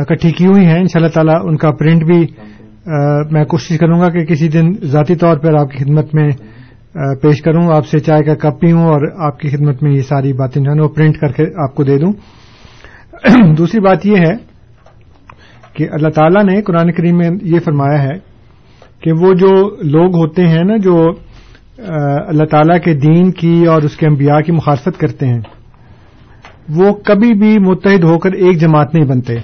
اکٹھی 0.00 0.30
کی 0.30 0.46
ہوئی 0.46 0.64
ہیں۔ 0.66 0.78
ان 0.78 0.86
شاء 0.86 1.00
اللہ 1.00 1.12
تعالیٰ 1.14 1.36
ان 1.44 1.56
کا 1.56 1.70
پرنٹ 1.70 2.04
بھی 2.04 2.26
میں 3.30 3.44
کوشش 3.44 3.78
کروں 3.78 4.00
گا 4.00 4.08
کہ 4.08 4.24
کسی 4.24 4.48
دن 4.48 4.72
ذاتی 4.82 5.14
طور 5.14 5.38
پر 5.38 5.54
آپ 5.54 5.70
کی 5.70 5.84
خدمت 5.84 6.14
میں 6.14 6.28
پیش 6.94 7.42
کروں، 7.42 7.76
آپ 7.76 7.86
سے 7.86 7.98
چائے 7.98 8.22
کا 8.22 8.34
کپ 8.34 8.60
پیوں 8.60 8.82
اور 8.82 9.26
آپ 9.26 9.38
کی 9.40 9.48
خدمت 9.48 9.82
میں 9.82 9.92
یہ 9.92 10.02
ساری 10.02 10.32
باتیں 10.32 10.62
جو 10.62 10.70
ہے 10.70 10.80
وہ 10.80 10.88
پرنٹ 10.88 11.18
کر 11.18 11.28
کے 11.28 11.42
آپ 11.42 11.74
کو 11.74 11.84
دے 11.84 11.98
دوں۔ 11.98 12.12
دوسری 13.58 13.80
بات 13.80 14.06
یہ 14.06 14.16
ہے 14.16 14.34
کہ 15.72 15.88
اللہ 15.92 16.08
تعالیٰ 16.08 16.44
نے 16.44 16.62
قرآن 16.62 16.92
کریم 16.92 17.16
میں 17.16 17.30
یہ 17.42 17.60
فرمایا 17.64 18.02
ہے 18.02 18.18
کہ 19.00 19.12
وہ 19.12 19.34
جو 19.34 19.76
لوگ 19.82 20.14
ہوتے 20.14 20.46
ہیں 20.46 20.64
نا، 20.64 20.76
جو 20.76 21.10
اللہ 22.26 22.44
تعالی 22.44 22.80
کے 22.80 22.94
دین 22.94 23.32
کی 23.32 23.64
اور 23.66 23.82
اس 23.82 23.96
کے 23.96 24.06
انبیاء 24.06 24.40
کی 24.40 24.52
مخالفت 24.52 24.98
کرتے 24.98 25.26
ہیں، 25.26 25.40
وہ 26.68 26.92
کبھی 26.92 27.34
بھی 27.34 27.58
متحد 27.58 28.04
ہو 28.04 28.18
کر 28.18 28.32
ایک 28.32 28.60
جماعت 28.60 28.94
نہیں 28.94 29.08
بنتے۔ 29.08 29.34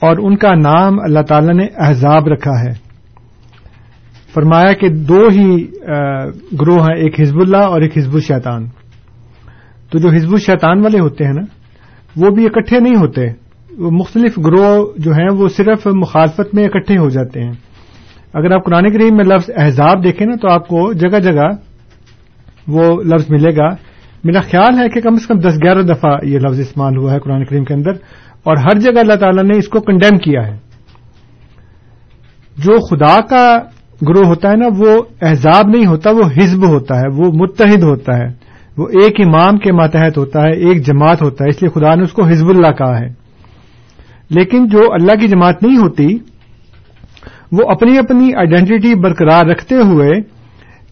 اور 0.00 0.16
ان 0.18 0.36
کا 0.36 0.54
نام 0.54 1.00
اللہ 1.00 1.20
تعالی 1.20 1.52
نے 1.52 1.66
احزاب 1.76 2.28
رکھا 2.28 2.60
ہے۔ 2.62 2.89
فرمایا 4.34 4.72
کہ 4.72 4.88
دو 4.88 5.28
ہی 5.30 5.66
گروہ 6.60 6.82
ہیں، 6.82 6.96
ایک 6.96 7.20
حزب 7.20 7.40
اللہ 7.40 7.56
اور 7.56 7.80
ایک 7.80 7.98
حزب 7.98 8.14
الشیطان۔ 8.14 8.66
تو 9.90 9.98
جو 9.98 10.08
حزب 10.08 10.32
الشیطان 10.32 10.80
والے 10.80 11.00
ہوتے 11.00 11.24
ہیں 11.24 11.32
نا، 11.32 11.42
وہ 12.16 12.30
بھی 12.30 12.46
اکٹھے 12.46 12.80
نہیں 12.80 12.96
ہوتے۔ 12.96 13.26
وہ 13.78 13.90
مختلف 13.90 14.38
گروہ 14.38 14.86
جو 14.96 15.12
ہیں، 15.12 15.32
وہ 15.32 15.48
صرف 15.48 15.86
مخالفت 15.86 16.54
میں 16.54 16.64
اکٹھے 16.64 16.98
ہو 16.98 17.08
جاتے 17.08 17.42
ہیں۔ 17.42 17.52
اگر 18.32 18.52
آپ 18.52 18.64
قرآن 18.64 18.92
کریم 18.92 19.16
میں 19.16 19.24
لفظ 19.24 19.50
احزاب 19.56 20.04
دیکھیں 20.04 20.26
نا، 20.26 20.36
تو 20.36 20.48
آپ 20.48 20.68
کو 20.68 20.92
جگہ 20.92 21.18
جگہ 21.18 21.48
وہ 22.68 23.02
لفظ 23.02 23.26
ملے 23.30 23.56
گا۔ 23.56 23.68
میرا 24.24 24.40
خیال 24.40 24.78
ہے 24.78 24.88
کہ 24.88 25.00
کم 25.00 25.12
از 25.12 25.26
کم 25.26 25.38
دس، 25.38 25.54
گیارہ 25.62 25.82
دفعہ 25.82 26.10
یہ 26.22 26.38
لفظ 26.38 26.60
استعمال 26.60 26.96
ہوا 26.96 27.12
ہے 27.12 27.18
قرآن 27.18 27.44
کریم 27.44 27.64
کے 27.64 27.74
اندر۔ 27.74 27.90
اور 28.44 28.56
ہر 28.56 28.78
جگہ 28.78 29.00
اللہ 29.00 29.14
تعالیٰ 29.14 29.44
نے 29.44 29.56
اس 29.56 29.68
کو 29.68 29.80
کنڈیم 29.80 30.18
کیا 30.18 30.46
ہے۔ 30.46 30.58
جو 32.58 32.86
خدا 32.86 33.20
کا 33.20 33.58
گروہ 34.08 34.26
ہوتا 34.26 34.50
ہے 34.50 34.56
نا، 34.56 34.66
وہ 34.78 35.02
احزاب 35.22 35.68
نہیں 35.68 35.86
ہوتا، 35.86 36.10
وہ 36.10 36.22
حزب 36.36 36.68
ہوتا 36.68 36.98
ہے، 36.98 37.08
وہ 37.16 37.32
متحد 37.34 37.82
ہوتا 37.82 38.18
ہے۔ 38.18 38.26
وہ 38.78 38.86
ایک 38.88 39.14
امام 39.26 39.58
کے 39.58 39.72
ماتحت 39.72 40.18
ہوتا 40.18 40.40
ہے، 40.42 40.52
ایک 40.52 40.86
جماعت 40.86 41.22
ہوتا 41.22 41.44
ہے، 41.44 41.48
اس 41.48 41.62
لیے 41.62 41.80
خدا 41.80 41.94
نے 41.94 42.02
اس 42.02 42.12
کو 42.12 42.24
حزب 42.24 42.48
اللہ 42.48 42.72
کہا 42.72 43.00
ہے۔ 43.00 43.08
لیکن 44.30 44.68
جو 44.68 44.82
اللہ 44.92 45.12
کی 45.20 45.28
جماعت 45.28 45.62
نہیں 45.62 45.76
ہوتی، 45.76 46.18
وہ 47.52 47.70
اپنی 47.70 47.98
اپنی 47.98 48.34
آئیڈینٹی 48.34 48.94
برقرار 48.94 49.46
رکھتے 49.46 49.74
ہوئے 49.74 50.10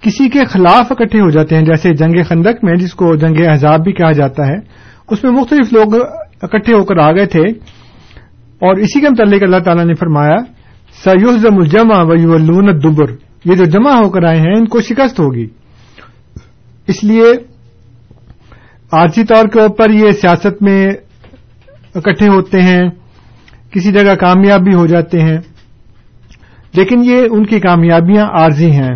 کسی 0.00 0.28
کے 0.28 0.44
خلاف 0.44 0.86
اکٹھے 0.90 1.20
ہو 1.20 1.30
جاتے 1.30 1.56
ہیں، 1.56 1.62
جیسے 1.62 1.92
جنگ 1.92 2.14
خندق 2.28 2.64
میں، 2.64 2.74
جس 2.74 2.94
کو 2.94 3.16
جنگ 3.16 3.46
احزاب 3.46 3.84
بھی 3.84 3.92
کہا 3.92 4.12
جاتا 4.12 4.46
ہے۔ 4.46 4.56
اس 5.10 5.24
میں 5.24 5.32
مختلف 5.32 5.72
لوگ 5.72 5.94
اکٹھے 6.42 6.72
ہو 6.72 6.84
کر 6.84 6.98
آ 6.98 7.10
گئے 7.10 7.26
تھے۔ 7.26 7.42
اور 8.58 8.76
اسی 8.76 9.00
کے 9.00 9.08
متعلق 9.08 9.42
اللہ 9.42 9.58
تعالیٰ 9.58 9.84
نے 9.84 9.94
فرمایا 9.94 10.36
سیوزم 11.04 11.54
الجمع 11.54 12.02
ویولون 12.02 12.82
دبر 12.82 13.10
یہ 13.44 13.54
جو 13.54 13.64
جمع 13.64 13.92
ہو 13.92 14.10
کر 14.10 14.24
آئے 14.24 14.38
ہیں، 14.38 14.54
ان 14.56 14.68
کو 14.68 14.80
شکست 14.80 15.20
ہوگی۔ 15.20 15.46
اس 16.86 17.04
لیے 17.04 17.32
عارضی 18.92 19.24
طور 19.24 19.48
کے 19.48 19.60
اوپر 19.60 19.90
یہ 19.90 20.10
سیاست 20.10 20.62
میں 20.62 20.86
اکٹھے 21.94 22.28
ہوتے 22.28 22.62
ہیں، 22.62 22.90
کسی 23.70 23.92
جگہ 23.92 24.14
کامیاب 24.14 24.60
بھی 24.60 24.74
ہو 24.74 24.86
جاتے 24.86 25.20
ہیں۔ 25.20 25.38
لیکن 26.74 27.04
یہ 27.04 27.22
ان 27.30 27.46
کی 27.46 27.60
کامیابیاں 27.60 28.26
عارضی 28.26 28.70
ہیں۔ 28.70 28.94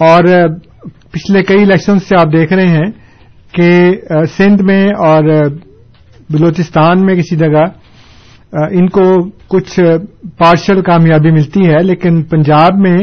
اور 0.00 0.24
پچھلے 1.10 1.42
کئی 1.42 1.62
الیکشن 1.62 1.98
سے 1.98 2.16
آپ 2.20 2.26
دیکھ 2.26 2.52
رہے 2.52 2.66
ہیں 2.66 2.90
کہ 3.52 3.90
سندھ 4.24 4.62
میں 4.62 4.84
اور 4.84 5.44
بلوچستان 6.30 7.06
میں 7.06 7.14
کسی 7.14 7.36
جگہ 7.36 7.64
ان 8.52 8.88
کو 8.88 9.28
کچھ 9.48 9.80
پارشل 10.38 10.82
کامیابی 10.82 11.30
ملتی 11.30 11.68
ہے، 11.68 11.82
لیکن 11.82 12.22
پنجاب 12.22 12.78
میں 12.78 12.98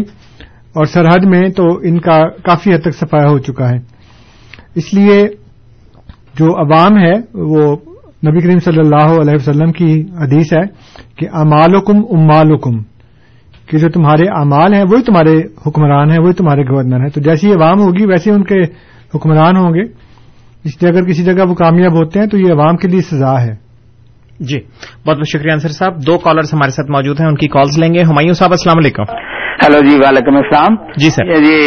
اور 0.75 0.85
سرحد 0.85 1.25
میں 1.25 1.49
تو 1.49 1.63
ان 1.83 1.99
کا 1.99 2.29
کافی 2.29 2.73
حد 2.73 2.77
تک 2.77 2.95
صفایا 2.95 3.29
ہو 3.29 3.39
چکا 3.39 3.69
ہے۔ 3.69 3.77
اس 4.75 4.93
لیے 4.93 5.27
جو 6.39 6.45
عوام 6.45 6.97
ہے، 6.97 7.13
وہ 7.33 7.75
نبی 8.27 8.39
کریم 8.39 8.59
صلی 8.59 8.79
اللہ 8.79 9.21
علیہ 9.21 9.33
وسلم 9.35 9.71
کی 9.71 10.01
حدیث 10.01 10.53
ہے 10.53 10.61
کہ 11.17 11.27
امالکم 11.33 11.97
امالکم 11.97 12.81
کہ 13.69 13.77
جو 13.77 13.89
تمہارے 13.89 14.23
اعمال 14.23 14.73
ہیں، 14.73 14.83
وہی 14.91 15.01
تمہارے 15.01 15.37
حکمران 15.67 16.11
ہیں، 16.11 16.19
وہی 16.19 16.33
تمہارے 16.33 16.63
گورنر 16.63 16.99
ہیں۔ 16.99 17.09
تو 17.09 17.21
جیسی 17.21 17.53
عوام 17.53 17.79
ہوگی، 17.79 18.05
ویسے 18.05 18.31
ان 18.31 18.43
کے 18.43 18.61
حکمران 19.15 19.57
ہوں 19.57 19.73
گے۔ 19.73 19.81
اس 20.63 20.83
لیے 20.83 20.89
اگر 20.89 21.03
کسی 21.03 21.23
جگہ 21.23 21.47
وہ 21.49 21.53
کامیاب 21.53 21.93
ہوتے 21.93 22.19
ہیں، 22.19 22.27
تو 22.27 22.37
یہ 22.37 22.53
عوام 22.53 22.77
کے 22.77 22.87
لیے 22.87 23.01
سزا 23.01 23.41
ہے۔ 23.41 23.62
جی 24.39 24.59
بہت 25.07 25.17
بہت 25.17 25.27
شکریہ 25.27 25.51
انصر 25.51 25.69
صاحب۔ 25.69 25.93
دو 26.07 26.17
کالرز 26.17 26.53
ہمارے 26.53 26.71
ساتھ 26.71 26.91
موجود 26.91 27.19
ہیں 27.19 27.27
ان 27.27 27.35
کی 27.35 27.47
کالز 27.47 27.83
لیں 27.83 27.93
گے۔ 27.93 28.01
ہمایوں 28.01 28.33
صاحب 28.33 28.51
السلام 28.51 28.77
علیکم۔ 28.77 29.03
ہلو 29.65 29.79
جی 29.79 29.97
وعلیکم 29.97 30.35
السلام۔ 30.35 30.75
جی 30.97 31.09
سر۔ 31.09 31.25
جی 31.25 31.57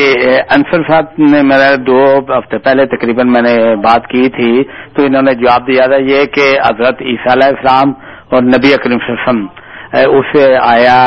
انصر 0.50 0.82
صاحب 0.90 1.04
نے 1.18 1.42
میرا 1.42 1.74
دو 1.86 2.18
ہفتے 2.38 2.58
پہلے 2.58 2.86
تقریباً 2.86 3.28
میں 3.28 3.42
نے 3.42 3.76
بات 3.76 4.06
کی 4.06 4.28
تھی 4.28 4.64
تو 4.64 5.04
انہوں 5.04 5.22
نے 5.22 5.34
جواب 5.34 5.68
دیا 5.68 5.86
تھا 5.86 5.96
یہ 5.96 6.24
کہ 6.24 6.58
حضرت 6.66 7.02
عیسیٰ 7.02 7.32
علیہ 7.32 7.48
السلام 7.48 7.92
اور 8.28 8.42
نبی 8.42 8.74
اکرم 8.74 8.98
وسلم 9.08 9.46
اسے 10.18 10.56
آیا 10.62 10.98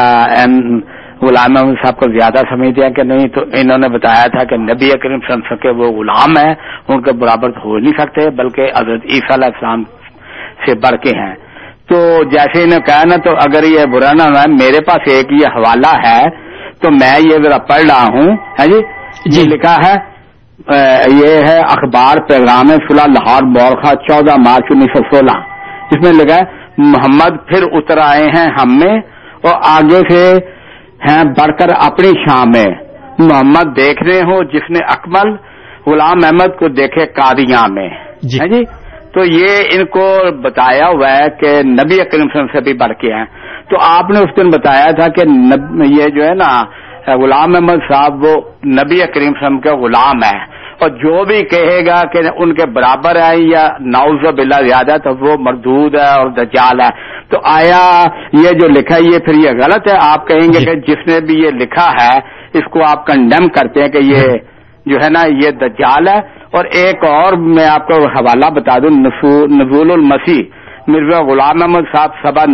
غلام 1.21 1.57
احمد 1.57 1.73
صاحب 1.83 1.95
کو 1.95 2.11
زیادہ 2.11 2.37
سمجھتے 2.37 2.81
ہیں 2.81 2.93
کہ 2.93 3.03
نہیں؟ 3.03 3.27
تو 3.27 3.41
انہوں 3.41 3.77
نے 3.77 3.89
بتایا 3.89 4.25
تھا 4.25 4.43
کہ 4.43 4.57
نبی 4.57 4.87
اکرم 4.87 5.19
صلی 5.19 5.57
کے 5.61 5.69
وہ 5.69 5.91
غلام 5.91 6.45
ہیں 6.45 6.55
ان 6.87 7.01
کے 7.01 7.13
برابر 7.13 7.49
ہو 7.49 7.79
نہیں 7.79 7.93
سکتے 7.97 8.29
بلکہ 8.29 8.61
حضرت 8.61 9.01
عیسیٰ 9.05 9.33
علیہ 9.33 9.45
السلام 9.45 9.83
سے 10.65 10.75
بڑھ 10.75 11.01
کے 11.01 11.17
ہیں۔ 11.17 11.48
تو 11.89 12.23
جیسے 12.23 12.63
انہیں 12.63 12.79
کہا 12.79 13.03
نا 13.05 13.15
تو 13.17 13.31
اگر 13.31 13.63
یہ 13.63 13.85
برا 13.85 14.11
نہ 14.13 14.23
ہے 14.23 14.51
میرے 14.51 14.83
پاس 14.85 14.99
ایک 15.05 15.31
یہ 15.31 15.47
حوالہ 15.47 16.07
ہے 16.07 16.29
تو 16.81 16.91
میں 16.91 17.19
یہ 17.19 17.43
ذرا 17.43 17.57
پڑھ 17.57 17.81
رہا 17.89 18.03
ہوں۔ 18.03 18.37
ہے 18.59 18.67
جی؟ 18.67 18.81
جی۔ 19.25 19.49
لکھا 19.49 19.75
ہے 19.85 19.95
یہ 21.07 21.37
ہے 21.49 21.57
اخبار 21.59 22.17
پیغام 22.17 22.67
صلاح 22.67 23.05
لاہور 23.05 23.43
بورخا 23.43 23.95
چودہ 23.95 24.35
مارچ 24.37 24.65
انیس 24.69 24.97
سو 24.97 25.03
سولہ۔ 25.11 25.41
جس 25.91 26.07
میں 26.07 26.23
لکھا 26.23 26.35
ہے 26.35 26.41
محمد 26.77 27.47
پھر 27.47 27.63
اتر 27.71 27.97
آئے 28.03 28.25
ہیں 28.37 28.49
ہم 28.61 28.79
میں 28.79 28.97
اور 29.43 29.53
آگے 29.67 30.01
سے 30.09 30.37
ہیں 31.09 31.23
بڑھ 31.23 31.57
کر 31.59 31.67
اپنی 31.79 32.09
شام 32.09 32.51
میں۔ 32.51 32.75
محمد 33.19 33.77
دیکھ 33.77 34.03
رہے 34.03 34.19
ہو 34.19 34.43
جس 34.43 34.69
نے 34.69 34.79
اکمل 34.87 35.31
غلام 35.87 36.17
احمد 36.25 36.59
کو 36.59 36.67
دیکھے 36.67 37.05
کادیاں 37.05 37.67
میں۔ 37.71 37.89
جی۔ 38.23 38.49
جی؟ 38.49 38.63
تو 39.13 39.25
یہ 39.25 39.47
ان 39.71 39.85
کو 39.85 40.31
بتایا 40.41 40.87
ہوا 40.87 41.11
ہے 41.11 41.29
کہ 41.39 41.61
نبی 41.63 42.01
اکرم 42.01 42.27
سے 42.27 42.61
بھی 42.61 42.73
بڑھ 42.73 42.93
کے 42.93 43.13
ہیں۔ 43.13 43.25
تو 43.69 43.77
آپ 43.89 44.09
نے 44.09 44.19
اس 44.19 44.37
دن 44.37 44.47
بتایا 44.47 44.91
تھا 44.91 45.11
کہ 45.11 45.23
یہ 45.85 46.07
جو 46.07 46.25
ہے 46.25 46.33
نا 46.33 46.61
غلام 47.07 47.55
احمد 47.55 47.93
صاحب 47.93 48.23
وہ 48.23 48.35
نبی 48.65 49.01
کریم 49.13 49.59
کے 49.59 49.69
غلام 49.69 50.23
ہے 50.33 50.59
اور 50.81 50.89
جو 50.89 51.25
بھی 51.25 51.43
کہے 51.43 51.85
گا 51.85 52.03
کہ 52.03 52.17
ان 52.37 52.53
کے 52.53 52.65
برابر 52.65 53.15
ہے 53.15 53.37
یا 53.37 53.69
ناؤز 53.79 54.25
بلا 54.37 54.61
زیادہ 54.61 54.97
تو 54.97 55.09
وہ 55.19 55.35
مردود 55.39 55.95
ہے 55.95 56.07
اور 56.07 56.29
دجال 56.29 56.81
ہے۔ 56.81 56.89
تو 57.29 57.37
آیا 57.43 58.03
یہ 58.33 58.49
جو 58.49 58.67
لکھا 58.67 58.95
ہے 58.95 59.01
یہ 59.03 59.19
پھر 59.19 59.33
یہ 59.33 59.49
غلط 59.49 59.93
ہے۔ 59.93 59.97
آپ 60.01 60.27
کہیں 60.27 60.41
گے 60.41 60.59
جی۔ 60.59 60.65
کہ 60.65 60.75
جس 60.75 61.07
نے 61.07 61.19
بھی 61.25 61.43
یہ 61.43 61.49
لکھا 61.51 61.91
ہے 61.91 62.19
اس 62.53 62.71
کو 62.71 62.79
آپ 62.87 63.07
کنڈیم 63.07 63.47
کرتے 63.47 63.81
ہیں 63.81 63.89
کہ 63.89 63.97
یہ 63.97 64.37
جو 64.85 64.97
ہے 65.03 65.09
نا 65.09 65.23
یہ 65.25 65.51
دجال 65.51 66.07
ہے۔ 66.07 66.38
اور 66.51 66.65
ایک 66.65 67.03
اور 67.03 67.33
میں 67.33 67.65
آپ 67.71 67.87
کو 67.87 67.93
حوالہ 67.93 68.49
بتا 68.49 68.77
دوں 68.77 68.89
نزول 69.51 69.91
المسیح 69.91 70.43
مرزا 70.87 71.21
غلام 71.21 71.61
احمد 71.61 71.95
صاحب 71.95 72.09
سبا 72.23 72.45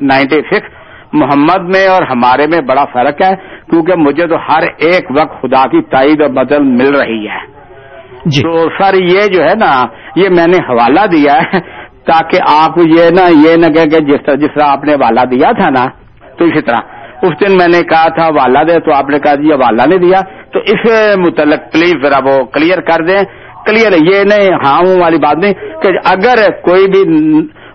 نائنٹی 0.00 0.40
سکس 0.40 0.76
محمد 1.12 1.62
میں 1.62 1.86
اور 1.88 2.02
ہمارے 2.02 2.46
میں 2.46 2.60
بڑا 2.60 2.84
فرق 2.84 3.22
ہے 3.22 3.34
کیونکہ 3.70 3.94
مجھے 3.94 4.26
تو 4.26 4.36
ہر 4.36 4.62
ایک 4.62 5.10
وقت 5.10 5.42
خدا 5.42 5.66
کی 5.66 5.82
تائید 5.82 6.22
اور 6.22 6.30
مدد 6.30 6.60
مل 6.60 6.94
رہی 6.94 7.28
ہے۔ 7.28 7.58
جی۔ 8.24 8.42
تو 8.42 8.68
سر 8.78 8.94
یہ 8.94 9.20
جو 9.32 9.42
ہے 9.42 9.54
نا 9.54 9.86
یہ 10.16 10.28
میں 10.28 10.46
نے 10.46 10.56
حوالہ 10.56 11.06
دیا 11.06 11.36
ہے 11.36 11.60
تاکہ 12.04 12.38
آپ 12.64 12.78
یہ 12.78 13.10
نا 13.20 13.28
یہ 13.48 13.56
نہ 13.56 13.66
کہ 13.66 14.04
جس 14.04 14.26
طرح 14.26 14.34
جس 14.34 14.48
طرح 14.54 14.66
آپ 14.66 14.84
نے 14.84 14.92
حوالہ 14.92 15.20
دیا 15.20 15.52
تھا 15.52 15.70
نا 15.70 15.86
تو 16.38 16.44
اسی 16.44 16.60
طرح۔ 16.60 16.97
اس 17.22 17.30
دن 17.40 17.56
میں 17.56 17.68
نے 17.68 17.82
کہا 17.82 18.08
تھا 18.08 18.26
حوالہ 18.26 18.58
دے 18.58 18.80
تو 18.80 18.94
آپ 18.94 19.08
نے 19.10 19.18
کہا 19.18 19.34
جی 19.34 19.52
حوالہ 19.52 19.82
نہیں 19.82 19.98
دیا۔ 19.98 20.20
تو 20.52 20.58
اس 20.58 20.90
متعلق 21.16 21.72
پلیز 21.72 21.94
ذرا 22.02 22.18
وہ 22.24 22.44
کلیئر 22.44 22.80
کر 22.80 23.04
دیں۔ 23.06 23.22
کلیئر 23.66 23.92
یہ 23.92 24.24
نہیں 24.24 24.48
ہاں 24.52 24.80
والی 25.00 25.16
بات 25.16 25.36
نہیں۔ 25.36 25.52
کہ 25.52 25.88
اگر 26.04 26.50
کوئی 26.62 26.86
بھی 26.86 27.00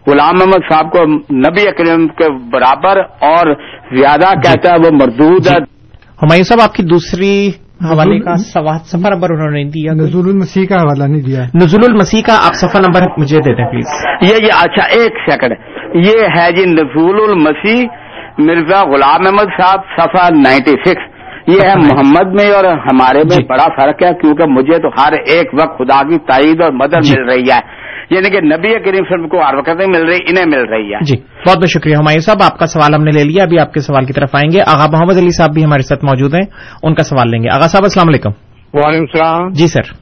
غلام 0.08 0.36
محمد 0.36 0.73
صاحب 0.73 0.91
کو 0.91 1.03
نبی 1.36 1.67
اکرم 1.67 2.08
کے 2.08 2.29
برابر 2.29 2.99
اور 3.19 3.56
زیادہ 3.97 4.34
کہتا 4.43 4.71
ہے 4.71 4.75
وہ 4.75 4.89
مردود 4.91 5.47
ہے۔ 5.47 5.60
جی۔ 5.60 5.88
ہمایوں 6.23 6.43
صاحب 6.43 6.62
آپ 6.62 6.73
کی 6.75 6.84
دوسری 6.84 7.51
حوالے 7.82 8.19
کا 8.19 8.36
سفر 8.36 9.15
نمبر 9.15 9.27
انہوں 9.32 9.51
نے 9.51 9.63
دیا۔ 9.63 9.93
نزول 9.93 10.29
المسیح 10.29 10.65
کا 10.67 10.75
حوالہ 10.75 11.03
نہیں 11.03 11.21
دیا 11.21 11.43
نزول 11.56 11.82
المسیح 11.88 12.21
کا 12.21 12.34
آپ 12.45 12.53
سفر 12.53 12.79
نمبر 12.79 13.01
مجھے 13.17 13.39
دے 13.39 13.56
دیں 13.56 13.65
پلیز۔ 13.65 13.88
یہ 14.21 14.45
یہ 14.45 14.51
اچھا 14.60 14.99
ایک 14.99 15.32
سیکنڈ 15.32 15.51
یہ 15.95 16.27
ہے 16.39 16.51
جی 16.51 16.65
نزول 16.65 17.29
المسیح 17.29 18.03
مرزا 18.38 18.84
غلام 18.84 19.26
احمد 19.26 19.62
صاحب 19.62 19.80
سفر 19.98 20.36
نائنٹی 20.36 20.72
سکس۔ 20.72 21.13
یہ 21.48 21.69
ہے 21.69 21.76
محمد 21.91 22.34
میں 22.34 22.52
اور 22.52 22.63
ہمارے 22.63 23.17
میں 23.17 23.36
جی۔ 23.36 23.43
بڑا 23.43 23.63
فرق 23.63 24.04
ہے 24.04 24.13
کیونکہ 24.13 24.50
مجھے 24.50 24.78
تو 24.78 24.88
ہر 24.88 25.13
ایک 25.13 25.54
وقت 25.54 25.78
خدا 25.78 26.08
کی 26.10 26.17
تائید 26.17 26.62
اور 26.62 26.72
مدد 26.72 27.04
جی۔ 27.04 27.22
مل 27.22 27.30
رہی 27.30 27.41
ہے۔ 27.41 27.84
یعنی 28.10 28.30
کہ 28.30 28.41
نبی 28.41 28.80
کریم 28.80 29.04
صاحب 29.04 29.30
کو 29.30 29.41
ہر 29.41 29.56
وقت 29.56 29.69
مل 29.69 30.08
رہی 30.08 30.17
انہیں 30.28 30.46
مل 30.46 30.63
رہی 30.63 30.93
ہے۔ 30.93 30.98
جی۔ 31.02 31.17
بہت 31.17 31.58
بہت 31.58 31.69
شکریہ 31.69 31.96
ہمایوں 31.96 32.22
صاحب 32.22 32.38
آپ 32.43 32.60
کا 32.60 32.65
سوال 32.65 32.93
ہم 32.96 33.04
نے 33.04 33.12
لے 33.12 33.24
لیا 33.24 33.43
ابھی 33.43 33.60
آپ 33.60 33.74
کے 33.74 33.80
سوال 33.80 34.06
کی 34.06 34.13
طرف 34.13 34.30
آئیں 34.34 34.52
گے۔ 34.52 34.60
آغا 34.67 34.86
محمد 34.91 35.17
علی 35.17 35.30
صاحب 35.30 35.54
بھی 35.54 35.65
ہمارے 35.65 35.82
ساتھ 35.82 36.06
موجود 36.06 36.34
ہیں 36.34 36.46
ان 36.84 36.96
کا 36.96 37.04
سوال 37.04 37.32
لیں 37.32 37.43
گے۔ 37.43 37.50
آغا 37.50 37.67
صاحب 37.67 37.84
السلام 37.84 38.08
علیکم۔ 38.08 38.30
وعلیکم 38.74 39.06
السلام۔ 39.13 39.50
جی 39.50 39.67
سر۔ 39.67 39.93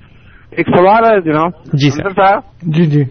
ایک 0.51 0.67
سوال 0.77 1.05
ہے 1.05 1.21
جناب۔ 1.21 1.49
جی 1.73 1.89
سر۔ 1.89 2.09
صاحب 2.09 2.39
جی 2.61 2.85
جی۔ 2.85 3.03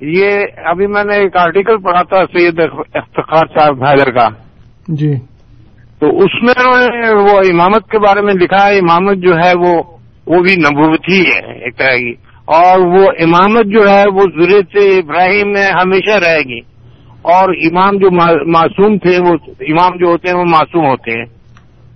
یہ 0.00 0.40
ابھی 0.64 0.86
میں 0.86 1.04
نے 1.04 1.14
ایک 1.14 1.36
آرٹیکل 1.36 1.78
پڑھا 1.78 2.02
تھا 2.02 2.24
سید 2.24 2.60
افتخار 2.94 3.58
صاحب 3.58 3.84
حیدر 3.84 4.10
کا۔ 4.10 4.49
جی۔ 4.90 5.14
تو 5.98 6.18
اس 6.18 6.42
میں 6.42 6.66
وہ 7.12 7.38
امامت 7.38 7.90
کے 7.90 7.98
بارے 7.98 8.20
میں 8.20 8.34
لکھا 8.34 8.66
ہے 8.66 8.78
امامت 8.78 9.16
جو 9.16 9.34
ہے 9.34 9.52
وہ 9.58 9.82
وہ 10.26 10.42
بھی 10.42 10.54
نبوت 10.56 11.00
ہی 11.08 11.20
ہے 11.20 11.64
ایک 11.64 11.78
طرح 11.78 11.96
کی۔ 11.96 12.12
اور 12.44 12.80
وہ 12.80 13.04
امامت 13.20 13.64
جو 13.66 13.90
ہے 13.90 14.04
وہ 14.12 14.20
ضرورت 14.20 14.76
ابراہیم 14.76 15.52
میں 15.52 15.66
ہمیشہ 15.66 16.10
رہے 16.10 16.38
گی۔ 16.38 16.58
اور 17.22 17.48
امام 17.48 17.96
جو 17.96 18.10
معصوم 18.46 18.98
تھے 18.98 19.18
وہ 19.22 19.32
امام 19.60 19.96
جو 19.96 20.06
ہوتے 20.06 20.28
ہیں 20.28 20.36
وہ 20.36 20.44
معصوم 20.44 20.84
ہوتے 20.84 21.10
ہیں۔ 21.18 21.24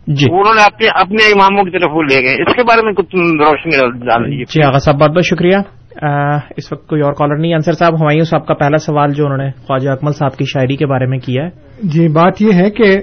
جی۔ 0.07 0.27
انہوں 0.31 0.55
نے 0.55 0.65
اپنے 0.65 0.89
اپنے 0.95 1.27
اماموں 1.27 1.65
کی 1.65 1.71
طرف 1.71 1.91
وہ 1.95 2.03
لے 2.03 2.23
گئے۔ 2.23 2.43
اس 2.43 2.55
کے 2.55 2.63
بارے 2.63 2.81
میں 2.85 2.93
کچھ 2.93 3.17
روشنی 3.17 4.07
ڈال 4.07 4.27
دیجیے 4.27 4.45
جی 4.45 4.63
آغا 4.63 4.79
صاحب 4.79 5.01
بہت 5.01 5.11
بہت 5.11 5.25
شکریہ۔ 5.25 5.57
اس 5.95 6.73
وقت 6.73 6.87
کوئی 6.89 7.01
اور 7.03 7.13
کالر 7.13 7.37
نہیں. 7.37 7.55
انصر 7.55 7.73
صاحب، 7.73 7.95
ہمایوں 7.95 8.25
صاحب 8.25 8.47
کا 8.47 8.55
پہلا 8.55 8.79
سوال 8.79 9.13
جو 9.15 9.25
انہوں 9.25 9.39
نے 9.39 9.51
خواجہ 9.67 9.91
اکمل 9.91 10.13
صاحب 10.13 10.37
کی 10.37 10.45
شاعری 10.45 10.77
کے 10.77 10.87
بارے 10.87 11.07
میں 11.07 11.19
کیا 11.19 11.45
ہے۔ 11.45 11.89
جی 11.89 12.07
بات 12.09 12.43
یہ 12.43 12.53
ہے 12.53 12.71
کہ 12.71 12.97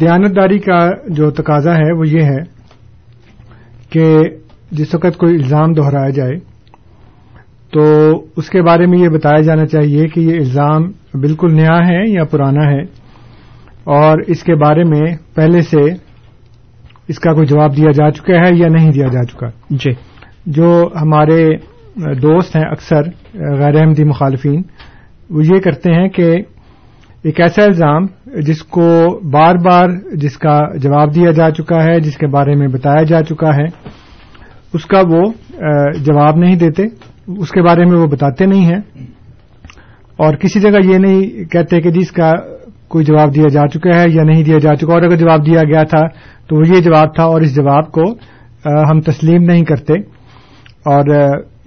دیانتداری 0.00 0.58
کا 0.58 0.78
جو 1.08 1.30
تقاضا 1.32 1.74
ہے، 1.74 1.92
وہ 1.92 2.08
یہ 2.08 2.22
ہے 2.22 2.42
کہ 3.90 4.06
جس 4.70 4.94
وقت 4.94 5.18
کوئی 5.18 5.34
الزام 5.34 5.72
دہرایا 5.72 6.10
جائے، 6.10 6.38
تو 7.72 7.82
اس 8.36 8.48
کے 8.50 8.62
بارے 8.62 8.86
میں 8.86 8.98
یہ 8.98 9.08
بتایا 9.08 9.40
جانا 9.40 9.66
چاہیے 9.66 10.06
کہ 10.08 10.20
یہ 10.20 10.38
الزام 10.38 10.90
بالکل 11.20 11.54
نیا 11.54 11.78
ہے 11.86 12.02
یا 12.10 12.24
پرانا 12.24 12.64
ہے، 12.70 12.82
اور 13.94 14.22
اس 14.26 14.42
کے 14.42 14.54
بارے 14.56 14.84
میں 14.84 15.04
پہلے 15.34 15.60
سے 15.62 15.82
اس 17.08 17.18
کا 17.18 17.32
کوئی 17.32 17.46
جواب 17.46 17.76
دیا 17.76 17.90
جا 17.90 18.10
چکا 18.10 18.32
ہے 18.34 18.54
یا 18.54 18.68
نہیں 18.68 18.90
دیا 18.90 19.06
جا 19.06 19.24
چکا؟ 19.24 19.46
جی۔ 19.70 19.92
جو 20.46 20.88
ہمارے 21.02 21.56
دوست 22.14 22.56
ہیں 22.56 22.64
اکثر 22.64 23.02
غیر 23.58 23.74
احمدی 23.74 24.04
مخالفین 24.04 24.62
وہ 25.30 25.46
یہ 25.46 25.60
کرتے 25.60 25.92
ہیں 25.92 26.08
کہ 26.08 26.36
ایک 27.22 27.40
ایسا 27.40 27.64
الزام 27.64 28.06
جس 28.40 28.62
کو 28.62 29.20
بار 29.30 29.54
بار 29.64 29.88
جس 30.12 30.38
کا 30.38 30.76
جواب 30.76 31.14
دیا 31.14 31.30
جا 31.30 31.50
چکا 31.50 31.84
ہے 31.84 32.00
جس 32.00 32.16
کے 32.16 32.26
بارے 32.26 32.54
میں 32.54 32.68
بتایا 32.68 33.02
جا 33.02 33.22
چکا 33.22 33.56
ہے 33.56 33.66
اس 34.72 34.86
کا 34.86 35.00
وہ 35.00 35.22
جواب 36.04 36.36
نہیں 36.36 36.56
دیتے 36.56 36.82
اس 37.26 37.50
کے 37.50 37.62
بارے 37.62 37.84
میں 37.84 37.96
وہ 37.96 38.06
بتاتے 38.06 38.46
نہیں 38.46 38.64
ہیں۔ 38.64 38.80
اور 40.16 40.34
کسی 40.34 40.60
جگہ 40.60 40.78
یہ 40.84 40.98
نہیں 40.98 41.44
کہتے 41.44 41.80
کہ 41.80 41.90
جس 41.90 42.12
کا 42.12 42.32
کوئی 42.94 43.04
جواب 43.04 43.34
دیا 43.34 43.48
جا 43.52 43.66
چکا 43.68 43.96
ہے 43.96 44.04
یا 44.10 44.22
نہیں 44.24 44.42
دیا 44.44 44.58
جا 44.58 44.74
چکا، 44.76 44.92
اور 44.94 45.02
اگر 45.02 45.16
جواب 45.16 45.46
دیا 45.46 45.62
گیا 45.72 45.82
تھا 45.92 46.06
تو 46.48 46.56
وہ 46.56 46.68
یہ 46.68 46.80
جواب 46.82 47.14
تھا 47.14 47.24
اور 47.24 47.40
اس 47.40 47.54
جواب 47.56 47.90
کو 47.92 48.04
ہم 48.90 49.00
تسلیم 49.02 49.42
نہیں 49.44 49.64
کرتے۔ 49.64 49.94
اور 50.86 51.04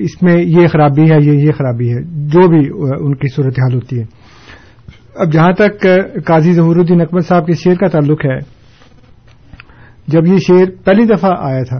اس 0.05 0.21
میں 0.23 0.35
یہ 0.35 0.67
خرابی 0.71 1.09
ہے، 1.11 1.17
یہ 1.21 1.43
یہ 1.45 1.51
خرابی 1.57 1.89
ہے، 1.91 2.01
جو 2.33 2.47
بھی 2.49 2.59
ان 3.05 3.15
کی 3.15 3.27
صورتحال 3.35 3.73
ہوتی 3.75 3.99
ہے۔ 3.99 4.05
اب 5.15 5.31
جہاں 5.33 5.51
تک 5.57 5.85
قاضی 6.25 6.53
ظہور 6.53 6.75
الدین 6.75 7.01
اکبر 7.01 7.21
صاحب 7.29 7.45
کے 7.47 7.53
شعر 7.63 7.75
کا 7.75 7.87
تعلق 7.89 8.25
ہے، 8.25 8.37
جب 10.07 10.27
یہ 10.27 10.37
شعر 10.47 10.65
پہلی 10.85 11.05
دفعہ 11.05 11.31
آیا 11.39 11.63
تھا 11.63 11.79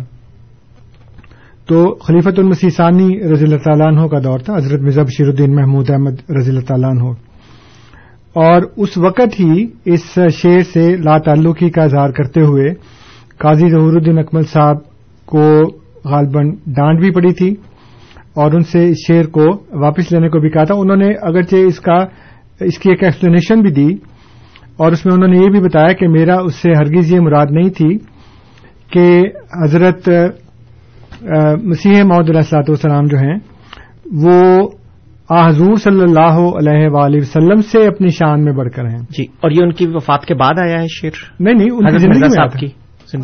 تو 1.70 1.84
خلیفت 1.98 2.40
المسی 2.40 2.70
ثانی 2.70 3.10
رضی 3.32 3.46
اللہ 3.46 3.64
تعالیٰ 3.64 3.88
عنہ 3.88 4.08
کا 4.08 4.20
دور 4.24 4.40
تھا، 4.40 4.56
حضرت 4.56 4.82
مرزا 4.82 5.04
بشیر 5.04 5.28
الدین 5.28 5.56
محمود 5.56 5.90
احمد 5.90 6.30
رضی 6.38 6.50
اللہ 6.50 6.66
تعالیٰ 6.68 6.90
عنہ۔ 6.90 7.14
اور 8.34 8.62
اس 8.78 8.98
وقت 8.98 9.40
ہی 9.40 9.66
اس 9.86 10.20
شعر 10.34 10.60
سے 10.60 10.96
لا 10.98 11.18
تعلقی 11.18 11.70
کا 11.70 11.84
اظہار 11.84 12.10
کرتے 12.10 12.42
ہوئے 12.42 12.74
قاضی 13.38 13.70
ظہور 13.70 13.94
الدین 13.94 14.20
اکمل 14.20 14.44
صاحب 14.44 14.78
کو 15.26 15.62
غالباً 16.06 16.50
ڈانٹ 16.68 17.00
بھی 17.00 17.12
پڑی 17.12 17.34
تھی 17.34 17.56
اور 18.36 18.52
ان 18.52 18.62
سے 18.62 18.86
اس 18.90 18.98
شعر 19.08 19.24
کو 19.24 19.46
واپس 19.80 20.12
لینے 20.12 20.30
کو 20.30 20.40
بھی 20.40 20.50
کہا 20.50 20.63
تھا۔ 20.63 20.76
انہوں 20.76 20.98
نے 20.98 21.08
اگرچہ 21.22 21.56
اس 21.56 21.80
کا 21.80 21.98
اس 22.60 22.78
کی 22.80 22.90
ایک 22.90 23.04
ایکسپلینیشن 23.04 23.62
بھی 23.62 23.72
دی 23.72 23.94
اور 24.78 24.92
اس 24.92 25.06
میں 25.06 25.13
انہوں 25.13 25.30
نے 25.30 25.38
یہ 25.38 25.50
بھی 25.50 25.60
بتایا 25.60 25.94
کہ 25.94 26.08
میرا 26.08 26.40
اس 26.40 26.56
سے 26.56 26.72
ہرگز 26.78 27.13
یہ 27.13 27.20
مراد 27.20 27.46
نہیں 27.52 27.70
تھی 27.70 27.98
کہ 28.92 29.24
حضرت 29.63 30.10
مسیح 31.63 32.04
محدود 32.04 32.36
السلاط 32.36 32.70
والسلام 32.70 33.06
جو 33.06 33.18
ہیں، 33.18 33.36
وہ 34.06 34.70
حضور 35.32 35.76
صلی 35.76 36.02
اللہ 36.02 36.70
علیہ 36.70 36.88
وآلہ 36.90 37.18
وسلم 37.18 37.62
سے 37.62 37.88
اپنی 37.88 38.08
شان 38.08 38.44
میں 38.44 38.54
بڑھ 38.54 38.70
کر 38.70 38.86
ہیں۔ 38.86 38.98
جی 38.98 39.24
اور 39.24 39.52
یہ 39.52 39.60
ان 39.62 39.72
کی 39.72 39.88
وفات 39.88 40.26
کے 40.26 40.34
بعد 40.36 40.60
آیا 40.60 40.82
ہے 40.82 40.88
شیر؟ 40.88 41.12
نہیں 41.40 41.54
نہیں 41.54 41.68
ان 41.72 41.92
کی 41.92 41.98
زندگی 41.98 42.30
صاحب 42.30 42.54
کی 42.54 42.68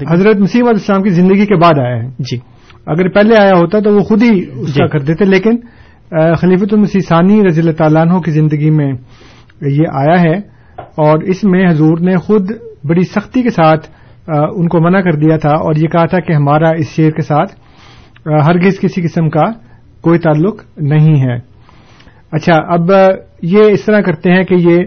حضرت 0.10 0.36
مسیح 0.36 0.62
علیہ 0.62 0.70
السلام 0.70 1.02
کی 1.02 1.10
زندگی 1.10 1.46
کے 1.46 1.56
بعد 1.56 1.80
آیا 1.80 2.04
ہے۔ 2.04 2.08
جی۔ 2.20 2.38
اگر 2.86 3.10
پہلے 3.10 3.36
آیا 3.38 3.52
ہوتا 3.52 3.80
تو 3.80 3.94
وہ 3.94 4.00
خود 4.00 4.22
ہی 4.22 4.40
اس 4.40 4.74
کا 4.74 4.86
جی۔ 4.86 4.88
کر 4.88 5.00
دیتے 5.00 5.26
لیکن 5.26 5.56
خلیفت 6.38 6.74
المسی 6.74 7.00
ثانی 7.00 7.42
رضی 7.48 7.62
اللہ 7.62 7.72
تعالیٰ 7.72 8.02
عنہ 8.02 8.20
کی 8.20 8.32
زندگی 8.32 8.70
میں 8.70 8.92
یہ 9.62 9.84
آیا 9.94 10.22
ہے۔ 10.22 10.36
اور 10.78 11.22
اس 11.22 11.44
میں 11.44 11.70
حضور 11.70 11.98
نے 12.00 12.16
خود 12.16 12.52
بڑی 12.84 13.04
سختی 13.04 13.42
کے 13.42 13.50
ساتھ 13.50 13.88
ان 14.28 14.68
کو 14.68 14.80
منع 14.82 15.02
کر 15.02 15.12
دیا 15.12 15.38
تھا۔ 15.38 15.52
اور 15.52 15.76
یہ 15.76 15.88
کہا 15.88 16.06
تھا 16.06 16.20
کہ 16.20 16.34
ہمارا 16.34 16.70
اس 16.70 16.96
شیر 16.96 17.12
کے 17.12 17.22
ساتھ 17.22 17.56
ہرگز 18.48 18.80
کسی 18.80 19.02
قسم 19.02 19.30
کا 19.30 19.52
کوئی 20.02 20.20
تعلق 20.20 20.56
نہیں 20.78 21.22
ہے۔ 21.22 21.53
اچھا 22.34 22.54
اب 22.56 22.92
یہ 23.42 23.64
اس 23.64 23.86
طرح 23.86 24.02
کرتے 24.02 24.32
ہیں 24.32 24.44
کہ 24.44 24.56
یہ 24.60 24.78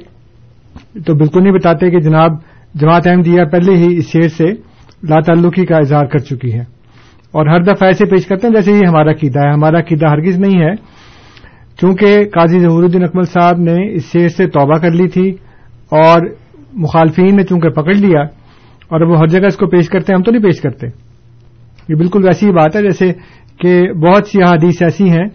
تو 1.06 1.14
بالکل 1.14 1.42
نہیں 1.42 1.52
بتاتے 1.52 1.90
کہ 1.90 2.00
جناب 2.00 2.30
جماعت 2.74 3.06
احمدیہ 3.06 3.44
پہلے 3.52 3.76
ہی 3.76 3.96
اس 3.96 4.12
شیر 4.12 4.28
سے 4.28 4.44
لا 5.02 5.20
تعلقی 5.20 5.66
کا 5.66 5.76
اظہار 5.76 6.06
کر 6.06 6.18
چکی 6.18 6.52
ہے۔ 6.52 6.61
اور 7.32 7.46
ہر 7.46 7.61
دفعہ 7.61 7.87
ایسے 7.87 8.04
پیش 8.06 8.26
کرتے 8.26 8.46
ہیں 8.46 8.54
جیسے 8.54 8.72
یہ 8.72 8.87
ہمارا 8.88 9.12
قیدا 9.12 9.48
ہے۔ 9.48 9.52
ہمارا 9.52 9.80
قیدا 9.80 10.12
ہرگز 10.12 10.38
نہیں 10.38 10.61
ہے۔ 10.62 10.74
چونکہ 11.80 12.24
قاضی 12.24 12.61
ظہور 12.61 12.82
الدین 12.82 13.02
اکمل 13.02 13.22
صاحب 13.22 13.59
نے 13.59 13.94
اس 13.94 14.12
شیر 14.12 14.28
سے 14.28 14.46
توبہ 14.46 14.78
کر 14.78 14.90
لی 14.90 15.09
تھی 15.09 15.30
اور 15.90 16.30
مخالفین 16.72 17.37
نے 17.37 17.42
چونکہ 17.42 17.68
پکڑ 17.68 17.94
لیا 17.94 18.20
اور 18.88 19.00
وہ 19.00 19.18
ہر 19.18 19.26
جگہ 19.26 19.46
اس 19.46 19.56
کو 19.56 19.66
پیش 19.66 19.88
کرتے 19.88 20.12
ہیں، 20.12 20.16
ہم 20.16 20.22
تو 20.22 20.30
نہیں 20.30 20.42
پیش 20.42 20.61
کرتے۔ 20.61 20.87
یہ 21.88 21.94
بالکل 21.94 22.24
ویسی 22.24 22.46
ہی 22.46 22.52
بات 22.52 22.76
ہے 22.76 22.82
جیسے 22.82 23.12
کہ 23.59 23.92
بہت 23.92 24.26
سی 24.26 24.42
احادیث 24.42 24.82
ایسی 24.82 25.11
ہیں 25.11 25.26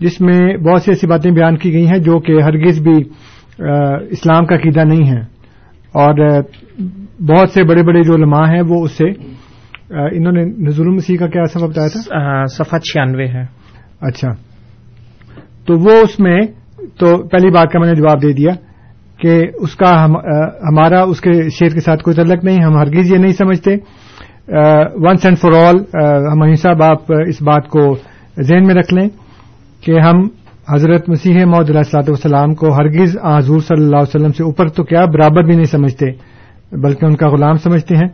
جس 0.00 0.20
میں 0.20 0.56
بہت 0.56 0.82
سی 0.82 0.90
ایسی 0.90 1.06
باتیں 1.06 1.30
بیان 1.30 1.56
کی 1.56 1.72
گئی 1.72 1.86
ہیں 1.86 1.98
جو 1.98 2.18
کہ 2.18 2.42
ہرگز 2.42 2.80
بھی 2.80 2.96
اسلام 4.10 4.46
کا 4.46 4.56
قیدا 4.56 4.84
نہیں 4.84 5.10
ہے۔ 5.10 5.20
اور 5.94 6.42
بہت 7.20 7.50
سے 7.50 7.64
بڑے 7.64 7.82
بڑے 7.82 8.02
جو 8.02 8.14
علماء 8.14 8.52
ہیں 8.52 8.62
وہ 8.68 8.84
اس 8.84 8.92
سے 8.92 9.04
انہوں 10.16 10.32
نے 10.32 10.44
نظر 10.44 10.82
المسیح 10.82 11.16
کا 11.16 11.26
کیا 11.26 11.44
سبب 11.44 11.70
بتایا 11.70 11.88
تھا؟ 11.88 12.44
صفحہ 12.44 12.78
چھیانوے 12.78 13.26
ہے۔ 13.26 13.42
اچھا۔ 14.00 14.28
تو 15.66 15.74
وہ 15.74 15.90
اس 15.90 16.20
میں 16.20 16.40
تو 16.98 17.28
پہلی 17.28 17.50
بات 17.50 17.72
کا 17.72 17.78
میں 17.78 17.88
نے 17.88 17.94
جواب 17.94 18.22
دے 18.22 18.32
دیا 18.32 18.50
کہ 19.20 19.42
اس 19.54 19.76
کا 19.76 20.04
ہمارا 20.04 21.02
اس 21.02 21.20
کے 21.20 21.32
شیر 21.32 21.68
کے 21.68 21.80
ساتھ 21.80 22.02
کوئی 22.02 22.16
تعلق 22.16 22.44
نہیں 22.44 22.64
ہم 22.64 22.76
ہرگز 22.76 23.12
یہ 23.12 23.18
نہیں 23.18 23.32
سمجھتے۔ 23.32 23.76
ونس 24.94 25.24
اینڈ 25.24 25.38
فار 25.38 25.52
آل 25.52 25.76
ہم 26.32 26.54
صاحب 26.54 26.82
آپ 26.82 27.12
اس 27.26 27.42
بات 27.42 27.68
کو 27.68 27.96
ذہن 28.40 28.66
میں 28.66 28.74
رکھ 28.74 28.94
لیں۔ 28.94 29.08
کہ 29.84 30.00
ہم 30.00 30.28
حضرت 30.74 31.08
مسیح 31.08 31.44
محدود 31.44 31.76
السلاط 31.76 32.08
والسلام 32.08 32.54
کو 32.54 32.72
ہرگز 32.74 33.16
حضور 33.24 33.60
صلی 33.60 33.84
اللہ 33.84 33.96
علیہ 33.96 34.14
وسلم 34.14 34.32
سے 34.32 34.42
اوپر 34.42 34.68
تو 34.68 34.84
کیا 34.84 35.04
برابر 35.04 35.42
بھی 35.42 35.54
نہیں 35.54 35.70
سمجھتے، 35.70 36.06
بلکہ 36.72 37.04
ان 37.04 37.16
کا 37.16 37.28
غلام 37.28 37.54
سمجھتے 37.54 37.96
ہیں۔ 37.96 38.08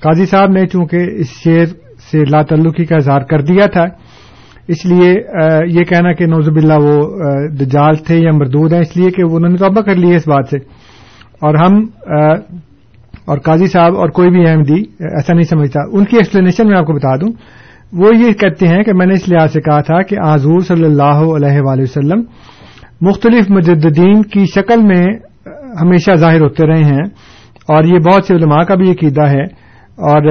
قاضی 0.00 0.26
صاحب 0.26 0.50
نے 0.50 0.66
چونکہ 0.66 0.96
اس 1.16 1.28
شعر 1.44 1.66
سے 2.10 2.24
لا 2.24 2.42
تعلقی 2.42 2.84
کا 2.84 2.96
اظہار 2.96 3.20
کر 3.20 3.40
دیا 3.40 3.66
تھا، 3.66 3.84
اس 4.68 4.84
لیے 4.86 5.10
یہ 5.70 5.84
کہنا 5.84 6.12
کہ 6.12 6.26
نوزب 6.26 6.56
اللہ 6.56 6.78
وہ 6.82 7.18
دجال 7.48 7.96
تھے 7.96 8.18
یا 8.18 8.30
مردود 8.32 8.72
ہیں، 8.72 8.80
اس 8.80 8.96
لیے 8.96 9.10
کہ 9.10 9.22
انہوں 9.22 9.50
نے 9.50 9.56
توبہ 9.56 9.80
کر 9.80 9.94
لی 9.94 10.10
ہے 10.10 10.16
اس 10.16 10.28
بات 10.28 10.48
سے۔ 10.50 10.56
اور 11.34 11.54
ہم 11.54 11.86
اور 13.24 13.38
قاضی 13.38 13.66
صاحب 13.66 13.96
اور 13.96 14.08
کوئی 14.08 14.30
بھی 14.30 14.48
احمدی 14.48 14.80
ایسا 15.00 15.32
نہیں 15.32 15.50
سمجھتا۔ 15.50 15.80
ان 15.92 16.04
کی 16.04 16.16
ایکسپلینیشن 16.16 16.68
میں 16.68 16.78
آپ 16.78 16.86
کو 16.86 16.92
بتا 16.92 17.16
دوں۔ 17.16 17.32
وہ 18.00 18.14
یہ 18.16 18.32
کہتے 18.32 18.68
ہیں 18.68 18.82
کہ 18.82 18.92
میں 18.92 19.06
نے 19.06 19.14
اس 19.14 19.28
لحاظ 19.28 19.52
سے 19.52 19.60
کہا 19.60 19.80
تھا 19.80 20.00
کہ 20.02 20.16
آزور 20.22 20.60
صلی 20.60 20.84
اللہ 20.84 21.20
علیہ 21.34 21.60
وآلہ 21.60 21.82
وسلم 21.82 22.22
مختلف 23.00 23.50
مجددین 23.50 24.22
کی 24.22 24.44
شکل 24.54 24.82
میں 24.82 25.04
ہمیشہ 25.80 26.16
ظاہر 26.16 26.40
ہوتے 26.40 26.66
رہے 26.66 26.84
ہیں 26.84 27.04
اور 27.68 27.84
یہ 27.84 27.98
بہت 28.06 28.24
سے 28.24 28.34
علماء 28.34 28.62
کا 28.64 28.74
بھی 28.74 28.90
عقیدہ 28.90 29.28
ہے 29.28 29.44
اور 30.10 30.22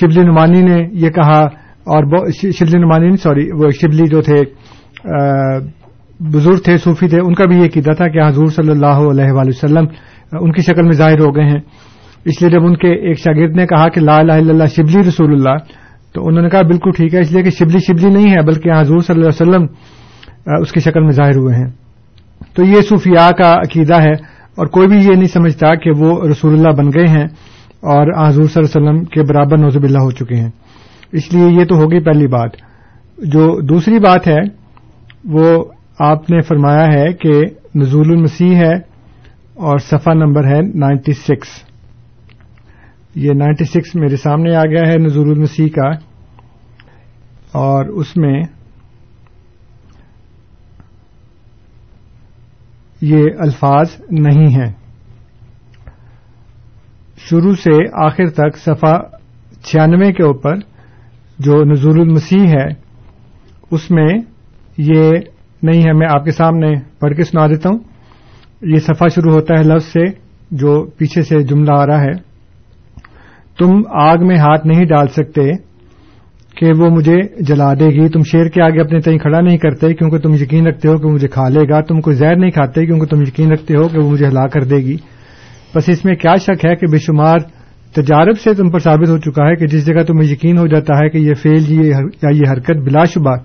شبلی 0.00 0.22
نمانی 0.22 0.60
نے 0.62 0.78
یہ 1.04 1.10
کہا 1.10 1.40
اور 1.86 2.04
شبلی 2.32 2.78
نمانی 2.78 3.16
سوری، 3.16 3.50
وہ 3.52 3.70
شبلی 3.80 4.08
جو 4.08 4.20
تھے 4.22 4.40
بزرگ 6.20 6.58
تھے، 6.64 6.76
صوفی 6.78 7.08
تھے، 7.08 7.18
ان 7.20 7.34
کا 7.34 7.48
بھی 7.48 7.56
یہ 7.56 7.64
عقیدہ 7.64 7.92
تھا 7.96 8.08
کہ 8.08 8.20
حضور 8.20 8.46
صلی 8.56 8.70
اللہ 8.70 8.98
علیہ 9.10 9.32
وآلہ 9.32 9.48
وسلم 9.48 9.86
ان 10.40 10.52
کی 10.52 10.62
شکل 10.62 10.82
میں 10.82 10.96
ظاہر 10.96 11.20
ہو 11.20 11.34
گئے 11.36 11.44
ہیں۔ 11.44 11.60
اس 12.26 12.40
لیے 12.42 12.50
جب 12.50 12.66
ان 12.66 12.76
کے 12.76 12.92
ایک 13.08 13.18
شاگرد 13.18 13.56
نے 13.56 13.66
کہا 13.66 13.88
کہ 13.88 14.00
لا 14.00 14.16
الہ 14.16 14.32
الا 14.32 14.52
اللہ 14.52 14.66
شبلی 14.76 15.00
رسول 15.08 15.32
اللہ 15.32 15.56
تو 16.14 16.26
انہوں 16.26 16.42
نے 16.42 16.48
کہا 16.48 16.62
بالکل 16.62 16.90
ٹھیک 16.96 17.14
ہے، 17.14 17.20
اس 17.20 17.32
لیے 17.32 17.42
کہ 17.42 17.50
شبلی 17.50 17.78
شبلی 17.78 18.10
نہیں 18.10 18.32
ہے، 18.32 18.42
بلکہ 18.42 18.70
حضور 18.80 18.98
صلی 18.98 19.20
اللہ 19.20 19.28
علیہ 19.28 19.50
وسلم 19.50 19.66
اس 20.62 20.72
کی 20.72 20.80
شکل 20.80 21.00
میں 21.00 21.10
ظاہر 21.10 21.36
ہوئے 21.36 21.54
ہیں۔ 21.54 21.70
تو 22.54 22.64
یہ 22.64 22.80
صوفیاء 22.88 23.30
کا 23.30 23.54
عقیدہ 23.54 24.02
ہے، 24.02 24.32
اور 24.56 24.66
کوئی 24.66 24.88
بھی 24.88 24.96
یہ 24.96 25.14
نہیں 25.14 25.26
سمجھتا 25.26 25.74
کہ 25.74 25.90
وہ 25.90 26.28
رسول 26.28 26.52
اللہ 26.52 26.70
بن 26.70 26.86
گئے 26.86 27.06
ہیں 27.06 27.24
اور 27.82 28.28
حضور 28.28 28.44
صلی 28.44 28.62
اللہ 28.62 28.78
علیہ 28.78 28.90
وسلم 28.90 29.04
کے 29.04 29.22
برابر 29.22 29.58
نوزب 29.58 29.82
اللہ 29.82 29.98
ہو 29.98 30.10
چکے 30.10 30.34
ہیں۔ 30.34 30.50
اس 31.12 31.34
لیے 31.34 31.60
یہ 31.60 31.64
تو 31.64 31.74
ہوگی 31.74 32.04
پہلی 32.04 32.26
بات۔ 32.26 32.50
جو 33.18 33.60
دوسری 33.60 33.98
بات 33.98 34.28
ہے، 34.28 34.40
وہ 35.24 35.64
آپ 35.98 36.30
نے 36.30 36.40
فرمایا 36.40 36.86
ہے 36.86 37.12
کہ 37.12 37.40
نزول 37.74 38.10
المسیح 38.10 38.56
ہے 38.56 38.74
اور 39.54 39.78
صفحہ 39.78 40.12
نمبر 40.14 40.44
ہے 40.44 40.60
نائنٹی 40.60 41.12
سکس۔ 41.12 41.71
یہ 43.14 43.32
نائنٹی 43.32 43.64
سکس 43.64 43.94
میرے 43.94 44.16
سامنے 44.16 44.54
آ 44.54 44.64
گیا 44.64 44.90
ہے 44.90 44.96
نظور 44.96 45.26
المسیح 45.26 45.68
کا۔ 45.68 45.90
اور 47.52 47.86
اس 47.86 48.16
میں 48.16 48.42
یہ 53.00 53.24
الفاظ 53.38 53.86
نہیں 54.10 54.54
ہیں۔ 54.54 54.72
شروع 57.16 57.54
سے 57.54 58.04
آخر 58.06 58.30
تک 58.30 58.56
صفحہ 58.56 58.98
چھیانوے 59.62 60.12
کے 60.12 60.22
اوپر 60.22 60.54
جو 61.38 61.64
نزول 61.64 62.00
المسیح 62.00 62.46
ہے، 62.46 62.66
اس 63.70 63.90
میں 63.90 64.08
یہ 64.76 65.12
نہیں 65.62 65.82
ہے۔ 65.82 65.92
میں 65.92 66.06
آپ 66.10 66.24
کے 66.24 66.30
سامنے 66.30 66.74
پڑھ 66.98 67.14
کے 67.14 67.24
سنا 67.24 67.46
دیتا 67.46 67.68
ہوں۔ 67.68 67.78
یہ 68.62 68.78
صفحہ 68.78 69.08
شروع 69.08 69.32
ہوتا 69.32 69.58
ہے 69.58 69.64
لفظ 69.64 69.84
سے 69.86 70.04
جو 70.50 70.90
پیچھے 70.96 71.22
سے 71.22 71.42
جملہ 71.42 71.72
آ 71.72 71.86
رہا 71.86 72.02
ہے۔ 72.02 72.31
تم 73.58 73.80
آگ 73.92 74.18
میں 74.26 74.36
ہاتھ 74.38 74.66
نہیں 74.66 74.84
ڈال 74.84 75.08
سکتے 75.08 75.42
کہ 76.56 76.70
وہ 76.78 76.88
مجھے 76.90 77.16
جلا 77.40 77.74
دے 77.74 77.86
گی۔ 77.86 78.08
تم 78.08 78.20
شیر 78.20 78.48
کے 78.48 78.62
آگے 78.62 78.80
اپنے 78.80 79.00
تئیں 79.00 79.18
کھڑا 79.18 79.40
نہیں 79.40 79.58
کرتے 79.58 79.94
کیونکہ 79.94 80.18
تم 80.18 80.34
یقین 80.34 80.66
رکھتے 80.66 80.88
ہو 80.88 80.96
کہ 80.98 81.08
مجھے 81.08 81.28
کھا 81.28 81.48
لے 81.48 81.60
گا۔ 81.68 81.80
تم 81.80 82.00
کوئی 82.00 82.16
زہر 82.16 82.36
نہیں 82.36 82.50
کھاتے 82.50 82.86
کیونکہ 82.86 83.06
تم 83.06 83.22
یقین 83.22 83.52
رکھتے 83.52 83.76
ہو 83.76 83.88
کہ 83.88 83.98
وہ 83.98 84.10
مجھے 84.10 84.26
ہلا 84.26 84.46
کر 84.46 84.64
دے 84.64 84.76
گی۔ 84.76 84.96
بس 85.74 85.88
اس 85.88 86.04
میں 86.04 86.14
کیا 86.14 86.34
شک 86.36 86.64
ہے 86.64 86.76
کہ 86.76 86.86
بے 86.90 86.98
شمار 86.98 87.38
تجارب 87.94 88.38
سے 88.40 88.54
تم 88.54 88.70
پر 88.70 88.78
ثابت 88.78 89.08
ہو 89.08 89.18
چکا 89.18 89.48
ہے 89.48 89.56
کہ 89.56 89.66
جس 89.66 89.86
جگہ 89.86 90.02
تمہیں 90.02 90.30
یقین 90.30 90.58
ہو 90.58 90.66
جاتا 90.66 90.94
ہے 90.94 91.08
کہ 91.08 91.18
یہ 91.18 91.34
فیل 91.34 91.72
یا 91.72 92.28
یہ 92.30 92.50
حرکت 92.52 92.76
بلا 92.76 93.04
شبہ 93.04 93.36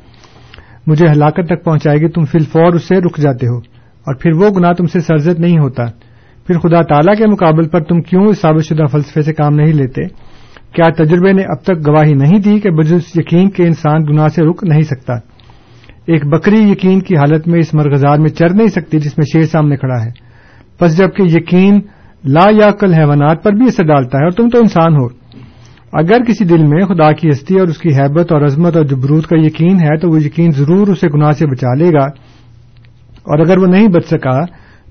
مجھے 0.87 1.05
ہلاکت 1.07 1.47
تک 1.47 1.63
پہنچائے 1.63 1.97
گی، 1.97 2.07
تم 2.07 2.23
فی 2.23 2.37
الفور 2.37 2.73
اس 2.73 2.83
سے 2.83 2.95
رک 2.95 3.17
جاتے 3.17 3.47
ہو 3.47 3.57
اور 4.07 4.15
پھر 4.15 4.31
وہ 4.35 4.49
گناہ 4.49 4.71
تم 4.71 4.85
سے 4.85 4.99
سرزد 4.99 5.39
نہیں 5.39 5.59
ہوتا۔ 5.59 5.83
پھر 6.47 6.59
خدا 6.59 6.81
تعالی 6.81 7.15
کے 7.17 7.27
مقابل 7.27 7.67
پر 7.67 7.83
تم 7.83 8.01
کیوں 8.01 8.25
اس 8.25 8.41
ثابت 8.41 8.63
شدہ 8.63 8.85
فلسفے 8.91 9.21
سے 9.21 9.33
کام 9.33 9.55
نہیں 9.55 9.73
لیتے؟ 9.73 10.05
کیا 10.73 11.03
تجربے 11.03 11.33
نے 11.33 11.41
اب 11.41 11.63
تک 11.63 11.87
گواہی 11.87 12.13
نہیں 12.13 12.39
دی 12.39 12.59
کہ 12.59 12.69
بجز 12.69 13.01
یقین 13.15 13.49
کے 13.49 13.63
انسان 13.63 14.05
گناہ 14.09 14.27
سے 14.27 14.43
رک 14.43 14.63
نہیں 14.63 14.81
سکتا؟ 14.81 15.13
ایک 16.05 16.25
بکری 16.25 16.71
یقین 16.71 16.99
کی 17.01 17.17
حالت 17.17 17.47
میں 17.47 17.59
اس 17.59 17.73
مرغزار 17.73 18.17
میں 18.17 18.29
چر 18.29 18.49
نہیں 18.49 18.67
سکتی 18.67 18.99
جس 18.99 19.17
میں 19.17 19.25
شیر 19.33 19.43
سامنے 19.43 19.77
کھڑا 19.77 20.05
ہے۔ 20.05 20.09
بس 20.81 20.97
جبکہ 20.97 21.21
یقین 21.21 21.81
لا 22.25 22.45
یا 22.49 22.71
کل 22.71 22.93
حیوانات 22.93 23.43
پر 23.43 23.51
بھی 23.51 23.65
اثر 23.65 23.83
ڈالتا 23.83 24.17
ہے 24.17 24.23
اور 24.23 24.31
تم 24.31 24.49
تو 24.49 24.59
انسان 24.59 24.95
ہو۔ 24.95 25.05
اگر 25.93 26.23
کسی 26.23 26.45
دل 26.45 26.67
میں 26.67 26.85
خدا 26.85 27.11
کی 27.11 27.29
ہستی 27.29 27.59
اور 27.59 27.67
اس 27.67 27.77
کی 27.77 27.89
حیبت 27.89 28.31
اور 28.31 28.41
عظمت 28.41 28.77
اور 28.77 28.85
جبروت 28.85 29.27
کا 29.27 29.35
یقین 29.39 29.79
ہے 29.79 29.97
تو 29.97 30.09
وہ 30.09 30.21
یقین 30.23 30.51
ضرور 30.51 30.87
اسے 30.87 31.07
گناہ 31.13 31.31
سے 31.31 31.47
بچا 31.47 31.73
لے 31.73 31.89
گا۔ 31.93 32.05
اور 33.23 33.39
اگر 33.39 33.57
وہ 33.57 33.67
نہیں 33.67 33.87
بچ 33.87 34.05
سکا 34.05 34.45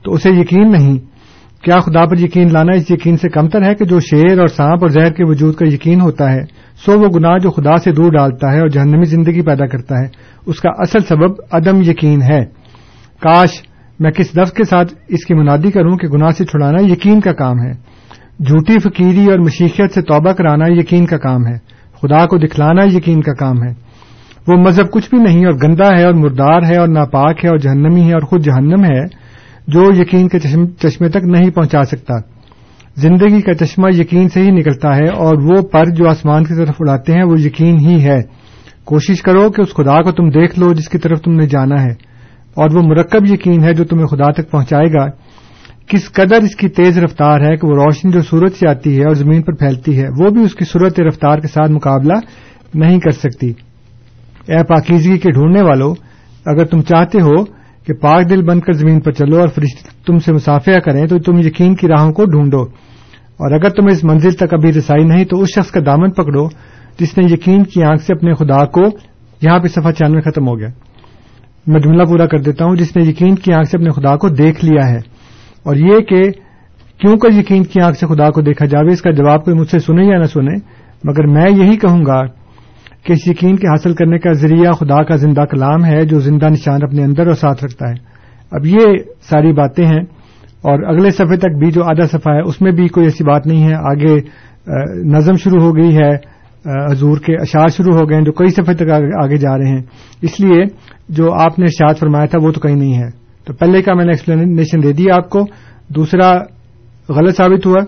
تو 0.05 0.13
اسے 0.13 0.31
یقین 0.31 0.73
نہیں۔ 0.73 1.16
کیا 1.63 1.81
خدا 1.81 2.07
پر 2.07 2.19
یقین 2.19 2.53
لانا 2.53 2.73
اس 2.77 2.91
یقین 2.91 3.17
سے 3.17 3.29
کمتر 3.29 3.63
ہے 3.65 3.75
کہ 3.75 3.85
جو 3.85 4.01
شیر 4.01 4.39
اور 4.39 4.47
سانپ 4.47 4.79
اور 4.81 4.89
زہر 4.89 5.13
کے 5.13 5.25
وجود 5.25 5.55
کا 5.55 5.67
یقین 5.67 6.01
ہوتا 6.01 6.33
ہے، 6.33 6.41
سو 6.85 7.01
وہ 7.01 7.09
گناہ 7.15 7.39
جو 7.39 7.51
خدا 7.51 7.77
سے 7.77 7.93
دور 7.93 8.13
ڈالتا 8.13 8.53
ہے 8.53 8.61
اور 8.61 8.69
جہنمی 8.69 9.05
زندگی 9.05 9.43
پیدا 9.43 9.67
کرتا 9.67 9.95
ہے۔ 9.99 10.07
اس 10.47 10.61
کا 10.61 10.71
اصل 10.79 10.99
سبب 11.09 11.31
عدم 11.51 11.81
یقین 11.81 12.23
ہے۔ 12.23 12.45
کاش 13.21 13.49
میں 14.01 14.11
کس 14.11 14.37
لفظ 14.37 14.53
کے 14.53 14.65
ساتھ 14.65 14.95
اس 15.09 15.25
کی 15.25 15.35
منادی 15.35 15.71
کروں 15.71 15.97
کہ 15.97 16.09
گناہ 16.09 16.31
سے 16.31 16.45
چھڑانا 16.45 16.83
یقین 16.83 17.21
کا 17.21 17.33
کام 17.33 17.59
ہے۔ 17.59 17.73
جھوٹی 18.45 18.79
فقیری 18.79 19.27
اور 19.27 19.39
مشیقت 19.39 19.95
سے 19.95 20.03
توبہ 20.03 20.33
کرانا 20.33 20.65
یقین 20.69 21.07
کا 21.07 21.19
کام 21.19 21.47
ہے۔ 21.47 21.59
خدا 22.03 22.27
کو 22.27 22.39
دکھلانا 22.39 22.85
یقین 22.85 23.21
کا 23.21 23.35
کام 23.35 23.63
ہے۔ 23.63 23.87
وہ 24.49 24.57
مذہب 24.57 24.91
کچھ 24.91 25.11
بھی 25.11 25.19
نہیں 25.19 25.47
اور 25.47 25.55
گندا 25.63 25.89
ہے 25.99 26.05
اور 26.05 26.15
مردار 26.15 26.63
ہے 26.71 26.77
اور 26.77 26.89
ناپاک 26.89 27.45
ہے 27.45 27.49
اور 27.49 27.59
جہنمی 27.59 28.03
ہے 28.03 28.13
اور 28.13 28.21
خود 28.21 28.45
جہنم 28.45 28.85
ہے۔ 28.85 29.26
جو 29.67 29.85
یقین 29.99 30.29
کے 30.29 30.39
چشمے 30.83 31.09
تک 31.09 31.25
نہیں 31.25 31.51
پہنچا 31.51 31.85
سکتا۔ 31.85 32.15
زندگی 32.97 33.41
کا 33.41 33.55
چشمہ 33.55 33.87
یقین 33.95 34.29
سے 34.29 34.43
ہی 34.43 34.51
نکلتا 34.51 34.97
ہے 34.97 35.09
اور 35.09 35.37
وہ 35.37 35.63
پر 35.63 35.85
جو 35.85 36.09
آسمان 36.09 36.45
کی 36.45 36.55
طرف 36.55 36.75
اڑاتے 36.81 37.13
ہیں، 37.13 37.23
وہ 37.23 37.41
یقین 37.41 37.79
ہی 37.79 38.05
ہے۔ 38.05 38.23
کوشش 38.85 39.23
کرو 39.23 39.51
کہ 39.51 39.61
اس 39.61 39.75
خدا 39.75 40.03
کو 40.03 40.13
تم 40.13 40.29
دیکھ 40.29 40.59
لو 40.59 40.73
جس 40.73 40.89
کی 40.89 40.99
طرف 40.99 41.21
تم 41.21 41.33
نے 41.33 41.47
جانا 41.47 41.83
ہے۔ 41.83 42.17
اور 42.55 42.71
وہ 42.75 42.83
مرکب 42.83 43.33
یقین 43.33 43.63
ہے 43.63 43.75
جو 43.75 43.85
تمہیں 43.85 44.07
خدا 44.07 44.31
تک 44.31 44.51
پہنچائے 44.51 44.93
گا۔ 44.93 45.07
کس 45.87 46.13
قدر 46.13 46.37
اس 46.37 46.57
کی 46.57 46.69
تیز 46.69 46.99
رفتار 46.99 47.41
ہے 47.41 47.57
کہ 47.57 47.67
وہ 47.67 47.73
روشنی 47.73 48.13
جو 48.13 48.23
سورج 48.23 48.53
سے 48.53 48.69
آتی 48.69 48.97
ہے 48.97 49.03
اور 49.03 49.15
زمین 49.15 49.43
پر 49.43 49.53
پھیلتی 49.53 50.03
ہے، 50.03 50.09
وہ 50.21 50.31
بھی 50.31 50.43
اس 50.43 50.55
کی 50.55 50.65
صورت 50.65 51.01
رفتار 51.01 51.39
کے 51.39 51.49
ساتھ 51.49 51.71
مقابلہ 51.71 52.13
نہیں 52.75 53.01
کر 53.01 53.11
سکتی۔ 53.11 53.53
اے 54.47 54.63
پاکیزگی 54.63 55.19
کے 55.19 55.31
ڈھونڈنے 55.31 55.63
والوں 55.63 55.95
اگر 56.47 56.65
تم 56.65 56.83
چاہتے 56.83 57.21
ہو 57.21 57.56
کہ 57.87 57.95
پاک 57.95 58.31
دل 58.31 58.45
بن 58.45 58.61
کر 58.61 58.73
زمین 58.73 59.01
پر 59.01 59.13
چلو 59.13 59.41
اور 59.41 59.49
فرشتے 59.49 59.89
تم 60.07 60.19
سے 60.19 60.33
مسافیہ 60.33 60.79
کریں 60.79 61.07
تو 61.07 61.19
تم 61.19 61.39
یقین 61.39 61.75
کی 61.75 61.89
راہوں 61.89 62.13
کو 62.13 62.25
ڈھونڈو۔ 62.25 62.63
اور 63.39 63.53
اگر 63.53 63.69
تم 63.69 63.87
اس 63.87 64.05
منزل 64.05 64.31
تک 64.31 64.55
ابھی 64.55 64.73
رسائی 64.73 65.05
نہیں 65.05 65.25
تو 65.25 65.41
اس 65.41 65.49
شخص 65.55 65.71
کا 65.71 65.81
دامن 65.87 66.11
پکڑو 66.11 66.49
جس 67.01 67.19
نے 67.19 67.25
یقین 67.25 67.63
کی 67.63 67.83
آنکھ 67.83 68.03
سے 68.03 68.15
اپنے 68.15 68.35
خدا 68.35 68.65
کو 68.65 68.81
یہاں 69.43 69.59
پہ 69.59 69.69
سفر 69.69 69.93
چانوے 69.93 70.21
ختم 70.21 70.49
ہو 70.49 70.59
گیا۔ 70.59 70.69
میں 71.67 71.81
جملہ 71.81 72.03
پورا 72.03 72.27
کر 72.27 72.39
دیتا 72.39 72.65
ہوں، 72.65 72.77
جس 72.77 72.97
نے 72.97 73.05
یقین 73.05 73.35
کی 73.35 73.53
آنکھ 73.53 73.69
سے 73.69 73.77
اپنے 73.77 73.91
خدا 73.91 74.17
کو 74.17 74.29
دیکھ 74.29 74.65
لیا 74.65 74.89
ہے۔ 74.89 74.99
اور 75.63 75.77
یہ 75.77 76.01
کہ 76.01 76.23
کیوں 76.99 77.17
کر 77.17 77.39
یقین 77.39 77.65
کی 77.65 77.81
آنکھ 77.81 77.99
سے 77.99 78.07
خدا 78.07 78.31
کو 78.31 78.41
دیکھا 78.41 78.67
جاوے، 78.67 78.93
اس 78.93 79.03
کا 79.03 79.11
جواب 79.11 79.45
کوئی 79.45 79.57
مجھ 79.57 79.71
سے 79.71 79.79
سنے 79.79 80.05
یا 80.05 80.19
نہ 80.19 80.25
سنے، 80.25 80.55
مگر 81.05 81.27
میں 81.27 81.51
یہی 81.51 81.77
کہوں 81.77 82.07
گا 82.07 82.46
کہ 83.07 83.13
اس 83.13 83.29
یقین 83.29 83.57
کے 83.57 83.67
حاصل 83.67 83.95
کرنے 83.95 84.19
کا 84.19 84.33
ذریعہ 84.33 84.73
خدا 84.73 85.03
کا 85.03 85.17
زندہ 85.17 85.41
کلام 85.41 85.85
ہے 85.85 86.05
جو 86.05 86.21
زندہ 86.21 86.49
نشان 86.49 86.83
اپنے 86.83 87.05
اندر 87.05 87.27
اور 87.27 87.35
ساتھ 87.35 87.65
رکھتا 87.65 87.89
ہے۔ 87.89 87.95
اب 88.51 88.67
یہ 88.67 88.85
ساری 89.21 89.53
باتیں 89.53 89.87
ہیں 89.87 90.01
اور 90.63 90.83
اگلے 90.83 91.11
صفحے 91.11 91.37
تک 91.37 91.59
بھی 91.59 91.71
جو 91.71 91.85
آدھا 91.85 92.07
صفحہ 92.07 92.33
ہے، 92.33 92.41
اس 92.41 92.63
میں 92.63 92.73
بھی 92.73 92.89
کوئی 92.89 93.07
ایسی 93.07 93.25
بات 93.25 93.47
نہیں 93.47 93.69
ہے۔ 93.69 93.75
آگے 93.75 94.17
نظم 95.05 95.35
شروع 95.35 95.61
ہو 95.61 95.77
گئی 95.77 95.97
ہے۔ 95.97 96.37
حضور 96.93 97.19
کے 97.19 97.37
اشعار 97.37 97.69
شروع 97.69 97.99
ہو 97.99 98.09
گئے 98.09 98.19
ہیں 98.19 98.25
جو 98.25 98.33
کئی 98.33 98.49
صفحے 98.49 98.75
تک 98.75 98.91
آگے 99.23 99.37
جا 99.37 99.59
رہے 99.59 99.69
ہیں۔ 99.69 99.83
اس 100.23 100.41
لیے 100.41 100.65
جو 101.09 101.33
آپ 101.33 101.59
نے 101.59 101.65
ارشاد 101.65 101.95
فرمایا 101.99 102.25
تھا، 102.25 102.39
وہ 102.43 102.53
تو 102.53 102.61
کہیں 102.61 102.77
نہیں 102.77 102.99
ہے۔ 102.99 103.11
تو 103.45 103.53
پہلے 103.53 103.83
کا 103.83 103.95
میں 103.95 104.05
نے 104.05 104.11
ایکسپلینیشن 104.11 104.83
دے 104.83 104.93
دی 104.93 105.11
آپ 105.11 105.31
کو۔ 105.31 105.47
دوسرا، 105.89 106.33
غلط 107.09 107.37
ثابت 107.37 107.67
ہوا۔ 107.67 107.83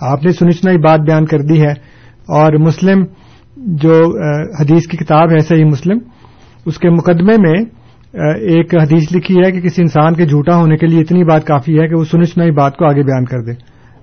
آپ 0.00 0.24
نے 0.24 0.32
سنچنا 0.32 0.70
ہی 0.70 0.78
بات 0.78 1.00
بیان 1.00 1.26
کر 1.26 1.38
دی 1.38 1.60
ہے 1.60 1.72
اور 2.28 2.52
مسلم 2.52 3.04
جو 3.66 3.94
حدیث 4.60 4.86
کی 4.86 4.96
کتاب 4.96 5.30
ہے 5.30 5.38
صحیح 5.38 5.64
مسلم، 5.64 5.98
اس 6.66 6.78
کے 6.78 6.90
مقدمے 6.90 7.36
میں 7.38 7.58
ایک 8.50 8.74
حدیث 8.74 9.12
لکھی 9.16 9.34
ہے 9.36 9.50
کہ 9.52 9.60
کسی 9.60 9.82
انسان 9.82 10.14
کے 10.14 10.26
جھوٹا 10.26 10.56
ہونے 10.56 10.76
کے 10.76 10.86
لیے 10.86 11.00
اتنی 11.00 11.24
بات 11.24 11.46
کافی 11.46 11.78
ہے 11.80 11.88
کہ 11.88 11.94
وہ 11.94 12.04
سنچنا 12.04 12.44
ہی 12.44 12.50
بات 12.50 12.76
کو 12.76 12.84
آگے 12.84 13.02
بیان 13.02 13.24
کر 13.24 13.42
دے۔ 13.42 13.52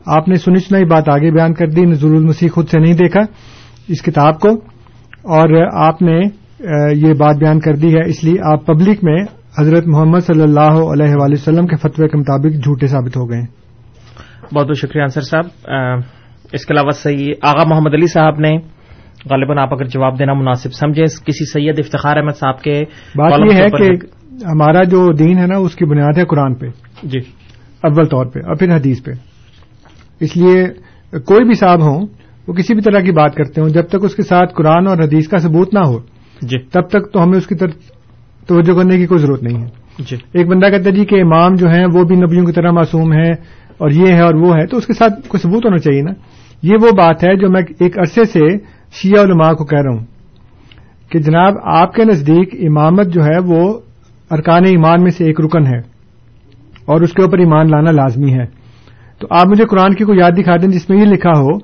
آپ 0.06 0.28
نے 0.28 0.36
سنچنا 0.36 0.78
ہی 0.78 0.86
بات 0.86 1.10
آگے 1.10 1.32
بیان 1.32 1.54
کر 1.54 1.68
دی، 1.68 1.82
نزول 1.82 2.16
المسیح 2.16 2.50
خود 2.54 2.68
سے 2.68 2.80
نہیں 2.80 2.94
دیکھا 2.94 3.20
اس 3.88 4.02
کتاب 4.02 4.40
کو، 4.40 4.50
اور 5.36 5.68
آپ 5.84 6.02
نے 6.02 6.20
یہ 6.96 7.14
بات 7.14 7.36
بیان 7.36 7.60
کر 7.60 7.76
دی 7.76 7.94
ہے۔ 7.96 8.10
اس 8.10 8.24
لیے 8.24 8.38
آپ 8.44 8.66
پبلک 8.66 9.04
میں 9.04 9.20
حضرت 9.60 9.88
محمد 9.88 10.20
صلی 10.20 10.42
اللہ 10.42 10.80
علیہ 10.94 11.16
وآلہ 11.16 11.34
وسلم 11.34 11.68
کے 11.68 11.76
فتوے 11.76 12.08
کے 12.08 12.18
مطابق 12.18 12.64
جھوٹے 12.64 12.88
ثابت 12.88 13.18
ہو 13.18 13.30
گئے۔ 13.30 13.42
بہت 14.56 14.68
بہت 14.68 14.78
شکریہ 14.78 15.02
انصر 15.02 15.22
صاحب۔ 15.22 15.46
اس 16.54 16.66
کے 16.66 16.74
علاوہ 16.74 16.92
صحیح 16.92 17.28
آغا 17.42 17.64
محمد 17.68 17.94
علی 17.94 18.08
صاحب 18.08 18.40
نے 18.40 18.58
غالباً 19.26 19.58
آپ 19.58 19.74
اگر 19.74 19.84
جواب 19.84 20.20
دینا 20.20 20.34
مناسب 20.34 20.74
سمجھے 20.74 21.04
کسی 21.04 21.46
سید 21.46 21.80
افتخار 21.80 22.18
احمد 22.18 22.38
صاحب 22.40 22.62
کے 22.62 22.84
بات 23.16 23.40
یہ 23.40 23.58
ہے 23.58 23.70
کہ 23.70 24.06
ہمارا 24.46 24.84
جو 24.84 25.12
دین 25.12 25.38
ہے 25.38 25.46
نا 25.48 25.58
اس 25.58 25.76
کی 25.76 25.86
بنیاد 25.86 26.18
ہے 26.18 26.26
قرآن 26.26 26.54
پہ۔ 26.54 26.66
جی۔ 27.04 27.20
اول 27.84 28.06
طور 28.06 28.26
پہ۔ 28.26 28.40
اور 28.40 28.56
پھر 28.56 28.76
حدیث 28.76 29.04
پہ۔ 29.04 29.12
اس 30.20 30.38
لیے 30.38 30.68
کوئی 31.20 31.46
بھی 31.46 31.54
صاحب 31.54 31.82
ہوں 31.82 32.08
وہ 32.48 32.54
کسی 32.54 32.74
بھی 32.74 32.82
طرح 32.82 33.00
کی 33.00 33.12
بات 33.12 33.36
کرتے 33.36 33.62
ہوں 33.62 33.70
جب 33.70 33.88
تک 33.88 33.98
اس 34.02 34.16
کے 34.16 34.24
ساتھ 34.24 34.54
قرآن 34.54 34.88
اور 34.88 34.98
حدیث 34.98 35.28
کا 35.28 35.38
ثبوت 35.38 35.74
نہ 35.74 35.80
ہو 35.80 36.00
جی۔ 36.42 36.58
تب 36.60 36.88
تک 36.88 37.12
تو 37.14 37.24
ہمیں 37.24 37.38
اس 37.38 37.48
کی 37.48 37.56
طرف 37.56 37.72
توجہ 38.48 38.74
کرنے 38.74 38.98
کی 38.98 39.06
کوئی 39.06 39.20
ضرورت 39.20 39.44
نہیں 39.44 39.62
ہے۔ 39.62 39.68
جی۔ 40.00 40.16
ایک 40.34 40.48
بندہ 40.48 40.66
کہتا 40.66 40.90
جی 40.90 41.06
کہ 41.06 41.22
امام 41.22 41.56
جو 41.56 41.68
ہیں 41.68 41.86
وہ 41.94 42.04
بھی 42.04 42.16
نبیوں 42.16 42.46
کی 42.46 42.52
طرح 42.52 42.72
معصوم 42.72 43.14
ہے 43.14 43.32
اور 43.78 43.90
یہ 43.90 44.08
ہے 44.08 44.22
اور 44.22 44.34
وہ 44.34 44.56
ہے 44.56 44.68
تو 44.68 44.78
اس 44.78 44.86
کے 44.86 44.94
ساتھ 44.94 45.28
کوئی 45.28 45.42
ثبوت 45.42 45.66
ہونا 45.66 45.78
چاہیے 45.78 46.02
نا۔ 46.02 46.12
یہ 46.64 46.74
وہ 46.82 46.92
بات 46.92 47.24
ہے 47.24 47.36
جو 47.36 47.50
میں 47.50 47.62
ایک 47.80 48.00
عرصے 48.00 48.24
سے 48.24 48.58
شیعہ 48.92 49.24
علماء 49.24 49.54
کو 49.54 49.66
کہہ 49.66 49.82
رہا 49.82 49.92
ہوں 49.92 50.06
کہ 51.12 51.20
جناب، 51.20 51.54
آپ 51.64 51.94
کے 51.94 52.04
نزدیک 52.06 52.54
امامت 52.54 53.08
جو 53.08 53.24
ہے 53.24 53.40
وہ 53.46 53.80
ارکان 54.32 54.66
ایمان 54.66 55.04
میں 55.04 55.12
سے 55.12 55.26
ایک 55.26 55.42
رکن 55.42 55.68
ہے 55.68 55.78
اور 56.86 57.02
اس 57.02 57.14
کے 57.14 57.24
اوپر 57.24 57.38
ایمان 57.38 57.70
لانا 57.70 57.92
لازمی 57.92 58.34
ہے۔ 58.34 58.46
تو 59.20 59.28
آپ 59.30 59.48
مجھے 59.48 59.66
قرآن 59.66 59.94
کی 59.94 60.04
کوئی 60.04 60.20
یاد 60.20 60.32
دکھا 60.38 60.56
دیں 60.58 60.70
جس 60.70 60.90
میں 60.90 60.98
یہ 60.98 61.06
لکھا 61.06 61.30
ہو 61.30 61.58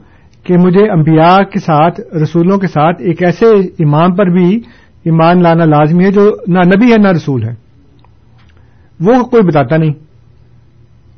کہ 0.43 0.57
مجھے 0.57 0.89
انبیاء 0.89 1.38
کے 1.38 1.59
ساتھ، 1.59 2.15
رسولوں 2.23 2.57
کے 2.57 2.67
ساتھ 2.67 3.01
ایک 3.01 3.23
ایسے 3.23 3.45
امام 3.55 4.15
پر 4.15 4.26
بھی 4.26 4.55
ایمان 5.03 5.43
لانا 5.43 5.65
لازمی 5.65 6.05
ہے 6.05 6.11
جو 6.11 6.36
نہ 6.47 6.59
نبی 6.59 6.91
ہے 6.91 6.97
نہ 6.97 7.07
رسول 7.07 7.43
ہے۔ 7.43 7.53
وہ 8.99 9.23
کوئی 9.23 9.43
بتاتا 9.43 9.78
نہیں۔ 9.78 9.93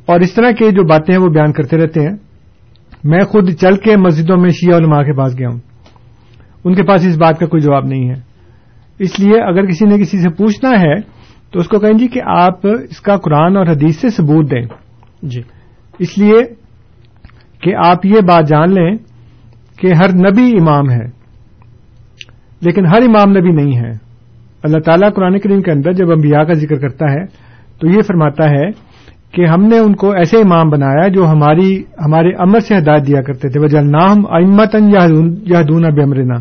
اور 0.05 0.19
اس 0.19 0.33
طرح 0.33 0.51
کی 0.51 0.65
جو 0.65 0.83
باتیں 0.83 1.15
ہیں 1.15 1.21
وہ 1.21 1.29
بیان 1.29 1.51
کرتے 1.51 1.77
رہتے 1.77 2.01
ہیں۔ 2.01 2.15
میں 3.03 3.19
خود 3.19 3.51
چل 3.51 3.75
کے 3.75 3.97
مسجدوں 3.97 4.37
میں 4.37 4.49
شیعہ 4.49 4.77
علماء 4.77 5.01
کے 5.01 5.13
پاس 5.13 5.39
گیا 5.39 5.49
ہوں۔ 5.49 5.59
ان 6.63 6.75
کے 6.75 6.83
پاس 6.83 7.05
اس 7.05 7.17
بات 7.17 7.39
کا 7.39 7.45
کوئی 7.45 7.61
جواب 7.61 7.85
نہیں 7.85 8.09
ہے۔ 8.09 8.15
اس 8.99 9.19
لیے 9.19 9.41
اگر 9.41 9.65
کسی 9.65 9.85
نے 9.85 9.97
کسی 9.97 10.17
سے 10.17 10.29
پوچھنا 10.29 10.79
ہے 10.79 10.95
تو 11.51 11.59
اس 11.59 11.67
کو 11.67 11.79
کہیں 11.79 11.93
جی 11.93 12.07
کہ 12.07 12.21
آپ 12.25 12.67
اس 12.89 13.01
کا 13.01 13.17
قرآن 13.17 13.57
اور 13.57 13.67
حدیث 13.67 13.97
سے 13.97 14.09
ثبوت 14.09 14.51
دیں۔ 14.51 14.65
جی۔ 15.23 15.41
اس 15.99 16.17
لیے 16.17 16.41
کہ 17.61 17.75
آپ 17.75 18.05
یہ 18.05 18.21
بات 18.27 18.47
جان 18.47 18.71
لیں 18.71 18.95
کہ 19.77 19.87
ہر 19.93 20.09
نبی 20.09 20.51
امام 20.61 20.89
ہے 20.89 21.05
لیکن 22.61 22.85
ہر 22.85 23.01
امام 23.01 23.29
نبی 23.29 23.49
نہیں 23.49 23.77
ہے۔ 23.77 23.91
اللہ 24.63 24.77
تعالیٰ 24.77 25.13
قرآن 25.13 25.39
کریم 25.39 25.61
کے 25.61 25.71
اندر 25.71 25.91
جب 25.91 26.11
انبیاء 26.11 26.43
کا 26.43 26.53
ذکر 26.53 26.75
کرتا 26.75 27.05
ہے 27.11 27.25
تو 27.79 27.87
یہ 27.87 28.01
فرماتا 28.07 28.49
ہے 28.49 28.86
کہ 29.31 29.45
ہم 29.45 29.63
نے 29.63 29.77
ان 29.77 29.95
کو 29.95 30.11
ایسے 30.11 30.37
امام 30.37 30.69
بنایا 30.69 31.07
جو 31.07 31.27
ہماری 31.27 31.83
ہمارے 32.05 32.29
امر 32.29 32.59
سے 32.59 32.77
ہدایت 32.77 33.07
دیا 33.07 33.21
کرتے 33.21 33.49
تھے۔ 33.49 33.59
وجہ 33.59 33.77
نام 33.77 34.17
امتن 34.29 34.89
یا 35.47 35.61
دون 35.61 35.85
امرنا 35.85 36.35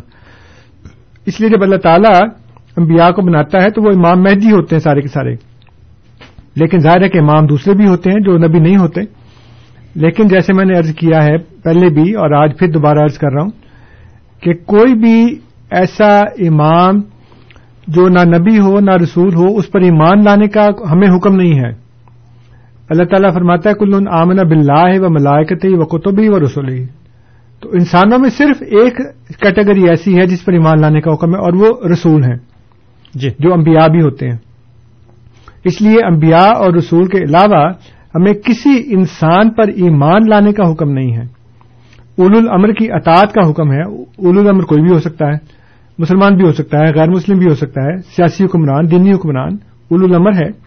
اس 1.27 1.41
لیے 1.41 1.49
جب 1.49 1.63
اللہ 1.63 1.77
تعالیٰ 1.77 2.29
انبیاء 2.77 3.11
کو 3.11 3.23
بناتا 3.23 3.63
ہے 3.63 3.71
تو 3.71 3.83
وہ 3.83 3.91
امام 3.95 4.23
مہدی 4.23 4.51
ہوتے 4.51 4.75
ہیں 4.75 4.81
سارے 4.81 5.01
کے 5.01 5.09
سارے۔ 5.09 5.35
لیکن 6.57 6.79
ظاہر 6.79 7.03
ہے 7.03 7.09
کہ 7.09 7.19
امام 7.19 7.47
دوسرے 7.47 7.75
بھی 7.75 7.89
ہوتے 7.89 8.11
ہیں 8.11 8.21
جو 8.21 8.39
نبی 8.39 8.59
نہیں 8.59 8.77
ہوتے۔ 8.77 9.01
لیکن 9.95 10.29
جیسے 10.29 10.53
میں 10.53 10.65
نے 10.65 10.79
ارض 10.79 10.95
کیا 10.95 11.25
ہے 11.25 11.39
پہلے 11.39 11.89
بھی 11.89 12.13
اور 12.13 12.31
آج 12.31 12.59
پھر 12.59 12.69
دوبارہ 12.69 12.99
ارض 12.99 13.19
کر 13.19 13.33
رہا 13.33 13.43
ہوں 13.43 13.51
کہ 14.43 14.53
کوئی 14.53 14.95
بھی 14.95 15.39
ایسا 15.71 16.19
امام 16.21 17.01
جو 17.87 18.09
نہ 18.09 18.39
نبی 18.39 18.59
ہو 18.59 18.81
نہ 18.81 18.91
رسول 19.03 19.35
ہو، 19.35 19.57
اس 19.57 19.71
پر 19.73 19.81
ایمان 19.81 20.25
لانے 20.25 20.49
کا 20.49 20.69
ہمیں 20.91 21.09
حکم 21.09 21.37
نہیں 21.37 21.59
ہے۔ 21.59 21.86
اللہ 22.91 23.05
تعالیٰ 23.05 23.35
فرماتا 23.35 23.71
ہے 23.71 23.75
کل 23.75 24.09
آمن 24.11 24.37
بلّہ 24.37 25.01
و 25.01 25.11
ملائکت 25.11 25.67
و 25.71 25.85
کتبی 25.85 26.29
و 26.29 26.41
رسولی 26.41 26.87
تو 27.61 27.71
انسانوں 27.73 28.19
میں 28.19 28.31
صرف 28.31 28.57
ایک 28.61 28.97
کیٹیگری 29.41 29.89
ایسی 29.89 30.19
ہے 30.19 30.27
جس 30.27 30.45
پر 30.45 30.53
ایمان 30.53 30.81
لانے 30.81 31.01
کا 31.01 31.15
حکم 31.15 31.35
ہے 31.35 31.39
اور 31.39 31.53
وہ 31.53 31.89
رسول 31.93 32.25
ہیں 32.25 32.37
جی۔ 33.15 33.31
جو 33.39 33.55
انبیاء 33.55 33.89
بھی 33.89 34.01
ہوتے 34.01 34.29
ہیں۔ 34.29 34.37
اس 35.65 35.83
لیے 35.83 36.07
انبیاء 36.07 36.55
اور 36.57 36.73
رسول 36.75 37.07
کے 37.07 37.19
علاوہ 37.19 37.73
ہمیں 38.15 38.33
کسی 38.33 38.83
انسان 38.87 39.51
پر 39.51 39.69
ایمان 39.69 40.23
لانے 40.29 40.53
کا 40.53 40.73
حکم 40.73 40.91
نہیں 40.91 41.17
ہے۔ 41.17 41.23
اول 42.19 42.37
الامر 42.37 42.73
کی 42.73 42.87
اطاعت 42.91 43.33
کا 43.33 43.51
حکم 43.51 43.73
ہے۔ 43.73 43.83
اول 43.83 44.39
الامر 44.39 44.63
کوئی 44.63 44.83
بھی 44.83 44.91
ہو 44.93 44.99
سکتا 44.99 45.27
ہے 45.27 45.37
مسلمان 45.99 46.37
بھی 46.37 46.47
ہو 46.47 46.53
سکتا 46.53 46.79
ہے 46.79 46.93
غیر 46.95 47.11
مسلم 47.11 47.39
بھی 47.39 47.47
ہو 47.51 47.55
سکتا 47.55 47.83
ہے 47.83 47.97
سیاسی 47.97 48.45
حکمران 48.45 48.91
دینی 48.91 49.13
حکمران 49.13 49.53
اول 49.91 50.05
الامر 50.05 50.33
ہے۔ 50.33 50.66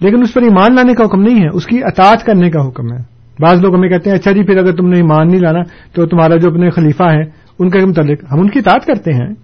لیکن 0.00 0.22
اس 0.22 0.34
پر 0.34 0.42
ایمان 0.42 0.74
لانے 0.74 0.94
کا 0.94 1.04
حکم 1.04 1.22
نہیں 1.22 1.42
ہے 1.42 1.48
اس 1.48 1.66
کی 1.66 1.80
اطاعت 1.84 2.24
کرنے 2.24 2.50
کا 2.50 2.68
حکم 2.68 2.92
ہے۔ 2.92 3.18
بعض 3.40 3.60
لوگ 3.60 3.74
ہمیں 3.74 3.88
کہتے 3.88 4.10
ہیں 4.10 4.16
اچھا 4.16 4.32
جی 4.32 4.42
پھر 4.42 4.56
اگر 4.56 4.76
تم 4.76 4.88
نے 4.88 4.96
ایمان 4.96 5.28
نہیں 5.28 5.40
لانا 5.40 5.62
تو 5.92 6.06
تمہارا 6.06 6.36
جو 6.36 6.50
اپنے 6.50 6.70
خلیفہ 6.70 7.02
ہیں 7.02 7.24
ان 7.58 7.70
کے 7.70 7.86
متعلق 7.86 8.32
ہم 8.32 8.40
ان 8.40 8.50
کی 8.50 8.58
اطاعت 8.58 8.86
کرتے 8.86 9.12
ہیں۔ 9.12 9.34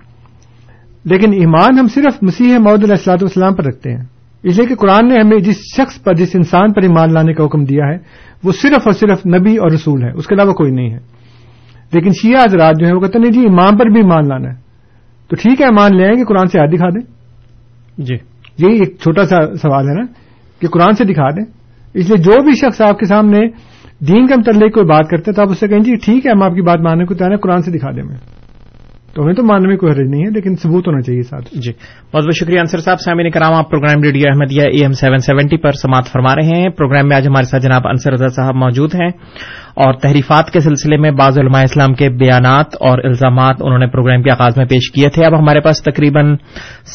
لیکن 1.05 1.33
ایمان 1.33 1.79
ہم 1.79 1.87
صرف 1.87 2.23
مسیح 2.23 2.59
محدود 2.59 2.83
علیہ 2.83 2.95
السلاط 2.95 3.23
والسلام 3.23 3.55
پر 3.55 3.65
رکھتے 3.65 3.91
ہیں۔ 3.91 4.05
اس 4.43 4.59
لیے 4.59 4.67
کہ 4.67 4.75
قرآن 4.75 5.09
نے 5.09 5.15
ہمیں 5.21 5.39
جس 5.39 5.57
شخص 5.77 6.03
پر 6.03 6.15
جس 6.15 6.31
انسان 6.35 6.73
پر 6.73 6.83
ایمان 6.83 7.13
لانے 7.13 7.35
کا 7.35 7.45
حکم 7.45 7.65
دیا 7.65 7.87
ہے 7.87 7.97
وہ 8.45 8.53
صرف 8.53 8.81
اور 8.85 8.93
صرف 8.93 9.27
نبی 9.27 9.57
اور 9.57 9.71
رسول 9.71 10.03
ہے 10.03 10.11
اس 10.11 10.27
کے 10.27 10.35
علاوہ 10.35 10.53
کوئی 10.53 10.73
نہیں 10.73 10.91
ہے۔ 10.91 10.99
لیکن 11.93 12.11
شیعہ 12.23 12.45
حضرات 12.45 12.75
جو 12.81 12.87
ہے 12.87 12.93
وہ 12.93 13.01
کہتے 13.01 13.19
ہیں 13.19 13.31
جی 13.31 13.41
ایمان 13.41 13.77
پر 13.77 13.87
بھی 13.87 14.01
ایمان 14.01 14.29
لانا 14.29 14.49
ہے۔ 14.49 14.55
تو 15.29 15.37
ٹھیک 15.43 15.61
ہے 15.61 15.67
ایمان 15.67 15.97
لے 15.97 16.05
آئیں 16.05 16.15
کہ 16.15 16.25
قرآن 16.25 16.47
سے 16.47 16.59
یاد 16.59 16.69
دکھا 16.69 16.89
دیں۔ 16.89 17.03
جی۔ 17.99 18.15
یہی 18.59 18.79
ایک 18.79 18.97
چھوٹا 19.01 19.25
سا 19.25 19.57
سوال 19.57 19.89
ہے 19.89 19.95
نا۔ 19.95 20.24
یہ 20.65 20.69
قرآن 20.69 20.93
سے 20.93 21.05
دکھا 21.05 21.31
دیں۔ 21.31 21.45
اس 21.95 22.09
لیے 22.09 22.19
جو 22.19 22.43
بھی 22.43 22.53
شخص 22.53 22.81
آپ 22.81 22.99
کے 22.99 23.07
سامنے 23.07 23.41
دین 24.01 24.27
کے 24.27 24.35
متعلق 24.37 24.75
کوئی 24.75 24.87
بات 24.87 25.09
کرتے 25.09 25.33
تو 25.33 25.43
آپ 25.43 25.49
اس 25.51 25.61
سے 25.61 25.69
کہیں 25.69 25.81
جی 25.81 25.95
ٹھیک 26.05 26.27
ہے، 26.27 26.31
ہم 26.31 26.43
آپ 26.43 26.55
کی 26.55 26.63
بات 26.63 26.81
ماننے 26.81 27.05
کو 27.05 27.15
تیار 27.15 27.31
ہیں، 27.31 27.39
قرآن 27.39 27.63
سے 27.63 27.71
دکھا 27.71 27.91
دیں 27.91 28.03
میں۔ 28.03 28.17
تو 29.15 29.23
ہمیں 29.23 29.35
تو 29.35 29.43
ماننے 29.43 29.69
میں 29.69 29.77
کوئی 29.77 29.93
حرج 29.93 30.09
نہیں 30.11 30.21
ہے، 30.21 30.31
لیکن 30.31 30.57
ثبوت 30.57 30.89
ہونا 30.89 31.01
چاہیے 31.01 31.23
ساتھ۔ 31.23 31.55
جی 31.55 31.73
بہت 32.15 32.25
بہت 32.25 32.37
شکریہ 32.41 32.59
انصر 32.59 32.79
صاحب، 32.79 33.01
سامعین 33.01 33.31
کرام، 33.31 33.55
آپ 33.55 33.71
programme 33.71 34.03
radio 34.03 34.23
Ahmadiyya 34.29 34.63
A 34.63 34.83
M 34.83 34.93
seven 34.93 35.19
seventy 35.19 35.57
پر 35.57 35.71
سماعت 35.71 36.07
فرما 36.07 36.35
رہے 36.35 36.59
ہیں۔ 36.59 36.69
پروگرام 36.69 37.09
میں 37.09 37.17
آج 37.17 37.27
ہمارے 37.27 37.45
ساتھ 37.45 37.63
جناب 37.63 37.83
انصر 37.85 38.13
رضا 38.13 38.29
صاحب 38.29 38.55
موجود 38.55 38.95
ہیں۔ 38.95 39.11
اور 39.75 39.95
تحریفات 39.95 40.51
کے 40.51 40.61
سلسلے 40.61 40.97
میں 40.97 41.11
بعض 41.11 41.39
علماء 41.39 41.63
اسلام 41.63 41.95
کے 41.95 42.09
بیانات 42.09 42.75
اور 42.81 42.99
الزامات 43.05 43.57
انہوں 43.61 43.79
نے 43.79 43.87
پروگرام 43.87 44.23
کے 44.23 44.31
آغاز 44.31 44.57
میں 44.57 44.65
پیش 44.65 44.91
کیے 44.93 45.09
تھے۔ 45.09 45.25
اب 45.27 45.39
ہمارے 45.39 45.61
پاس 45.61 45.83
تقریباً 45.83 46.37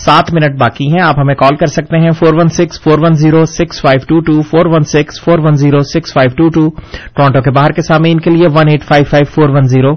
سات 0.06 0.34
منٹ 0.34 0.60
باقی 0.60 0.88
ہیں۔ 0.94 1.02
آپ 1.02 1.20
ہمیں 1.20 1.36
کال 1.36 1.56
کر 1.56 1.66
سکتے 1.66 1.98
ہیں 1.98 2.12
four 2.12 2.34
one 2.34 2.48
six 2.48 2.82
four 2.84 3.00
one 3.00 3.14
zero 3.14 3.46
six 3.46 3.82
five 3.82 4.06
two 4.08 4.20
two 4.20 4.42
four 4.42 4.66
one 4.66 4.84
six 4.84 5.22
four 5.24 5.40
one 5.40 5.56
zero 5.56 5.80
six 5.80 6.14
five 6.14 6.36
two 6.38 6.50
two 6.50 6.70
Toronto 7.16 7.42
کے 7.42 7.52
باہر 7.52 7.72
کے 7.72 7.82
سامعین 7.82 8.20
کے 8.20 8.30
لیے 8.30 8.48
one 8.56 8.70
eight 8.70 8.84
five 8.84 9.06
five 9.10 9.32
four 9.36 9.50
one 9.50 9.68
zero 9.68 9.96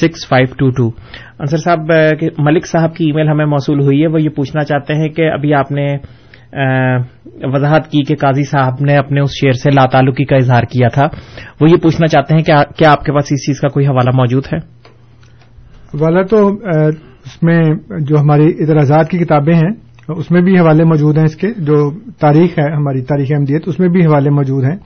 six 0.00 0.28
five 0.28 0.54
two 0.58 0.70
two 0.70 0.90
Ansar 1.38 1.56
صاحب، 1.56 1.92
ملک 2.38 2.66
صاحب 2.66 2.94
کی 2.96 3.04
ای 3.04 3.12
میل 3.12 3.28
ہمیں 3.28 3.46
موصول 3.46 3.80
ہوئی 3.80 4.02
ہے۔ 4.02 4.06
وہ 4.06 4.22
یہ 4.22 4.28
پوچھنا 4.28 4.64
چاہتے 4.64 4.94
ہیں 4.94 5.08
کہ 5.08 5.30
ابھی 5.30 5.54
آپ 5.54 5.72
نے 5.72 5.86
وضاحت 7.42 7.90
کی 7.90 8.04
کہ 8.04 8.14
قاضی 8.14 8.44
صاحب 8.44 8.72
نے 8.80 8.96
اپنے 8.96 9.20
اس 9.20 9.30
شعر 9.30 9.52
سے 9.52 9.70
لا 9.70 9.86
تعلقی 9.86 10.24
کا 10.24 10.36
اظہار 10.36 10.62
کیا 10.62 10.88
تھا۔ 10.88 11.04
وہ 11.60 11.70
یہ 11.70 11.76
پوچھنا 11.76 12.06
چاہتے 12.06 12.34
ہیں 12.34 12.42
کہ 12.42 12.52
کیا 12.76 12.92
آپ 12.92 13.04
کے 13.04 13.12
پاس 13.12 13.24
اس 13.30 13.46
چیز 13.46 13.60
کا 13.60 13.68
کوئی 13.68 13.86
حوالہ 13.86 14.10
موجود 14.14 14.42
ہے؟ 14.52 14.58
حوالہ 15.94 16.22
تو 16.22 16.48
اس 17.24 17.42
میں 17.42 17.62
جو 18.00 18.20
ہماری 18.20 18.46
اعتراضات 18.60 19.10
کی 19.10 19.18
کتابیں 19.18 19.54
ہیں 19.54 19.70
اس 20.08 20.30
میں 20.30 20.42
بھی 20.42 20.58
حوالے 20.58 20.84
موجود 20.84 21.16
ہیں 21.16 21.24
اس 21.24 21.36
کے۔ 21.36 21.48
جو 21.56 21.90
تاریخ 22.20 22.58
ہے 22.58 22.72
ہماری 22.72 23.02
تاریخ 23.02 23.28
احمدیت 23.30 23.62
اس 23.66 23.80
میں 23.80 23.88
بھی 23.88 24.06
حوالے 24.06 24.30
موجود 24.30 24.64
ہیں۔ 24.64 24.76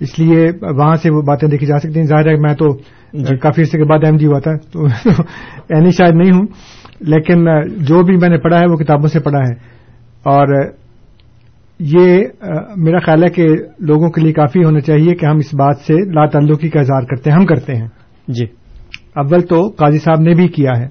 اس 0.00 0.18
لیے 0.18 0.50
وہاں 0.62 0.96
سے 0.96 1.10
وہ 1.10 1.22
باتیں 1.22 1.48
دیکھی 1.48 1.66
جا 1.66 1.78
سکتی 1.78 1.98
ہیں۔ 1.98 2.06
ظاہر 2.06 2.28
ہے 2.28 2.34
میں 2.34 2.54
تو 2.54 2.76
جی۔ 3.12 3.36
کافی 3.36 3.62
عرصے 3.62 3.78
کے 3.78 3.84
بعد 3.84 3.98
احمدی 4.06 4.26
ہوا 4.26 4.38
تھا 4.38 4.56
تو 4.56 4.84
اینی 5.68 5.90
شاید 5.90 6.14
نہیں 6.14 6.30
ہوں۔ 6.32 6.46
لیکن 7.00 7.44
جو 7.84 8.02
بھی 8.02 8.16
میں 8.16 8.28
نے 8.28 8.38
پڑھا 8.38 8.58
ہے 8.58 8.66
وہ 8.70 8.76
کتابوں 8.76 9.08
سے 9.08 9.20
پڑھا 9.20 9.38
ہے۔ 9.38 9.54
اور 10.22 10.70
یہ 11.80 12.24
میرا 12.76 12.98
خیال 12.98 13.24
ہے 13.24 13.28
کہ 13.28 13.48
لوگوں 13.78 14.10
کے 14.10 14.20
لیے 14.20 14.32
کافی 14.32 14.64
ہونا 14.64 14.80
چاہیے 14.80 15.14
کہ 15.14 15.26
ہم 15.26 15.36
اس 15.36 15.54
بات 15.54 15.76
سے 15.76 15.94
لا 16.12 16.26
تعلقی 16.26 16.68
کا 16.68 16.80
اظہار 16.80 17.02
کرتے 17.02 17.30
ہیں 17.30 17.36
ہم 17.36 17.46
کرتے 17.46 17.74
ہیں۔ 17.74 17.88
جی۔ 18.28 18.44
اول 19.16 19.40
تو 19.40 19.68
قاضی 19.68 19.98
صاحب 19.98 20.20
نے 20.20 20.34
بھی 20.34 20.48
کیا 20.48 20.70
ہے 20.78 20.88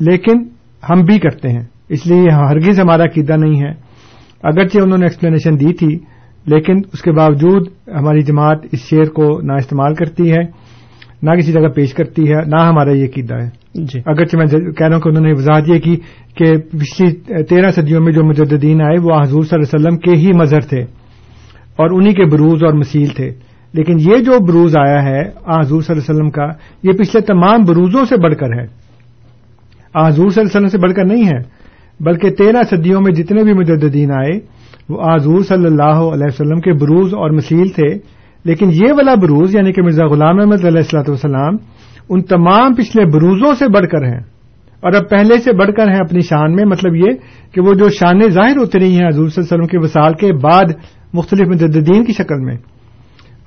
لیکن 0.00 0.44
ہم 0.90 1.04
بھی 1.04 1.18
کرتے 1.18 1.48
ہیں 1.48 1.62
اس 1.88 2.06
لیے 2.06 2.30
ہرگز 2.30 2.80
ہمارا 2.80 3.06
قیدا 3.06 3.36
نہیں 3.36 3.60
ہے۔ 3.62 3.72
اگرچہ 4.42 4.78
انہوں 4.82 4.98
نے 4.98 5.04
ایکسپلینیشن 5.04 5.60
دی 5.60 5.72
تھی 5.72 5.98
لیکن 6.46 6.76
اس 6.92 7.02
کے 7.02 7.12
باوجود 7.12 7.66
ہماری 7.88 8.22
جماعت 8.22 8.58
اس 8.72 8.80
شعر 8.90 9.04
کو 9.04 9.40
نہ 9.40 9.52
استعمال 9.52 9.94
کرتی 9.94 10.32
ہے۔ 10.32 10.61
نہ 11.22 11.30
کسی 11.30 11.52
جگہ 11.52 11.68
پیش 11.68 11.94
کرتی 11.94 12.28
ہے 12.28 12.40
نہ 12.46 12.62
ہمارا 12.62 12.92
یہ 12.92 13.06
قیدا 13.14 13.36
ہے۔ 13.36 13.48
جی۔ 13.74 14.00
اگرچہ 14.06 14.36
میں 14.36 14.46
کہہ 14.46 14.86
رہا 14.86 14.94
ہوں 14.94 15.02
کہ 15.02 15.08
انہوں 15.08 15.24
نے 15.24 15.32
وضاحت 15.32 15.68
یہ 15.68 15.78
کی 15.78 15.96
کہ 16.36 16.56
پچھلی 16.56 17.42
تیرہ 17.42 17.70
صدیوں 17.70 18.00
میں 18.00 18.12
جو 18.12 18.24
مجددین 18.24 18.82
آئے 18.82 18.98
وہ 19.02 19.22
حضور 19.22 19.42
صلی 19.42 19.60
اللہ 19.62 19.76
علیہ 19.76 19.86
وسلم 19.86 19.96
کے 19.96 20.10
ہی 20.10 20.32
مظہر 20.32 20.60
تھے 20.60 20.80
اور 21.76 21.90
انہی 21.90 22.14
کے 22.14 22.24
بروز 22.24 22.64
اور 22.64 22.72
مسیل 22.72 23.06
تھے۔ 23.06 23.32
لیکن 23.72 24.00
یہ 24.00 24.16
جو 24.16 24.44
بروز 24.44 24.76
آیا 24.76 25.02
ہے 25.02 25.20
حضور 25.20 25.82
صلی 25.82 25.94
اللہ 25.94 26.02
علیہ 26.02 26.14
وسلم 26.14 26.30
کا 26.30 26.46
یہ 26.82 26.92
پچھلے 26.92 27.20
تمام 27.20 27.64
بروزوں 27.66 28.04
سے 28.04 28.16
بڑھ 28.16 28.34
کر 28.34 28.46
ہے۔ 28.46 28.64
حضور 29.94 30.30
صلی 30.30 30.40
اللہ 30.40 30.40
علیہ 30.40 30.42
وسلم 30.44 30.66
سے 30.66 30.78
بڑھ 30.78 30.92
کر 30.92 31.04
نہیں 31.04 31.26
ہے 31.26 31.62
بلکہ 32.00 32.30
تیرہ 32.30 32.62
صدیوں 32.70 33.00
میں 33.00 33.12
جتنے 33.12 33.42
بھی 33.42 33.52
مجددین 33.52 34.12
آئے 34.12 34.38
وہ 34.88 35.14
حضور 35.14 35.42
صلی 35.42 35.66
اللہ 35.66 35.82
علیہ 35.82 36.26
وسلم 36.28 36.60
کے 36.60 36.72
بروز 36.72 37.14
اور 37.14 37.30
مسیل 37.30 37.68
تھے۔ 37.68 38.21
لیکن 38.44 38.70
یہ 38.74 38.92
والا 38.92 39.14
بروز 39.20 39.54
یعنی 39.54 39.72
کہ 39.72 39.82
مرزا 39.82 40.06
غلام 40.06 40.40
احمد 40.40 40.64
علیہ 40.64 40.78
السلاۃ 40.78 41.08
والسلام 41.08 41.56
ان 42.08 42.22
تمام 42.26 42.74
پچھلے 42.74 43.04
بروزوں 43.10 43.54
سے 43.54 43.68
بڑھ 43.72 43.86
کر 43.88 44.04
ہیں 44.04 44.20
اور 44.82 44.92
اب 44.92 45.08
پہلے 45.10 45.38
سے 45.40 45.52
بڑھ 45.52 45.70
کر 45.72 45.88
ہیں 45.88 46.00
اپنی 46.00 46.20
شان 46.28 46.54
میں 46.54 46.64
مطلب 46.66 46.94
یہ 46.96 47.12
کہ 47.54 47.60
وہ 47.60 47.74
جو 47.74 47.88
شانیں 47.92 48.28
ظاہر 48.30 48.56
ہوتی 48.56 48.78
رہی 48.78 48.96
ہیں 48.96 49.06
حضور 49.06 49.28
صلی 49.28 49.40
اللہ 49.40 49.44
علیہ 49.44 49.54
وسلم 49.54 49.66
کے 49.68 49.78
وسال 49.78 50.14
کے 50.16 50.32
بعد 50.40 50.72
مختلف 51.14 51.48
مجددین 51.48 52.04
کی 52.04 52.12
شکل 52.12 52.40
میں 52.40 52.56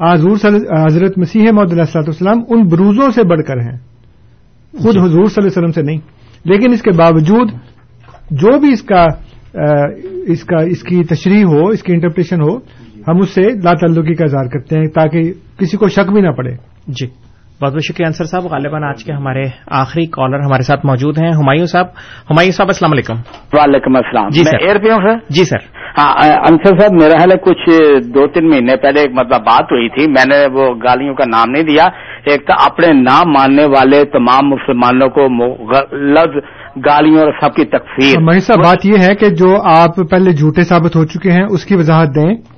حضور 0.02 0.38
حضرت 0.78 1.18
مسیح 1.18 1.44
محمد 1.44 1.72
علیہ 1.72 1.82
السلاۃ 1.82 2.08
والسلام 2.08 2.44
ان 2.50 2.68
بروزوں 2.68 3.10
سے 3.12 3.24
بڑھ 3.26 3.42
کر 3.44 3.62
ہیں 3.62 3.78
خود 4.74 4.94
جی۔ 4.94 5.00
حضور 5.00 5.26
صلی 5.26 5.42
اللہ 5.42 5.48
علیہ 5.50 5.58
وسلم 5.58 5.72
سے 5.72 5.82
نہیں 5.82 6.00
لیکن 6.46 6.74
اس 6.74 6.82
کے 6.82 6.92
باوجود 6.94 7.52
جو 8.34 8.58
بھی 8.60 8.72
اس 8.72 8.82
کا 8.84 9.06
اس 10.28 10.44
کا 10.46 10.62
اس 10.68 10.82
کی 10.84 11.04
تشریح 11.06 11.44
ہو 11.46 11.68
اس 11.68 11.84
کی 11.84 11.94
انٹرپریشن 11.94 12.42
ہو 12.42 12.56
ہم 13.08 13.18
اس 13.18 13.30
سے 13.30 13.42
لا 13.42 13.74
تعلقی 13.74 14.14
کا 14.14 14.24
اظہار 14.24 14.46
کرتے 14.46 14.78
ہیں 14.78 14.88
تاکہ 14.88 15.34
کسی 15.60 15.78
کو 15.78 15.88
شک 15.88 16.12
بھی 16.12 16.22
نہ 16.22 16.30
پڑے۔ 16.30 16.52
جی۔ 16.88 17.08
بہت 17.62 17.74
بہت 17.74 17.82
شکریہ 17.84 18.06
انصر 18.06 18.24
صاحب۔ 18.24 18.44
غالباً 18.44 18.84
آج 18.84 19.04
کے 19.04 19.14
ہمارے 19.14 19.42
آخری 19.68 20.06
کالر 20.06 20.40
ہمارے 20.40 20.62
ساتھ 20.62 20.86
موجود 20.86 21.18
ہیں۔ 21.18 21.32
ہمایوں 21.32 21.66
صاحب۔ 21.66 21.86
ہمایوں 22.30 22.52
صاحب 22.52 22.68
السلام 22.68 22.92
علیکم۔ 22.92 23.14
وعلیکم 23.54 23.96
السلام۔ 23.96 24.30
جی 24.30 24.44
سر۔ 24.44 24.58
ایئر 24.58 24.76
پہ 24.78 24.92
ہوں 24.92 25.00
سر 25.00 25.18
جی 25.30 25.44
سر۔ 25.44 25.58
ہاں 25.98 26.14
انصر 26.50 26.80
صاحب 26.80 26.92
میرا 26.92 27.18
خیال 27.18 27.32
ہے 27.32 27.38
کچھ 27.38 27.70
دو 28.08 28.28
تین 28.28 28.50
مہینے 28.50 28.76
پہلے 28.76 29.00
ایک 29.00 29.12
مطلب 29.12 29.42
بات 29.42 29.64
ہوئی 29.64 29.90
تھی۔ 29.90 30.08
میں 30.08 30.26
نے 30.28 30.46
وہ 30.54 30.76
گالیوں 30.84 31.16
کا 31.16 31.24
نام 31.26 31.52
نہیں 31.52 31.64
دیا۔ 31.64 31.84
ایک 32.26 32.48
تو 32.48 32.54
اپنے 32.66 32.88
نام 32.88 33.32
ماننے 33.32 33.66
والے 33.66 34.06
تمام 34.06 34.50
مسلمانوں 34.50 35.10
کو 35.10 35.28
لفظ 35.96 36.38
گالیوں 36.86 37.18
اور 37.18 37.32
سب 37.42 37.56
کی 37.56 37.66
تقسیم 37.66 38.40
صاحب 38.40 38.60
بات 38.60 38.86
یہ 38.86 38.98
ہے 38.98 39.16
کہ 39.16 39.30
جو 39.30 39.62
آپ 39.62 40.10
پہلے 40.10 40.32
جھوٹے 40.32 40.62
ثابت 40.62 40.96
ہو 40.96 41.06
چکے 41.06 41.32
ہیں 41.32 41.44
اس 41.50 41.66
کی 41.66 41.76
وضاحت 41.76 42.08
دیں۔ 42.16 42.55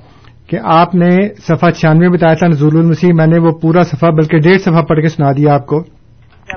کہ 0.48 0.58
آپ 0.64 0.94
نے 0.94 1.28
صفحہ 1.38 1.70
چھیانوے 1.70 2.08
بتایا 2.08 2.34
تھا 2.34 2.46
نزول 2.46 2.76
المسیح 2.76 3.10
میں 3.14 3.26
نے 3.26 3.38
وہ 3.38 3.52
پورا 3.52 3.82
صفحہ 3.82 4.10
بلکہ 4.10 4.38
ڈیڑھ 4.38 4.58
صفحہ 4.58 4.82
پڑھ 4.82 5.00
کے 5.00 5.08
سنا 5.08 5.32
دیا 5.32 5.54
آپ 5.54 5.66
کو۔ 5.66 5.82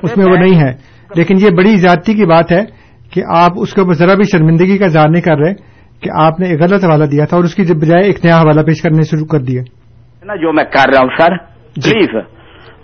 اس 0.02 0.16
میں 0.16 0.26
وہ 0.26 0.36
نہیں 0.36 0.60
ہے۔ 0.60 0.72
لیکن 1.16 1.36
یہ 1.40 1.50
بڑی 1.56 1.76
زیادتی 1.76 2.14
کی 2.14 2.24
بات 2.24 2.52
ہے 2.52 2.64
کہ 3.10 3.22
آپ 3.28 3.50
اس 3.56 3.74
کے 3.74 3.80
اوپر 3.80 3.92
ذرا 3.92 4.14
بھی 4.14 4.24
شرمندگی 4.24 4.78
کا 4.78 4.84
اظہار 4.84 5.08
نہیں 5.08 5.22
کر 5.22 5.36
رہے 5.36 5.54
کہ 6.00 6.10
آپ 6.14 6.40
نے 6.40 6.46
ایک 6.46 6.60
غلط 6.60 6.84
حوالہ 6.84 7.04
دیا 7.04 7.24
تھا 7.24 7.36
اور 7.36 7.44
اس 7.44 7.54
کی 7.54 7.62
بجائے 7.62 8.06
ایک 8.06 8.24
نیا 8.24 8.40
حوالہ 8.40 8.60
پیش 8.60 8.82
کرنے 8.82 9.02
شروع 9.02 9.26
کر 9.26 9.38
دیا 9.38 9.62
نا 10.24 10.36
جو 10.36 10.52
میں 10.52 10.64
کر 10.64 10.90
رہا 10.94 11.00
ہوں 11.00 11.08
سر 11.18 11.36
پلیز 11.36 12.08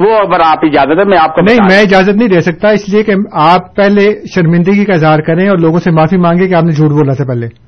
وہ 0.01 0.19
اگر 0.19 0.41
آپ 0.45 0.59
اجازت 0.63 0.99
ہے 0.99 1.05
میں 1.05 1.19
آپ 1.19 1.35
کو 1.35 1.43
نہیں 1.43 1.59
میں 1.71 1.81
اجازت 1.81 2.17
نہیں 2.17 2.29
دے 2.29 2.41
سکتا 2.41 2.69
اس 2.69 2.89
لیے 2.89 3.03
کہ 3.03 3.13
آپ 3.33 3.77
پہلے 3.77 4.15
شرمندگی 4.35 4.85
کا 4.85 4.93
اظہار 4.93 5.19
کریں 5.19 5.49
اور 5.49 5.59
لوگوں 5.59 5.79
سے 5.79 5.91
معافی 5.91 6.17
مانگے 6.17 6.49
کہ 6.49 6.55
آپ 6.55 6.65
نے 6.65 6.73
جھوٹ 6.73 6.91
بولا 6.91 7.15
تھا 7.15 7.25
پہلے۔ 7.25 7.68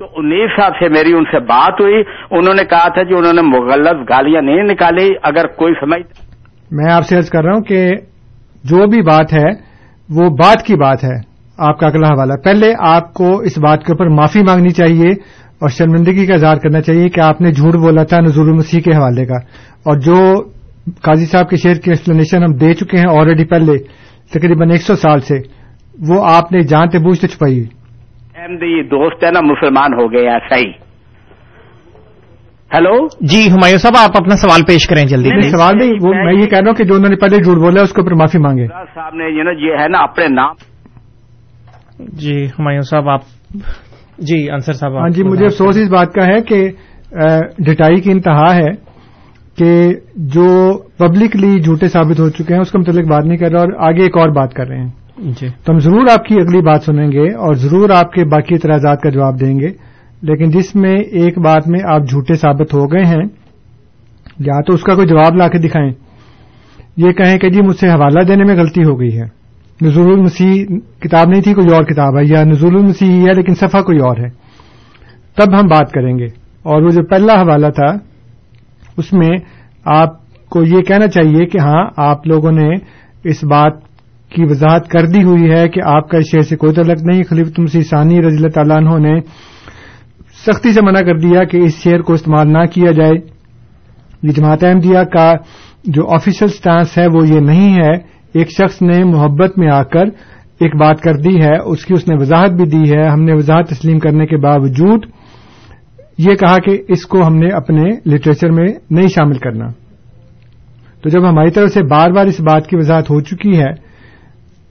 تو 0.00 0.06
انیس 0.16 0.50
صاحب 0.60 0.72
سے 0.72 0.88
میری 0.88 1.12
ان 1.12 1.24
سے 1.24 1.38
بات 1.40 1.80
ہوئی۔ 1.80 2.02
انہوں 2.30 2.54
نے 2.54 2.64
کہا 2.64 2.88
تھا 2.88 3.02
کہ 3.02 3.14
انہوں 3.14 3.32
نے 3.32 3.42
مغلط 3.42 4.10
گالیاں 4.10 4.42
نہیں 4.42 4.62
نکالی۔ 4.62 5.08
اگر 5.22 5.46
کوئی 5.46 5.74
سمجھ 5.80 6.00
میں 6.70 6.92
آپ 6.92 7.02
سے 7.02 7.16
عرض 7.16 7.30
کر 7.30 7.44
رہا 7.44 7.52
ہوں 7.52 7.60
کہ 7.60 7.90
جو 8.64 8.86
بھی 8.86 9.02
بات 9.02 9.32
ہے، 9.32 9.48
وہ 10.08 10.30
بات 10.30 10.62
کی 10.62 10.74
بات 10.74 11.04
ہے۔ 11.04 11.20
آپ 11.58 11.78
کا 11.78 11.86
اگلا 11.86 12.06
حوالہ۔ 12.06 12.34
پہلے 12.44 12.72
آپ 12.78 13.14
کو 13.14 13.38
اس 13.38 13.58
بات 13.58 13.84
کے 13.84 13.92
اوپر 13.92 14.06
معافی 14.06 14.42
مانگنی 14.42 14.70
چاہیے 14.70 15.08
اور 15.58 15.68
شرمندگی 15.68 16.26
کا 16.26 16.34
اظہار 16.34 16.56
کرنا 16.56 16.80
چاہیے 16.80 17.08
کہ 17.08 17.20
آپ 17.20 17.40
نے 17.40 17.52
جھوٹ 17.52 17.74
بولا 17.74 18.04
تھا 18.04 18.20
نزول 18.20 18.48
المسیح 18.48 18.80
کے 18.80 18.90
حوالے 18.90 19.26
کا۔ 19.26 19.36
اور 19.84 19.96
جو 19.96 20.34
قاضی 21.02 21.26
صاحب 21.26 21.50
کے 21.50 21.56
شعر 21.56 21.74
کی 21.74 21.90
ایکسپلینیشن 21.90 22.42
ہم 22.42 22.52
دے 22.52 22.74
چکے 22.74 22.96
ہیں 22.98 23.18
آلریڈی 23.18 23.44
پہلے، 23.44 23.78
تقریباً 24.30 24.70
ایک 24.70 24.82
سو 24.82 24.94
سال 24.94 25.20
سے، 25.20 25.34
وہ 26.08 26.26
آپ 26.30 26.52
نے 26.52 26.60
جانتے 26.60 26.98
بوجھتے 26.98 27.28
چھپائی 27.28 27.64
احمدی 28.40 28.82
دوست 28.82 29.24
ہے 29.24 29.30
نا 29.30 29.40
مسلمان 29.40 29.92
ہو 29.92 30.12
گئے 30.12 30.28
ایسا 30.28 30.56
ہی 30.56 30.70
ہیلو 32.70 33.06
جی 33.20 33.40
ہمایوں 33.50 33.78
صاحب 33.78 33.94
آپ 34.02 34.16
اپنا 34.16 34.36
سوال 34.36 34.60
پیش 34.66 34.86
کریں 34.88 35.04
جلدی۔ 35.04 35.28
نہیں 35.28 35.50
سوال 35.50 35.78
نہیں 35.78 35.90
وہ 36.02 36.12
میں 36.14 36.34
یہ 36.34 36.46
کہہ 36.46 36.58
رہا 36.58 36.68
ہوں 36.68 36.74
کہ 36.74 36.84
جو 36.84 36.94
انہوں 36.94 37.10
نے 37.10 37.16
پہلے 37.16 37.36
جھوٹ 37.36 37.56
بولا 37.56 37.82
اس 37.82 37.92
کے 37.92 38.00
اوپر 38.00 38.14
معافی 38.14 38.38
مانگے۔ 38.38 38.66
صاحب 38.94 39.14
نے 39.14 39.24
یہ 39.66 39.82
ہے 39.82 39.88
نا 39.88 39.98
اپنے 39.98 40.26
نام۔ 40.28 40.54
جی 41.98 42.44
ہمایوں 42.44 42.82
صاحب 42.82 43.08
آپ 43.08 43.20
جی 44.18 44.50
انصر 44.50 44.72
صاحب 44.72 44.96
ہاں 44.98 45.08
جی 45.08 45.22
مجھے 45.22 45.44
افسوس 45.44 45.76
اس 45.76 45.88
بات 45.90 46.12
کا 46.12 46.24
ہے 46.24 46.42
کہ 46.42 46.68
ڈٹائی 47.58 48.00
کی 48.00 48.10
انتہا 48.10 48.54
ہے 48.54 48.70
کہ 49.58 49.88
جو 50.16 50.78
پبلکلی 50.98 51.60
جھوٹے 51.60 51.88
ثابت 51.88 52.20
ہو 52.20 52.30
چکے 52.30 52.54
ہیں 52.54 52.60
اس 52.60 52.70
کا 52.70 52.78
متعلق 52.78 53.08
بات 53.08 53.24
نہیں 53.24 53.38
کر 53.38 53.50
رہا 53.50 53.60
اور 53.60 53.72
آگے 53.78 54.02
ایک 54.02 54.16
اور 54.16 54.28
بات 54.28 54.54
کر 54.54 54.68
رہے 54.68 54.78
ہیں۔ 54.78 54.90
جی۔ 55.20 55.48
تو 55.64 55.72
ہم 55.72 55.78
ضرور 55.78 56.06
آپ 56.12 56.24
کی 56.24 56.34
اگلی 56.34 56.60
بات 56.60 56.82
سنیں 56.82 57.12
گے 57.12 57.32
اور 57.32 57.54
ضرور 57.54 57.90
آپ 57.90 58.12
کے 58.12 58.24
باقی 58.24 58.54
اعتراضات 58.54 59.00
کا 59.00 59.10
جواب 59.10 59.40
دیں 59.40 59.60
گے۔ 59.60 59.68
لیکن 60.22 60.50
جس 60.50 60.74
میں 60.74 60.96
ایک 60.96 61.38
بات 61.38 61.68
میں 61.68 61.80
آپ 61.84 62.00
جھوٹے 62.10 62.34
ثابت 62.34 62.74
ہو 62.74 62.86
گئے 62.86 63.04
ہیں، 63.04 63.24
یا 64.38 64.62
تو 64.62 64.72
اس 64.72 64.82
کا 64.82 64.94
کوئی 64.94 65.08
جواب 65.08 65.36
لا 65.36 65.48
کے 65.48 65.58
دکھائیں۔ 65.58 65.90
یہ 66.96 67.12
کہیں 67.12 67.38
کہ 67.38 67.50
جی 67.50 67.62
مجھ 67.62 67.76
سے 67.76 67.88
حوالہ 67.88 68.20
دینے 68.20 68.44
میں 68.44 68.56
غلطی 68.56 68.82
ہو 68.84 69.00
گئی 69.00 69.18
ہے۔ 69.20 69.40
نزول 69.82 70.12
المسیح 70.12 70.64
کتاب 71.00 71.28
نہیں 71.28 71.42
تھی، 71.42 71.54
کوئی 71.54 71.72
اور 71.72 71.82
کتاب 71.82 72.18
ہے، 72.18 72.24
یا 72.24 72.44
نزول 72.44 72.76
المسیح 72.76 73.22
ہے 73.22 73.32
لیکن 73.36 73.54
صفحہ 73.54 73.80
کوئی 73.80 73.98
اور 73.98 74.16
ہے۔ 74.16 74.28
تب 75.36 75.60
ہم 75.60 75.66
بات 75.68 75.92
کریں 75.92 76.18
گے۔ 76.18 76.26
اور 76.62 76.82
وہ 76.82 76.90
جو 76.90 77.02
پہلا 77.02 77.32
حوالہ 77.32 77.66
تھا، 77.66 77.96
اس 78.96 79.12
میں 79.12 79.38
آپ 79.84 80.08
کو 80.50 80.62
یہ 80.62 80.80
کہنا 80.80 81.08
چاہیے 81.08 81.46
کہ 81.46 81.58
ہاں 81.58 81.90
آپ 81.96 82.26
لوگوں 82.26 82.52
نے 82.52 82.68
اس 83.24 83.44
بات 83.44 83.89
کی 84.30 84.44
وضاحت 84.44 84.88
کر 84.88 85.06
دی 85.06 85.22
ہوئی 85.22 85.50
ہے 85.52 85.68
کہ 85.68 85.80
آپ 85.84 86.08
کا 86.08 86.18
اس 86.18 86.26
شعر 86.32 86.40
سے 86.40 86.56
کوئی 86.56 86.74
تعلق 86.74 87.02
نہیں۔ 87.02 87.22
خلیف 87.22 87.58
مسیح 87.58 87.82
ثانی 87.82 88.18
رضی 88.18 88.36
اللہ 88.36 88.48
تعالیٰ 88.48 88.76
عنہ 88.76 89.08
نے 89.08 89.20
سختی 90.46 90.72
سے 90.72 90.80
منع 90.82 91.00
کر 91.00 91.18
دیا 91.18 91.44
کہ 91.44 91.56
اس 91.56 91.74
شعر 91.84 92.00
کو 92.00 92.12
استعمال 92.12 92.52
نہ 92.52 92.64
کیا 92.72 92.90
جائے۔ 92.90 93.12
یہ 94.22 94.30
جماعت 94.30 94.64
احمدیہ 94.64 95.04
کا 95.12 95.32
جو 95.84 96.14
آفیشل 96.14 96.48
سٹانس 96.48 96.98
ہے 96.98 97.06
وہ 97.06 97.28
یہ 97.28 97.40
نہیں 97.40 97.74
ہے۔ 97.82 97.92
ایک 98.34 98.50
شخص 98.50 98.82
نے 98.82 99.04
محبت 99.04 99.58
میں 99.58 99.68
آ 99.70 99.82
کر 99.82 100.04
ایک 100.60 100.76
بات 100.76 101.00
کر 101.00 101.14
دی 101.14 101.42
ہے، 101.42 101.58
اس 101.64 101.84
کی 101.84 101.94
اس 101.94 102.08
نے 102.08 102.16
وضاحت 102.20 102.50
بھی 102.50 102.64
دی 102.64 102.92
ہے۔ 102.92 103.08
ہم 103.08 103.22
نے 103.22 103.32
وضاحت 103.32 103.68
تسلیم 103.68 103.98
کرنے 103.98 104.26
کے 104.26 104.36
باوجود 104.36 105.04
یہ 106.18 106.34
کہا 106.34 106.56
کہ 106.58 106.82
اس 106.88 107.06
کو 107.06 107.26
ہم 107.26 107.36
نے 107.36 107.48
اپنے 107.48 107.82
لٹریچر 108.06 108.50
میں 108.50 108.66
نہیں 108.90 109.08
شامل 109.08 109.38
کرنا۔ 109.38 109.68
تو 111.02 111.08
جب 111.08 111.28
ہماری 111.30 111.50
طرف 111.50 111.70
سے 111.70 111.82
بار 111.82 112.10
بار 112.10 112.26
اس 112.26 112.40
بات 112.40 112.66
کی 112.66 112.76
وضاحت 112.76 113.10
ہو 113.10 113.20
چکی 113.20 113.58
ہے 113.58 113.89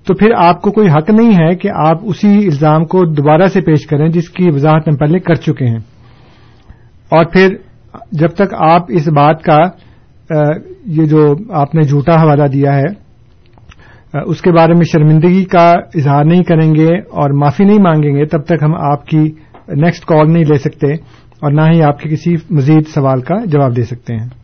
تو 0.08 0.14
پھر 0.14 0.32
آپ 0.38 0.62
کو 0.62 0.72
کوئی 0.72 0.88
حق 0.90 1.10
نہیں 1.10 1.34
ہے 1.34 1.56
کہ 1.56 1.70
آپ 1.76 1.98
اسی 2.04 2.36
الزام 2.36 2.86
کو 2.86 3.06
دوبارہ 3.06 3.48
سے 3.48 3.62
پیش 3.62 3.88
کریں 3.88 4.10
جس 4.10 4.30
کی 4.30 4.50
وضاحت 4.50 4.88
ہم 4.88 4.96
پہلے 4.96 5.20
کر 5.20 5.36
چکے 5.36 5.66
ہیں۔ 5.66 5.80
اور 7.10 7.26
پھر 7.26 7.56
جب 8.12 8.28
تک 8.28 8.54
آپ 8.54 8.82
اس 8.90 9.08
بات 9.08 9.44
کا 9.44 9.58
یہ 10.86 11.06
جو 11.06 11.36
آپ 11.50 11.76
نے 11.76 11.82
جھوٹا 11.82 12.22
حوالہ 12.22 12.44
دیا 12.44 12.78
ہے 12.78 13.10
اس 14.26 14.42
کے 14.42 14.52
بارے 14.52 14.74
میں 14.74 14.84
شرمندگی 14.84 15.44
کا 15.44 15.72
اظہار 15.96 16.26
نہیں 16.26 16.44
کریں 16.44 16.76
گے 16.76 16.98
اور 16.98 17.30
معافی 17.30 17.64
نہیں 17.64 17.82
مانگیں 17.82 18.16
گے، 18.16 18.26
تب 18.26 18.44
تک 18.44 18.64
ہم 18.64 18.76
آپ 18.76 19.06
کی 19.06 19.32
نیکسٹ 19.68 20.06
کال 20.06 20.34
نہیں 20.34 20.44
لے 20.44 20.58
سکتے 20.58 20.94
اور 21.42 21.52
نہ 21.52 21.62
ہی 21.62 21.82
آپ 21.84 22.00
کے 22.00 22.10
کسی 22.10 22.36
مزید 22.50 22.88
سوال 22.88 23.22
کا 23.22 23.36
جواب 23.46 23.76
دے 23.76 23.84
سکتے 23.84 24.16
ہیں۔ 24.16 24.39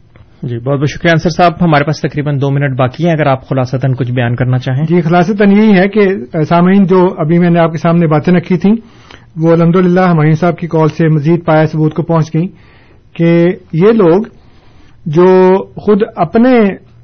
جی 0.50 0.58
بہت 0.58 0.80
بہت 0.80 0.90
شکریہ 0.90 1.12
انصر 1.12 1.30
صاحب، 1.30 1.54
ہمارے 1.62 1.84
پاس 1.84 2.02
تقریباً 2.02 2.38
دو 2.42 2.50
منٹ 2.52 2.78
باقی 2.78 3.06
ہیں، 3.06 3.14
اگر 3.14 3.28
آپ 3.28 3.48
خلاصتاً 3.50 3.94
کچھ 3.94 4.12
بیان 4.12 4.36
کرنا 4.36 4.58
چاہیں۔ 4.58 4.84
جی 4.84 5.02
خلاصتاً 5.02 5.52
یہی 5.52 5.78
ہے 5.78 5.88
کہ 5.88 6.44
سامعین، 6.44 6.84
جو 6.84 7.00
ابھی 7.18 7.40
میں 7.40 7.50
نے 7.50 7.60
آپ 7.60 7.72
کے 7.72 7.78
سامنے 7.78 8.08
باتیں 8.08 8.34
رکھی 8.34 8.58
تھیں، 8.58 8.74
وہ 9.42 9.52
الحمد 9.52 9.76
للہ 9.76 10.02
ہمارین 10.02 10.36
صاحب 10.36 10.58
کی 10.58 10.68
کال 10.68 10.88
سے 10.88 11.08
مزید 11.08 11.46
پایا، 11.46 11.66
ثبوت 11.66 11.94
کو 11.94 12.04
پہنچ 12.04 12.34
گئی 12.36 12.48
کہ 13.14 13.46
یہ 13.74 13.92
لوگ 13.94 14.24
جو 15.06 15.28
خود 15.76 16.04
اپنے 16.16 16.54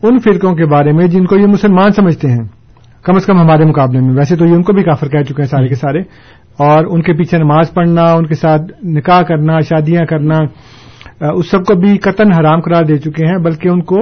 ان 0.04 0.20
فرقوں 0.20 0.56
کے 0.56 0.66
بارے 0.66 0.92
میں، 0.92 1.08
جن 1.08 1.26
کو 1.26 1.38
یہ 1.38 1.48
مسلمان 1.48 1.92
سمجھتے 1.92 2.32
ہیں، 2.32 2.46
کم 3.04 3.16
از 3.16 3.26
کم 3.26 3.38
ہمارے 3.38 3.66
مقابلے 3.66 4.00
میں، 4.00 4.14
ویسے 4.16 4.36
تو 4.36 4.46
یہ 4.46 4.56
ان 4.56 4.62
کو 4.62 4.74
بھی 4.74 4.84
کافر 4.84 5.08
کہہ 5.08 5.24
چکے 5.24 5.42
ہیں 5.42 5.50
سارے 5.50 5.68
کے 5.68 5.76
سارے، 5.76 6.00
اور 6.60 6.86
ان 6.90 7.02
کے 7.02 7.14
پیچھے 7.14 7.38
نماز 7.38 7.74
پڑھنا، 7.74 8.12
ان 8.14 8.26
کے 8.26 8.36
ساتھ 8.36 8.72
نکاح 8.84 9.22
کرنا، 9.22 9.60
شادیاں 9.60 10.06
کرنا 10.06 10.40
اس 11.22 11.52
سب 11.52 11.66
کو 11.66 11.76
بھی 11.76 11.98
قطن 11.98 12.34
حرام 12.34 12.62
قرار 12.62 12.84
دے 12.84 12.98
چکے 12.98 13.26
ہیں، 13.26 13.38
بلکہ 13.38 13.70
ان 13.70 13.82
کو 13.82 13.98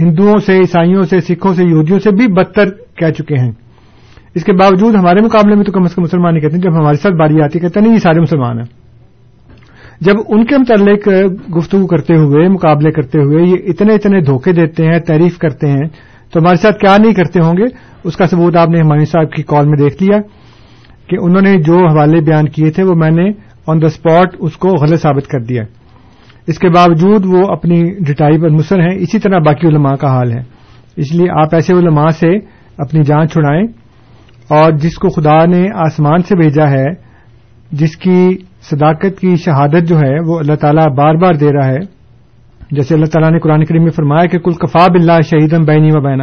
ہندوؤں 0.00 0.38
سے، 0.46 0.58
عیسائیوں 0.58 1.02
سے، 1.02 1.20
سکھوں 1.20 1.54
سے، 1.54 1.64
یہودیوں 1.64 1.98
سے 1.98 2.10
بھی 2.10 2.26
بدتر 2.26 2.64
کہہ 2.70 3.10
چکے 3.10 3.34
ہیں۔ 3.34 3.52
اس 4.34 4.44
کے 4.44 4.52
باوجود 4.52 4.94
ہمارے 4.94 5.24
مقابلے 5.24 5.54
میں 5.54 5.64
تو 5.64 5.72
کم 5.72 5.82
از 5.82 5.94
کم 5.94 6.02
مسلمان 6.02 6.32
نہیں 6.32 6.42
کہتے 6.42 6.54
ہیں 6.54 6.62
جب 6.62 6.76
ہمارے 6.76 6.96
ساتھ 6.96 7.14
باری 7.14 7.42
آتی 7.42 7.58
کہتے 7.58 7.80
ہیں، 7.80 7.86
نہیں، 7.86 7.96
یہ 7.96 8.02
سارے 8.02 8.20
مسلمان 8.20 8.58
ہیں۔ 8.58 8.66
جب 10.00 10.12
ان 10.28 10.44
کے 10.44 10.58
متعلق 10.58 11.08
گفتگو 11.56 11.86
کرتے 11.86 12.16
ہوئے، 12.16 12.48
مقابلے 12.48 12.90
کرتے 12.90 13.18
ہوئے، 13.18 13.44
یہ 13.44 13.56
اتنے 13.66 13.94
اتنے 13.94 14.20
دھوکے 14.20 14.52
دیتے 14.52 14.84
ہیں، 14.84 14.98
تعریف 14.98 15.38
کرتے 15.38 15.66
ہیں، 15.66 15.88
تو 16.32 16.40
ہمارے 16.40 16.56
ساتھ 16.56 16.78
کیا 16.78 16.96
نہیں 16.96 17.14
کرتے 17.14 17.40
ہوں 17.40 17.56
گے؟ 17.56 17.64
اس 18.04 18.16
کا 18.16 18.26
ثبوت 18.26 18.56
آپ 18.56 18.68
نے 18.68 18.80
ہمانی 18.80 19.04
صاحب 19.04 19.32
کی 19.32 19.42
کال 19.42 19.68
میں 19.68 19.78
دیکھ 19.78 20.02
لیا 20.02 20.18
کہ 21.08 21.16
انہوں 21.20 21.42
نے 21.42 21.54
جو 21.62 21.86
حوالے 21.86 22.20
بیان 22.20 22.48
کیے 22.48 22.70
تھے، 22.70 22.82
وہ 22.82 22.94
میں 22.94 23.10
نے 23.10 23.30
آن 23.66 23.82
دا 23.82 23.86
اسپاٹ 23.86 24.36
اس 24.38 24.56
کو 24.56 24.68
غلط 24.68 25.02
ثابت 25.02 25.28
کر 25.28 25.40
دیا۔ 25.40 25.62
اس 26.46 26.58
کے 26.58 26.68
باوجود 26.68 27.26
وہ 27.26 27.52
اپنی 27.52 27.82
ڈٹائی 28.00 28.40
پر 28.40 28.48
مصر 28.48 28.80
ہیں۔ 28.80 28.98
اسی 28.98 29.18
طرح 29.18 29.38
باقی 29.38 29.68
علماء 29.68 29.94
کا 29.94 30.08
حال 30.08 30.32
ہے۔ 30.32 30.42
اس 30.96 31.14
لیے 31.14 31.30
آپ 31.30 31.54
ایسے 31.54 31.72
علماء 31.74 32.08
سے 32.08 32.36
اپنی 32.78 33.02
جان 33.02 33.28
چھڑائیں 33.28 33.64
اور 34.48 34.72
جس 34.72 34.94
کو 34.94 35.08
خدا 35.08 35.44
نے 35.44 35.64
آسمان 35.74 36.22
سے 36.22 36.36
بھیجا 36.36 36.70
ہے، 36.70 36.84
جس 37.72 37.96
کی 37.96 38.28
صداقت 38.62 39.20
کی 39.20 39.36
شہادت 39.36 39.88
جو 39.88 39.98
ہے، 39.98 40.16
وہ 40.26 40.38
اللہ 40.38 40.54
تعالیٰ 40.54 40.86
بار 40.96 41.14
بار 41.14 41.34
دے 41.34 41.48
رہا 41.52 41.66
ہے۔ 41.66 41.96
جیسے 42.70 42.94
اللہ 42.94 43.04
تعالیٰ 43.04 43.30
نے 43.30 43.38
قرآن 43.38 43.64
کریم 43.64 43.82
میں 43.82 43.90
فرمایا 43.90 44.26
کہ 44.26 44.38
کل 44.38 44.52
کفاب 44.52 44.90
اللہ 44.94 45.20
شہیدم 45.20 45.64
بینی 45.64 45.88
و 45.92 46.00
بین 46.00 46.20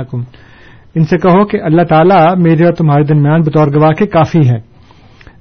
ان 0.96 1.04
سے 1.04 1.18
کہو 1.18 1.46
کہ 1.46 1.62
اللہ 1.62 1.82
تعالیٰ 1.82 2.38
میرے 2.38 2.66
اور 2.66 2.74
تمہارے 2.74 3.04
درمیان 3.04 3.42
بطور 3.42 3.68
گواہ 3.68 3.92
کے 3.92 4.06
کافی 4.06 4.50
ہے 4.50 4.60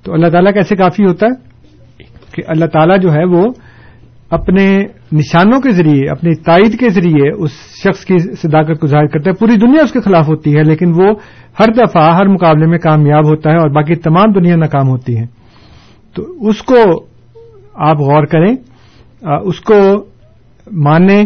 تو 0.02 0.12
اللہ 0.12 0.26
تعالیٰ 0.26 0.52
کیسے 0.52 0.76
کافی 0.76 1.04
ہوتا 1.04 1.26
ہے؟ 1.26 1.44
کہ 2.34 2.42
اللہ 2.48 2.64
تعالیٰ 2.64 2.98
جو 2.98 3.12
ہے 3.12 3.24
وہ 3.24 3.48
اپنے 4.32 4.64
نشانوں 5.12 5.60
کے 5.60 5.70
ذریعے، 5.70 6.08
اپنی 6.10 6.34
تائید 6.34 6.78
کے 6.80 6.88
ذریعے 6.88 7.30
اس 7.34 7.50
شخص 7.82 8.04
کی 8.04 8.18
صداقت 8.18 8.80
کو 8.80 8.86
ظاہر 8.86 9.06
کرتا 9.06 9.30
ہے۔ 9.30 9.34
پوری 9.34 9.56
دنیا 9.56 9.82
اس 9.82 9.92
کے 9.92 10.00
خلاف 10.00 10.28
ہوتی 10.28 10.56
ہے، 10.56 10.62
لیکن 10.62 10.92
وہ 10.96 11.08
ہر 11.60 11.72
دفعہ 11.72 12.14
ہر 12.16 12.26
مقابلے 12.26 12.66
میں 12.66 12.78
کامیاب 12.78 13.26
ہوتا 13.26 13.50
ہے 13.50 13.56
اور 13.56 13.70
باقی 13.70 13.94
تمام 13.94 14.32
دنیا 14.32 14.56
ناکام 14.56 14.88
ہوتی 14.88 15.16
ہے۔ 15.18 15.26
تو 16.16 16.22
اس 16.48 16.62
کو 16.62 16.80
آپ 17.74 17.98
غور 17.98 18.26
کریں 18.26 18.54
اس 19.44 19.60
کو 19.60 19.74
مانیں 20.72 21.24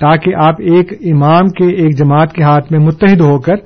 تاکہ 0.00 0.34
آپ 0.34 0.60
ایک 0.60 0.92
امام 1.12 1.48
کے، 1.48 1.66
ایک 1.74 1.98
جماعت 1.98 2.32
کے 2.32 2.42
ہاتھ 2.42 2.72
میں 2.72 2.80
متحد 2.80 3.20
ہو 3.20 3.38
کر 3.40 3.56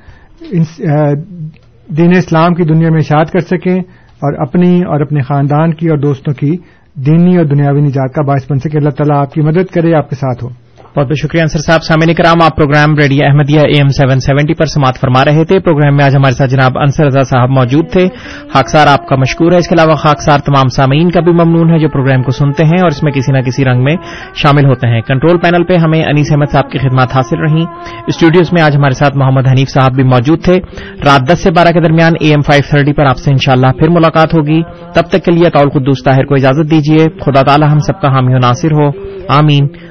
دین 1.89 2.17
اسلام 2.17 2.55
کی 2.55 2.65
دنیا 2.65 2.91
میں 2.91 2.99
اشاعت 2.99 3.31
کر 3.31 3.41
سکیں 3.41 3.79
اور 4.23 4.41
اپنی 4.41 4.79
اور 4.81 5.01
اپنے 5.01 5.23
خاندان 5.23 5.75
کی 5.75 5.89
اور 5.89 5.99
دوستوں 5.99 6.35
کی 6.35 6.57
دینی 6.97 7.37
اور 7.37 7.45
دنیاوی 7.45 7.81
نجات 7.81 8.15
کا 8.15 8.23
باعث 8.23 8.51
بن 8.51 8.59
سکے۔ 8.59 8.79
اللہ 8.79 8.91
تعالیٰ 8.91 9.21
آپ 9.23 9.33
کی 9.33 9.41
مدد 9.41 9.73
کرے، 9.75 9.95
آپ 9.95 10.11
کے 10.11 10.17
ساتھ 10.17 10.45
ہو 10.45 10.66
بہت 10.97 11.07
بہت 11.07 11.19
شکریہ 11.19 11.43
انصر 11.43 11.59
صاحب، 11.59 11.83
سامعین 11.83 12.15
کرام، 12.15 12.43
آپ 12.45 12.57
programme 12.57 12.95
radio 13.03 13.27
Ahmadiyya 13.27 13.61
A 13.61 13.73
M 13.77 13.89
seven 13.89 14.21
seventy 14.21 14.55
پر 14.55 14.67
سماعت 14.67 15.01
فرما 15.01 15.25
رہے 15.25 15.45
تھے۔ 15.45 15.59
پروگرام 15.59 15.97
میں 15.97 16.05
آج 16.05 16.17
ہمارے 16.17 16.35
ساتھ 16.35 16.51
جناب 16.51 16.79
انصر 16.79 17.07
رضا 17.07 17.23
صاحب 17.23 17.51
موجود 17.51 17.91
تھے۔ 17.93 18.09
خاکسار 18.53 18.87
آپ 18.87 19.09
کا 19.09 19.17
مشکور 19.17 19.53
ہے۔ 19.53 19.57
اس 19.57 19.69
کے 19.69 19.75
علاوہ 19.75 19.95
خاکسار 19.95 20.39
تمام 20.39 20.69
سامعین 20.69 21.11
کا 21.11 21.21
بھی 21.21 21.33
ممنون 21.33 21.71
ہے 21.71 21.79
جو 21.79 21.89
پروگرام 21.89 22.23
کو 22.23 22.31
سنتے 22.31 22.65
ہیں 22.65 22.81
اور 22.81 22.87
اس 22.87 23.03
میں 23.03 23.13
کسی 23.13 23.33
نہ 23.33 23.39
کسی 23.39 23.65
رنگ 23.65 23.85
میں 23.85 23.97
شامل 24.35 24.65
ہوتے 24.65 24.89
ہیں۔ 24.89 25.01
کنٹرول 25.01 25.39
پینل 25.39 25.65
پہ 25.65 25.77
ہمیں 25.77 26.03
انیس 26.05 26.33
احمد 26.33 26.53
صاحب 26.53 26.71
کی 26.71 26.79
خدمات 26.79 27.17
حاصل 27.17 27.39
رہیں۔ 27.41 27.65
اسٹوڈیوز 28.07 28.53
میں 28.53 28.63
آج 28.63 28.77
ہمارے 28.77 28.95
ساتھ 28.95 29.17
محمد 29.17 29.47
حنیف 29.47 29.69
صاحب 29.69 29.93
بھی 29.93 30.03
موجود 30.03 30.45
تھے۔ 30.45 30.61
رات 31.05 31.33
دس 31.33 31.39
سے 31.39 31.51
بارہ 31.51 31.69
کے 31.69 31.81
درمیان 31.81 32.13
اے 32.21 32.29
ایم 32.29 32.41
فائیو 32.41 32.63
تھرٹی 32.71 32.93
پر 32.93 33.07
آپ 33.07 33.19
سے 33.19 33.31
انشاءاللہ 33.31 33.67
پھر 33.67 33.89
ملاقات 33.89 34.35
ہوگی۔ 34.35 34.63
تب 34.95 35.03
تک 35.03 35.25
کے 35.25 35.31
لیے 35.31 35.45
قدوس 35.51 36.05
طاہر 36.05 36.25
کو 36.25 36.35
اجازت 36.35 36.71
دیجیے 36.71 37.05
خدا 37.25 37.43
تعالی 37.43 37.65
ہم 37.73 37.79
سب 37.79 38.01
کا 38.01 38.09
حامی 38.09 38.35
و 38.35 38.39
ناصر 38.39 38.73
ہو۔ 38.73 38.89
آمین۔ 39.29 39.69